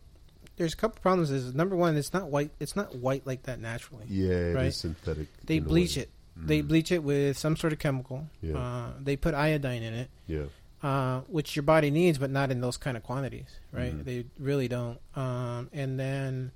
[0.61, 1.31] There's a couple problems.
[1.31, 2.51] Is number one, it's not white.
[2.61, 4.05] It's not white like that naturally.
[4.11, 4.75] Yeah, it is Right.
[4.75, 5.29] synthetic.
[5.47, 6.11] They bleach it.
[6.37, 6.69] They Mm.
[6.69, 8.29] bleach it with some sort of chemical.
[8.43, 8.59] Yeah.
[8.59, 10.11] Uh, they put iodine in it.
[10.27, 10.45] Yeah.
[10.83, 13.95] uh, which your body needs, but not in those kind of quantities, right?
[13.95, 14.05] Mhm.
[14.05, 14.99] They really don't.
[15.15, 16.53] Um, and then,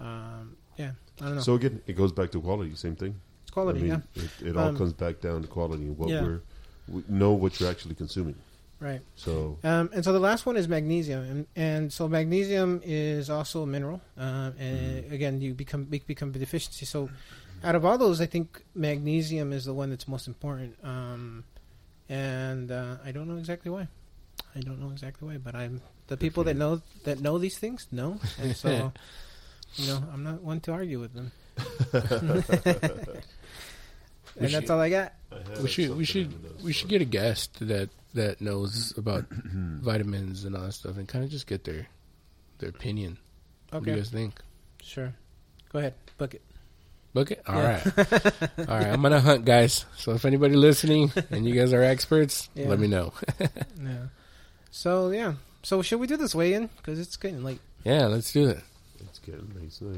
[0.00, 1.40] um, yeah, I don't know.
[1.42, 2.74] So again, it goes back to quality.
[2.76, 3.14] Same thing.
[3.42, 5.98] it's quality, I mean, yeah, It, it all Um, comes back down to quality and
[5.98, 6.22] what yeah.
[6.22, 6.40] we're
[6.88, 8.36] we know what you're actually consuming.
[8.82, 9.00] Right.
[9.16, 13.62] So Um, and so the last one is magnesium, and, and so magnesium is also
[13.62, 14.00] a mineral.
[14.16, 15.14] Um, and Mm-hmm.
[15.14, 16.84] again, you become be- become a deficiency.
[16.84, 17.08] So,
[17.62, 20.76] out of all those, I think magnesium is the one that's most important.
[20.82, 21.44] Um,
[22.08, 23.86] and uh, I don't know exactly why.
[24.54, 27.86] I don't know exactly why, but I'm the people that know that know these things
[27.92, 28.92] know, and so
[29.78, 31.32] you know I'm not one to argue with them.
[34.38, 35.12] We and that's all I got.
[35.62, 40.56] We should we should we should get a guest that that knows about vitamins and
[40.56, 41.86] all that stuff and kind of just get their
[42.58, 43.18] their opinion.
[43.70, 44.34] What do you guys think?
[44.82, 45.12] sure.
[45.72, 46.42] Go ahead, book it.
[47.14, 47.42] Book it.
[47.46, 47.82] All Yeah.
[47.96, 47.96] right,
[48.58, 48.86] all right.
[48.86, 49.84] I'm gonna hunt, guys.
[49.96, 52.68] So if anybody listening and you guys are experts, Yeah.
[52.68, 53.12] let me know.
[53.82, 54.06] Yeah.
[54.70, 55.34] So yeah.
[55.62, 56.68] So should we do this weigh in?
[56.78, 57.60] Because it's getting late.
[57.84, 58.60] yeah, let's do it.
[59.00, 59.66] It's getting late.
[59.66, 59.94] It's not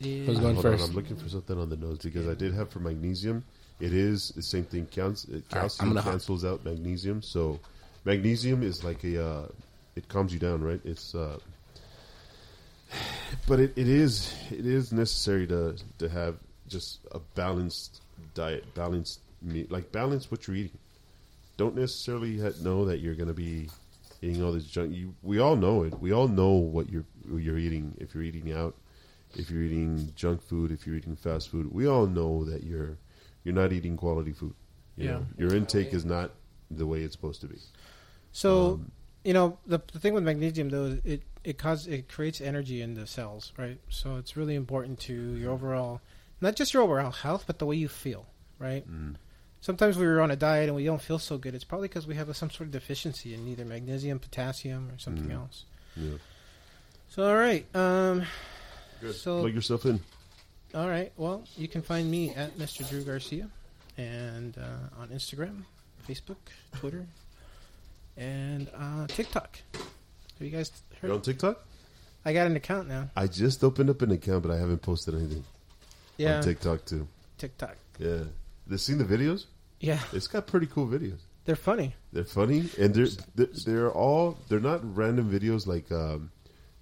[0.00, 0.26] even late.
[0.26, 0.88] Who's going Hold on, first?
[0.88, 3.44] I'm looking for something on the nose because I did have for magnesium.
[3.80, 4.86] It is the same thing.
[4.86, 7.22] Counts, it, calcium I'm gonna- cancels out magnesium.
[7.22, 7.58] So
[8.04, 9.48] magnesium is like a uh,
[9.96, 10.80] it calms you down, right?
[10.84, 11.38] It's uh,
[13.46, 16.36] but it, it is it is necessary to to have
[16.68, 18.00] just a balanced
[18.34, 20.78] diet, balanced meat, like balance what you're eating.
[21.56, 23.68] Don't necessarily know that you're going to be
[24.22, 24.94] eating all this junk.
[24.94, 25.98] You, we all know it.
[26.00, 28.74] We all know what you're what you're eating if you're eating out.
[29.34, 32.98] If you're eating junk food, if you're eating fast food, we all know that you're
[33.44, 34.54] you're not eating quality food.
[34.96, 35.10] You Yeah.
[35.12, 36.32] know, your intake is not
[36.70, 37.58] the way it's supposed to be.
[38.32, 38.92] So Um,
[39.24, 42.80] you know the the thing with magnesium though is it it causes it creates energy
[42.82, 43.80] in the cells, right?
[43.88, 46.00] So it's really important to your overall,
[46.40, 48.26] not just your overall health, but the way you feel,
[48.58, 48.86] right?
[48.90, 49.16] Mm.
[49.62, 51.54] Sometimes we are on a diet and we don't feel so good.
[51.54, 54.98] It's probably because we have a, some sort of deficiency in either magnesium, potassium, or
[54.98, 55.34] something Mm.
[55.34, 55.64] else.
[55.96, 56.16] yeah.
[57.08, 58.22] So all right, um,
[59.00, 59.14] Good.
[59.14, 60.00] So- Plug yourself in.
[60.74, 61.12] all right.
[61.16, 62.88] Well, you can find me at Mr.
[62.88, 63.48] Drew Garcia,
[63.98, 65.62] and uh, on Instagram,
[66.08, 66.36] Facebook,
[66.76, 67.06] Twitter,
[68.16, 69.58] and uh, TikTok.
[69.74, 69.82] Have
[70.40, 70.70] you guys
[71.02, 71.16] You're heard?
[71.16, 71.64] on TikTok?
[72.24, 73.10] I got an account now.
[73.16, 75.44] I just opened up an account, but I haven't posted anything
[76.18, 77.08] Yeah, on TikTok too.
[77.38, 77.76] TikTok.
[77.98, 78.24] Yeah,
[78.66, 79.46] they seen the videos.
[79.80, 81.20] Yeah, It's got pretty cool videos.
[81.46, 81.94] they're funny.
[82.12, 86.30] They're funny, and they're they're, they're all they're not random videos like um,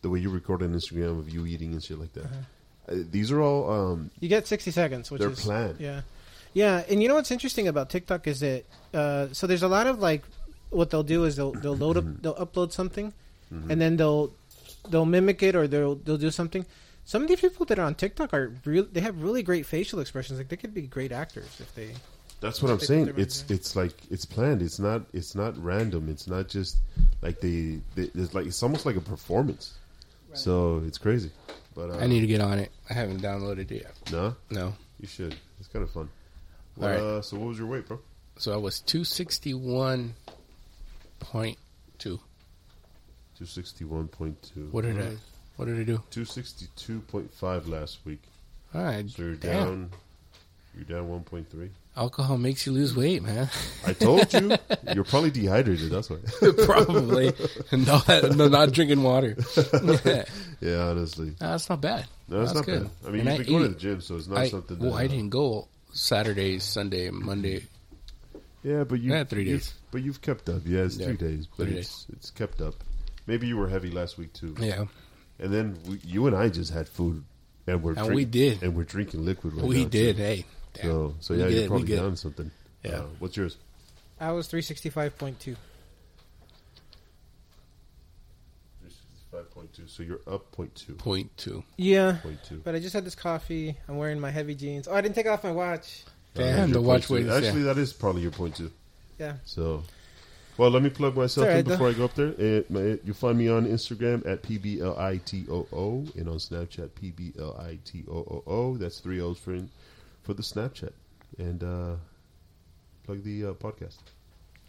[0.03, 2.25] the way you record on Instagram of you eating and shit like that.
[2.25, 2.93] Uh-huh.
[2.93, 5.77] Uh, these are all um, You get sixty seconds, which They're is planned.
[5.79, 6.03] Yeah,
[6.55, 6.85] yeah.
[6.89, 9.99] And you know what's interesting about TikTok is that uh, so there's a lot of
[9.99, 10.23] like
[10.71, 13.13] what they'll do is they'll they'll load up they'll upload something,
[13.53, 13.71] Mm-hmm.
[13.71, 14.33] and then they'll
[14.91, 16.65] they'll mimic it or they'll they'll do something.
[17.05, 18.87] Some of these people that are on TikTok are real.
[18.91, 20.39] They have really great facial expressions.
[20.39, 21.93] Like they could be great actors if they.
[22.41, 23.15] That's what I'm saying.
[23.17, 24.61] It's it's like it's planned.
[24.63, 26.09] It's not it's not random.
[26.11, 26.77] It's not just
[27.23, 29.75] like they, they it's like it's almost like a performance.
[30.39, 31.31] So it's crazy.
[31.75, 32.71] But uh, I need to get on it.
[32.91, 33.93] I haven't downloaded it yet.
[34.13, 34.75] no, No.
[35.01, 35.35] you should.
[35.61, 36.09] It's kind of fun.
[36.81, 36.99] All right.
[36.99, 38.01] Uh, so what was your weight, bro?
[38.39, 40.15] So I was two sixty one
[41.21, 41.59] point
[41.99, 42.21] two.
[43.37, 44.69] Two sixty one point two.
[44.71, 45.17] What did I?
[45.57, 46.03] What did I do?
[46.11, 48.23] Two sixty two point five last week.
[48.75, 49.09] All right.
[49.11, 49.65] So you're Damn.
[49.65, 49.91] down.
[50.75, 51.71] You're down one point three.
[51.99, 53.51] Alcohol makes you lose weight, man.
[53.85, 54.57] I told you.
[54.95, 55.91] you're probably dehydrated.
[55.91, 56.19] That's why.
[56.65, 57.33] Probably.
[57.73, 58.01] no,
[58.37, 59.37] no, not drinking water.
[60.61, 61.35] yeah, honestly.
[61.41, 62.07] No, that's not bad.
[62.29, 62.83] No, it's That's not good.
[62.85, 63.09] bad.
[63.09, 64.79] I mean, And you've been going to the gym, so it's not I, something.
[64.79, 67.65] well, that, I didn't go Saturday, Sunday, Monday.
[68.63, 69.75] Yeah, but you Yeah, three you've- days.
[69.91, 70.63] But you've kept up.
[70.67, 72.75] Yeah, it's Yeah, three days, but three it's it's kept up.
[73.27, 74.55] Maybe you were heavy last week too.
[74.61, 74.85] Yeah,
[75.41, 77.25] And then we, you and I just had food,
[77.67, 78.63] and we're And drink- we did.
[78.63, 79.55] and we're drinking liquid.
[79.55, 80.17] Right we now, did.
[80.17, 80.23] too.
[80.23, 80.45] Hey,
[80.75, 80.85] damn.
[80.85, 81.97] So so We yeah, you're we probably good.
[81.97, 82.51] down something.
[82.85, 82.91] Yeah.
[82.93, 83.57] Uh, what's yours?
[84.21, 85.57] I was three sixty five point two.
[89.31, 89.87] Five point two.
[89.87, 90.95] So you're up point two.
[90.95, 91.63] point two.
[91.77, 92.63] Yeah, Point two.
[92.65, 93.77] but I just had this coffee.
[93.87, 94.89] I'm wearing my heavy jeans.
[94.89, 96.05] Oh, I didn't take off my watch.
[96.35, 98.71] Damn, the watch point weight is- Actually, that is probably your point two.
[99.19, 99.35] Yeah.
[99.45, 99.83] So,
[100.57, 102.29] well, let me plug myself It's all in right, before I go up there.
[102.39, 108.79] It, my, you find me on Instagram at pblitoo and on Snapchat pblitoo.
[108.79, 109.53] That's three O's for
[110.29, 110.93] for the Snapchat
[111.39, 111.95] and uh,
[113.07, 113.97] plug the uh, podcast.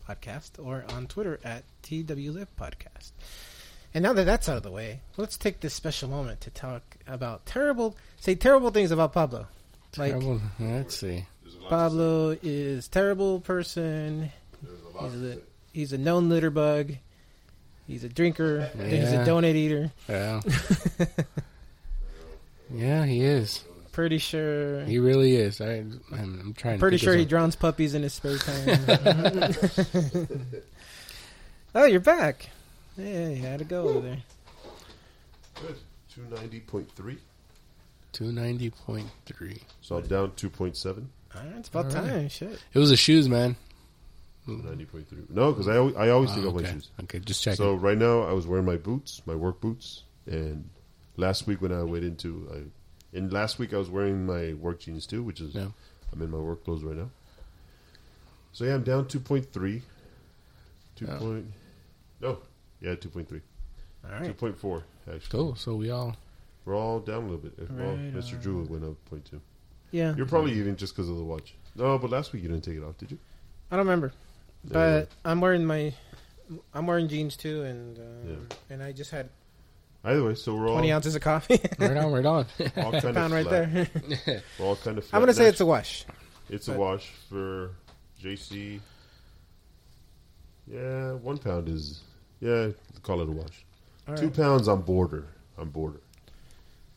[0.07, 3.09] podcast or on Twitter at twlive podcast.
[3.95, 6.84] And now that that's out of the way, let's take this special moment to talk
[7.07, 9.47] about terrible, say terrible things about Pablo.
[9.97, 10.41] Like Terrible.
[10.59, 11.26] Let's see.
[11.74, 14.32] Pablo is terrible person.
[15.01, 15.38] He's a,
[15.71, 16.93] he's a known litter bug.
[17.88, 18.69] He's a drinker.
[18.78, 19.91] He's a donut eater.
[20.07, 20.41] Yeah.
[22.71, 23.63] yeah, he is.
[23.91, 24.84] Pretty sure.
[24.86, 25.61] He really is.
[25.61, 26.78] I, I'm, I'm trying.
[26.78, 28.86] Pretty to sure he think drowns puppies in his spare time.
[31.74, 32.51] oh, you're back.
[32.99, 34.21] Yeah, you had to go over there.
[35.59, 35.78] Good.
[36.13, 37.17] Two ninety point three.
[38.12, 39.62] two ninety point three.
[39.82, 41.09] So I'm down two point seven.
[41.36, 42.10] All right, it's about All right.
[42.12, 42.30] time.
[42.30, 42.60] Shit.
[42.74, 43.55] It was the shoes, man.
[44.46, 45.24] Ninety point three.
[45.30, 46.72] No, because I always, I always Oh, take off my okay.
[46.74, 46.89] shoes.
[47.04, 47.55] Okay, just checking.
[47.58, 50.70] So right now I was wearing my boots, my work boots, and
[51.16, 54.82] last week when I went into, I, and last week I was wearing my work
[54.82, 55.68] jeans too, which is Yeah.
[56.12, 57.10] I'm in my work clothes right now.
[58.51, 59.82] So yeah, I'm down two point three.
[60.97, 61.18] Two Oh.
[61.18, 61.46] point,
[62.22, 62.39] no,
[62.82, 63.42] yeah, two point three,
[64.04, 64.38] All two right.
[64.38, 64.58] point
[65.10, 65.20] actually.
[65.30, 65.55] Cool.
[65.55, 66.16] So we all.
[66.66, 67.58] We're all down a little bit.
[67.72, 68.42] well, Right Mr.
[68.42, 69.42] Drew went up point two.
[69.93, 70.15] Yeah.
[70.17, 71.53] You're probably eating just because of the watch.
[71.75, 73.20] No, but last week you didn't take it off, did you?
[73.71, 74.11] I don't remember,
[74.65, 74.74] Yeah.
[74.74, 75.93] but I'm wearing my,
[76.74, 78.55] I'm wearing jeans too, and um, Yeah.
[78.74, 79.29] and I just had
[80.03, 81.59] either way, so we're all 20 ounces of coffee.
[81.79, 82.45] Right on, right on.
[82.78, 83.87] all kind of Pound right there.
[84.59, 85.07] We're all kind of.
[85.13, 86.05] I'm gonna say it's a wash.
[86.49, 87.71] It's a wash for
[88.21, 88.79] JC.
[90.67, 92.01] Yeah, one pound is
[92.39, 92.70] yeah.
[93.03, 93.65] Call it a wash.
[94.07, 94.36] All Two right.
[94.36, 95.28] pounds on border.
[95.57, 96.01] On border.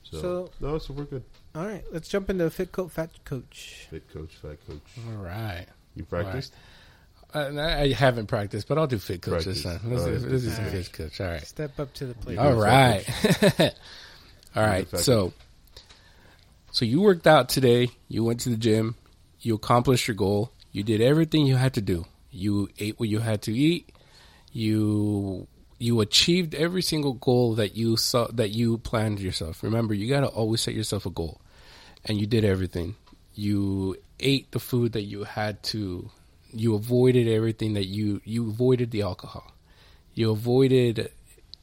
[0.03, 1.25] So, So- no, so we're good.
[1.57, 3.87] All right, let's jump into fit coat, fat coach.
[3.91, 4.83] Fit coach, fat coach.
[5.09, 5.65] all right.
[5.95, 6.53] You practiced?
[7.35, 9.81] Uh, I haven't practiced, but I'll do fit coach this time.
[9.85, 10.31] Let's, All do, right.
[10.31, 10.85] let's do some All right.
[10.85, 11.21] fit coach.
[11.21, 11.47] All right.
[11.47, 12.35] Step up to the plate.
[12.35, 12.43] Yeah.
[12.45, 13.03] All good right.
[13.05, 13.75] fat
[14.55, 14.89] All right.
[14.99, 15.33] So,
[16.73, 17.89] So you worked out today.
[18.09, 18.95] You went to the gym.
[19.41, 20.53] You accomplished your goal.
[20.73, 22.05] You did everything you had to do.
[22.31, 23.91] You ate what you had to eat.
[24.53, 25.47] You
[25.79, 29.63] you achieved every single goal that you saw that you planned yourself.
[29.63, 31.41] Remember, you got to always set yourself a goal.
[32.07, 32.95] And you did everything.
[33.35, 36.11] You ate the food that you had to
[36.53, 39.53] you avoided everything that you you avoided the alcohol.
[40.15, 41.11] You avoided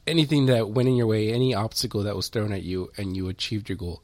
[0.06, 3.28] anything that went in your way, any obstacle that was thrown at you and you
[3.28, 4.02] achieved your goal.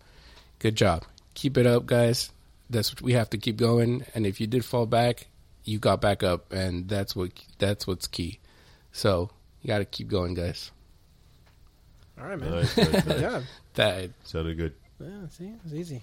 [0.58, 1.04] Good job.
[1.34, 2.30] Keep it up, guys.
[2.68, 5.26] That's what we have to keep going and if you did fall back,
[5.64, 8.40] you got back up and that's what that's what's key.
[8.92, 9.30] So,
[9.62, 10.72] you got to keep going, guys.
[12.20, 12.50] All right, man.
[12.50, 13.20] Nice, nice, Good nice.
[13.20, 13.42] job.
[13.74, 14.74] That Sounded good.
[14.98, 16.02] Yeah, see, it's easy.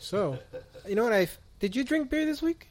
[0.00, 0.38] So,
[0.88, 1.12] you know what?
[1.12, 1.28] I
[1.60, 2.66] did you drink beer this week?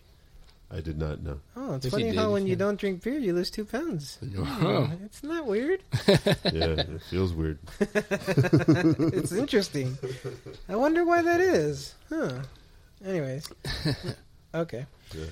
[0.72, 1.40] I did not know.
[1.56, 2.34] Oh, it's Yes, funny how did.
[2.34, 4.18] when you don't drink beer, you lose two pounds.
[4.38, 4.92] Oh.
[5.06, 5.82] It's not weird.
[6.52, 7.58] Yeah, it feels weird.
[7.80, 9.98] it's interesting.
[10.68, 11.96] I wonder why that is.
[12.10, 12.42] Huh.
[13.06, 13.48] Anyways.
[14.54, 14.86] Okay.
[15.16, 15.26] Yeah.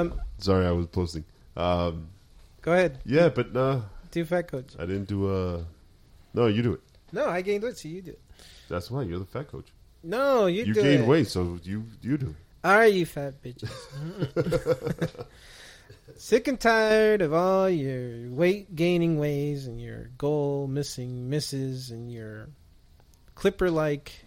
[0.00, 1.24] Um, Sorry, I was posting.
[1.56, 2.08] Um,
[2.62, 2.98] go ahead.
[3.04, 4.72] yeah, but no, Do fat coach.
[4.78, 5.28] I didn't do.
[5.28, 5.64] Uh,
[6.34, 6.80] no, you do it.
[7.12, 8.20] No, I gained weight, so you do it.
[8.68, 9.66] That's why you're the fat coach.
[10.02, 12.34] No, you, You do gained weight, so you you do.
[12.64, 13.70] All right, you fat bitches.
[16.16, 22.12] Sick and tired of all your weight gaining ways and your goal missing misses and
[22.12, 22.48] your
[23.34, 24.24] clipper like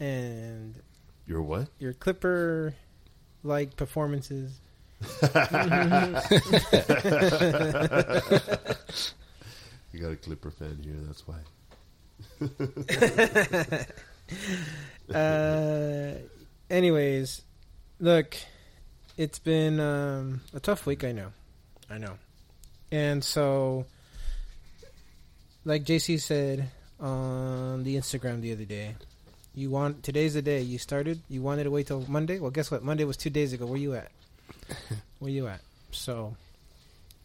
[0.00, 0.80] and
[1.26, 1.68] You're what?
[1.78, 2.74] your clipper
[3.42, 4.60] like performances.
[9.92, 10.96] You got a Clipper fan here.
[11.06, 11.38] That's why.
[15.12, 16.14] Uh,
[16.68, 17.42] anyways,
[18.00, 18.36] look,
[19.16, 21.04] it's been um, a tough week.
[21.04, 21.28] I know,
[21.88, 22.14] I know,
[22.90, 23.86] and so,
[25.64, 28.96] like JC said on the Instagram the other day,
[29.54, 31.20] you want today's the day you started.
[31.28, 32.38] You wanted to wait till Monday.
[32.38, 32.82] Well, guess what?
[32.82, 33.64] Monday was two days ago.
[33.64, 34.10] Where you at?
[35.18, 35.60] Where you at?
[35.92, 36.36] So,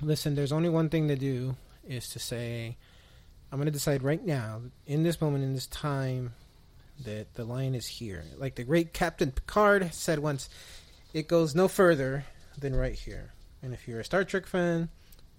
[0.01, 0.35] listen.
[0.35, 1.55] There's only one thing to do
[1.87, 2.77] is to say,
[3.51, 6.33] I'm going to decide right now, in this moment, in this time,
[7.03, 8.23] that the line is here.
[8.37, 10.49] Like the great Captain Picard said once,
[11.13, 12.25] it goes no further
[12.57, 13.33] than right here.
[13.61, 14.89] And if you're a Star Trek fan,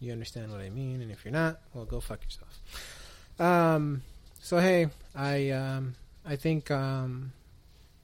[0.01, 1.01] you understand what I mean.
[1.01, 2.61] And if you're not, well, go fuck yourself.
[3.39, 4.03] Um,
[4.41, 5.95] so hey, I um,
[6.25, 7.33] I think um,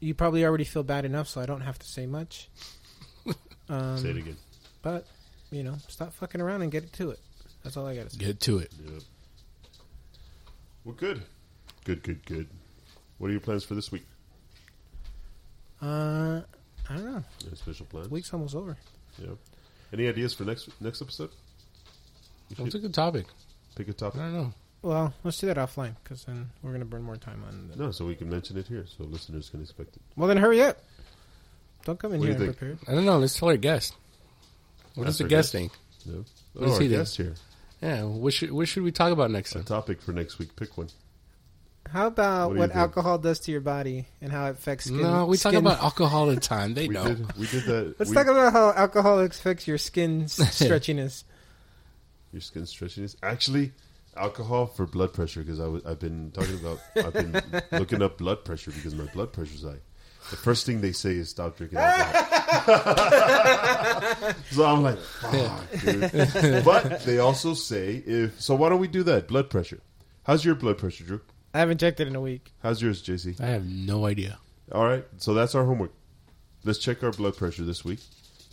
[0.00, 2.48] you probably already feel bad enough, so I don't have to say much.
[3.68, 4.36] Um, Say it again.
[4.82, 5.06] But
[5.50, 7.20] you know, stop fucking around and get to it.
[7.62, 8.18] That's all I gotta say.
[8.18, 8.72] get to it.
[8.82, 9.02] Yep.
[10.84, 11.22] Well, good.
[11.84, 12.48] Good, good, good.
[13.18, 14.04] What are your plans for this week?
[15.82, 16.40] Uh,
[16.88, 17.24] I don't know.
[17.46, 18.08] Any special plans?
[18.10, 18.76] Week's almost over.
[19.18, 19.36] Yep.
[19.92, 21.30] Any ideas for next next episode?
[22.50, 23.26] You What's a should good topic?
[23.76, 24.20] pick a I topic.
[24.20, 24.54] I don't know.
[24.82, 27.68] Well, let's do that offline because then we're gonna burn more time on.
[27.70, 27.76] The...
[27.76, 30.02] No, so we can mention it here, so listeners can expect it.
[30.16, 30.78] Well, then hurry up.
[31.84, 32.78] Don't come in What do here you unprepared.
[32.88, 33.18] I don't know.
[33.18, 33.94] Let's tell our guest.
[34.94, 35.52] What That's is the our guest guest.
[35.52, 35.72] think?
[36.06, 36.24] No.
[36.54, 36.96] What Oh, does our he do?
[36.96, 37.34] guest here.
[37.82, 38.04] Yeah.
[38.04, 39.64] What should what should we talk about next A time?
[39.64, 40.54] topic for next week.
[40.56, 40.88] Pick one.
[41.92, 42.76] How about What what, you think?
[42.80, 45.00] alcohol does to your body and how it affects skin?
[45.02, 46.74] No, we talk skin- about alcohol all the time.
[46.74, 47.04] They We know.
[47.06, 47.36] did.
[47.36, 47.94] We did that.
[47.98, 51.24] Let's we, talk about how alcohol affects your skin s- stretchiness.
[52.32, 53.16] your skin stretchiness.
[53.22, 53.72] Actually,
[54.16, 56.78] alcohol for blood pressure because I w- I've been talking about.
[56.96, 57.40] I've been
[57.78, 59.78] looking up blood pressure because my blood pressure's high.
[60.30, 62.24] The first thing they say is stop drinking alcohol.
[64.50, 66.64] so I'm like, fuck, dude.
[66.64, 69.26] But they also say if so, why don't we do that?
[69.28, 69.80] Blood pressure.
[70.24, 71.20] How's your blood pressure, Drew?
[71.54, 72.52] I haven't checked it in a week.
[72.62, 73.40] How's yours, JC?
[73.40, 74.38] I have no idea.
[74.72, 75.92] All right, so that's our homework.
[76.64, 78.00] Let's check our blood pressure this week.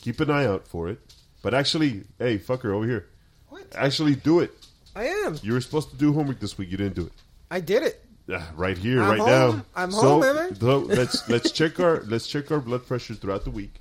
[0.02, 1.00] Keep an eye out for it.
[1.42, 3.08] But actually, hey, fucker, over here.
[3.50, 3.64] What?
[3.76, 4.52] Actually, do it.
[4.96, 5.38] I am.
[5.44, 6.72] You were supposed to do homework this week.
[6.72, 7.14] You didn't do it.
[7.52, 8.04] I did it.
[8.32, 9.58] Ah, right here, I'm right home.
[9.58, 9.66] now.
[9.76, 10.56] I'm so, home, baby.
[10.56, 13.74] so let's let's check our let's check our blood pressure throughout the week.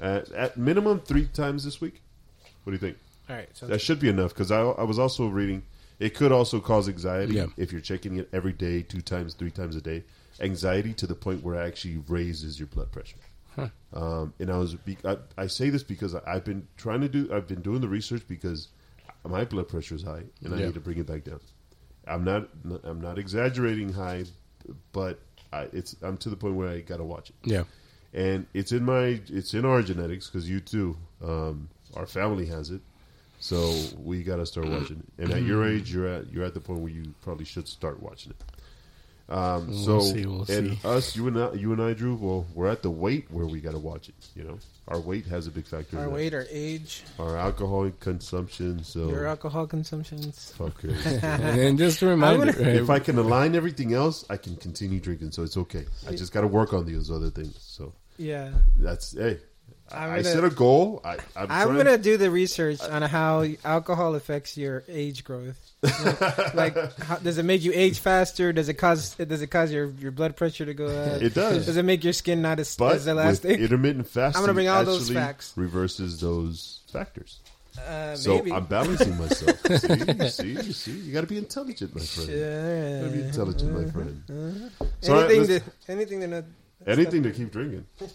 [0.00, 2.00] Uh, at minimum three times this week.
[2.62, 2.98] What do you think?
[3.28, 3.48] All right.
[3.54, 5.62] So That should be enough because I, I was also reading
[6.04, 7.46] it could also cause anxiety Yeah.
[7.56, 10.04] if you're checking it every day, two times, three times a day.
[10.40, 13.16] Anxiety to the point where it actually raises your blood pressure.
[13.56, 13.68] Huh.
[13.92, 17.46] Um, and I was I, I say this because I've been trying to do I've
[17.46, 18.68] been doing the research because
[19.26, 20.66] my blood pressure is high and I Yeah.
[20.66, 21.40] need to bring it back down.
[22.06, 22.48] I'm not
[22.90, 24.24] I'm not exaggerating high,
[24.92, 25.20] but
[25.52, 27.64] I, it's I'm to the point where I got to watch it Yeah.
[28.12, 32.70] and it's in my it's in our genetics because you too um, our family has
[32.70, 32.82] it
[33.50, 33.58] so
[34.10, 36.60] we got to start watching it and at your age you're at you're at the
[36.68, 38.40] point where you probably should start watching it
[39.28, 40.78] Um, We'll so see, we'll and see.
[40.94, 42.14] us, you and I, you and I, Drew.
[42.14, 44.14] Well, we're at the weight where we got to watch it.
[44.36, 44.58] You know,
[44.92, 45.96] our weight has a big factor.
[45.96, 46.14] Our in that.
[46.14, 48.84] weight, our age, our alcohol consumption.
[48.84, 50.52] So your alcohol consumptions.
[50.58, 51.24] fuck it.
[51.24, 55.32] and just a reminder, gonna- if I can align everything else, I can continue drinking.
[55.32, 55.86] So it's okay.
[56.06, 57.56] I just got to work on those other things.
[57.60, 59.38] So Yeah, that's hey.
[59.92, 61.00] I'm I gonna- set a goal.
[61.04, 65.56] I, I'm, I'm gonna do the research on how alcohol affects your age growth.
[65.82, 68.52] Like, like how, does it make you age faster?
[68.52, 71.20] Does it cause does it cause your, your blood pressure to go up?
[71.22, 71.66] It does.
[71.66, 73.60] Does it make your skin not as, But as with elastic?
[73.60, 75.52] intermittent fasting, I'm gonna bring all those facts.
[75.56, 77.40] reverses those factors.
[77.86, 78.52] Uh, So maybe.
[78.52, 79.60] I'm balancing myself.
[80.30, 80.92] see, see, see.
[80.92, 82.30] You got to be intelligent, my friend.
[82.30, 82.36] You
[83.00, 84.22] got to be intelligent, my friend.
[84.30, 84.86] Uh-huh.
[85.00, 86.44] So, anything to anything to not,
[86.86, 87.86] Anything to keep drinking.
[87.98, 88.12] says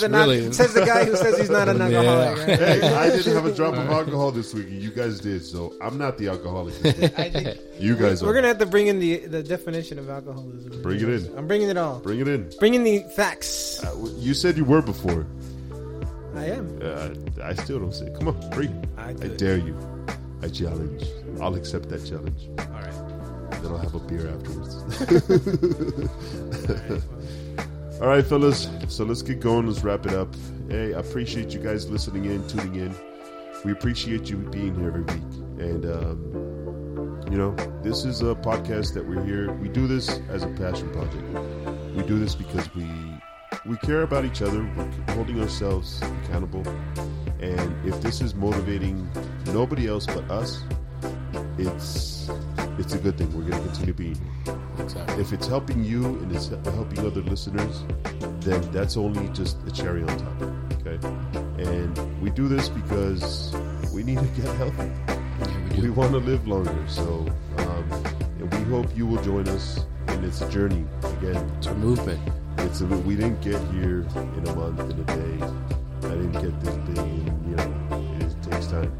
[0.00, 1.98] the really- not, says the guy who says he's not an Yeah.
[1.98, 2.38] alcoholic.
[2.48, 2.58] Right?
[2.58, 4.66] Hey, I didn't have a drop of alcohol this week.
[4.70, 6.74] You guys did, so I'm not the alcoholic.
[6.78, 6.96] This
[7.34, 7.58] week.
[7.80, 8.26] You guys are.
[8.26, 8.34] we're are.
[8.36, 10.80] gonna have to bring in the the definition of alcoholism.
[10.82, 11.36] Bring it in.
[11.36, 11.98] I'm bringing it all.
[11.98, 12.48] Bring it in.
[12.60, 13.82] Bringing the facts.
[13.82, 15.26] Uh, you said you were before.
[16.36, 16.78] I am.
[16.80, 17.08] Uh,
[17.42, 18.06] I still don't say.
[18.06, 18.14] it.
[18.16, 18.70] Come on, bring.
[18.70, 18.88] it.
[18.96, 19.76] I I dare you.
[20.42, 21.02] I challenge.
[21.40, 22.48] I'll accept that challenge.
[22.60, 23.07] All right.
[23.50, 24.76] Then I'll have a beer afterwards.
[28.00, 28.68] All right, fellas.
[28.88, 29.66] So let's get going.
[29.66, 30.34] Let's wrap it up.
[30.68, 32.94] Hey, I appreciate you guys listening in, tuning in.
[33.64, 35.24] We appreciate you being here every week.
[35.58, 39.52] And, um, you know, this is a podcast that we're here.
[39.54, 41.96] We do this as a passion project.
[41.96, 42.86] We do this because we
[43.66, 44.62] we care about each other.
[44.76, 46.66] We're holding ourselves accountable.
[47.40, 49.10] And if this is motivating
[49.46, 50.62] nobody else but us,
[51.58, 52.30] it's
[52.78, 53.26] it's a good thing.
[53.36, 54.14] We're going to continue being
[54.44, 55.20] here Exactly.
[55.22, 57.82] if it's helping you and it's helping other listeners,
[58.40, 60.42] then that's only just a cherry on top.
[60.86, 60.98] Okay,
[61.62, 63.52] and we do this because
[63.92, 64.90] we need to get healthy.
[65.08, 67.26] Yeah, we We want to live longer, so
[67.58, 67.84] um,
[68.40, 70.84] and we hope you will join us in this journey.
[71.18, 72.20] Again, It's a movement.
[72.58, 74.06] it's a, we didn't get here
[74.36, 75.44] in a month in a day.
[76.06, 78.92] I didn't get this in, you know, it takes time.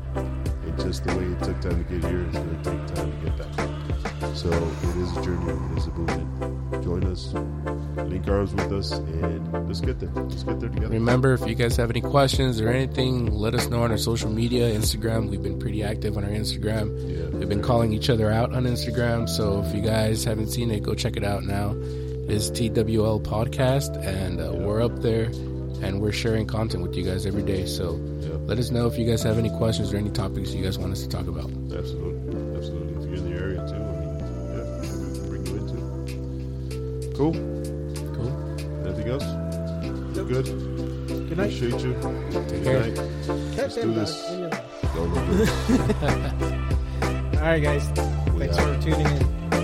[0.83, 3.25] Just the way it took time to get here, it's going to take time to
[3.25, 4.37] get back.
[4.37, 6.85] So it is a journey, it is a movement.
[6.85, 7.33] Join us,
[8.09, 10.11] link arms with us, and let's get there.
[10.11, 10.89] Let's get there together.
[10.95, 14.31] Remember, if you guys have any questions or anything, let us know on our social
[14.31, 15.29] media, Instagram.
[15.29, 16.95] We've been pretty active on our Instagram.
[17.09, 17.37] Yeah.
[17.39, 19.29] We've been calling each other out on Instagram.
[19.29, 21.75] So if you guys haven't seen it, go check it out now.
[22.29, 25.25] It's TWL Podcast, and uh, we're up there,
[25.83, 27.67] and we're sharing content with you guys every day.
[27.67, 28.18] So Yeah.
[28.49, 30.91] Let us know if you guys have any questions or any topics you guys want
[30.91, 31.51] us to talk about.
[31.71, 32.95] Absolutely, absolutely.
[32.95, 34.19] If you're in the area too, I mean,
[34.55, 35.77] yeah, we can bring you into.
[37.15, 37.35] Cool.
[38.15, 38.33] Cool.
[38.87, 39.27] Anything else?
[40.17, 40.29] Nope.
[40.29, 40.47] Good.
[41.29, 41.53] Good night.
[41.53, 41.93] Appreciate you.
[41.93, 42.81] Good care.
[42.81, 42.97] night.
[43.55, 44.13] Let's do this.
[44.31, 44.49] All
[44.95, 45.45] Go, go, go.
[47.43, 47.87] right, guys.
[48.39, 48.77] Thanks out.
[48.77, 49.58] for tuning in.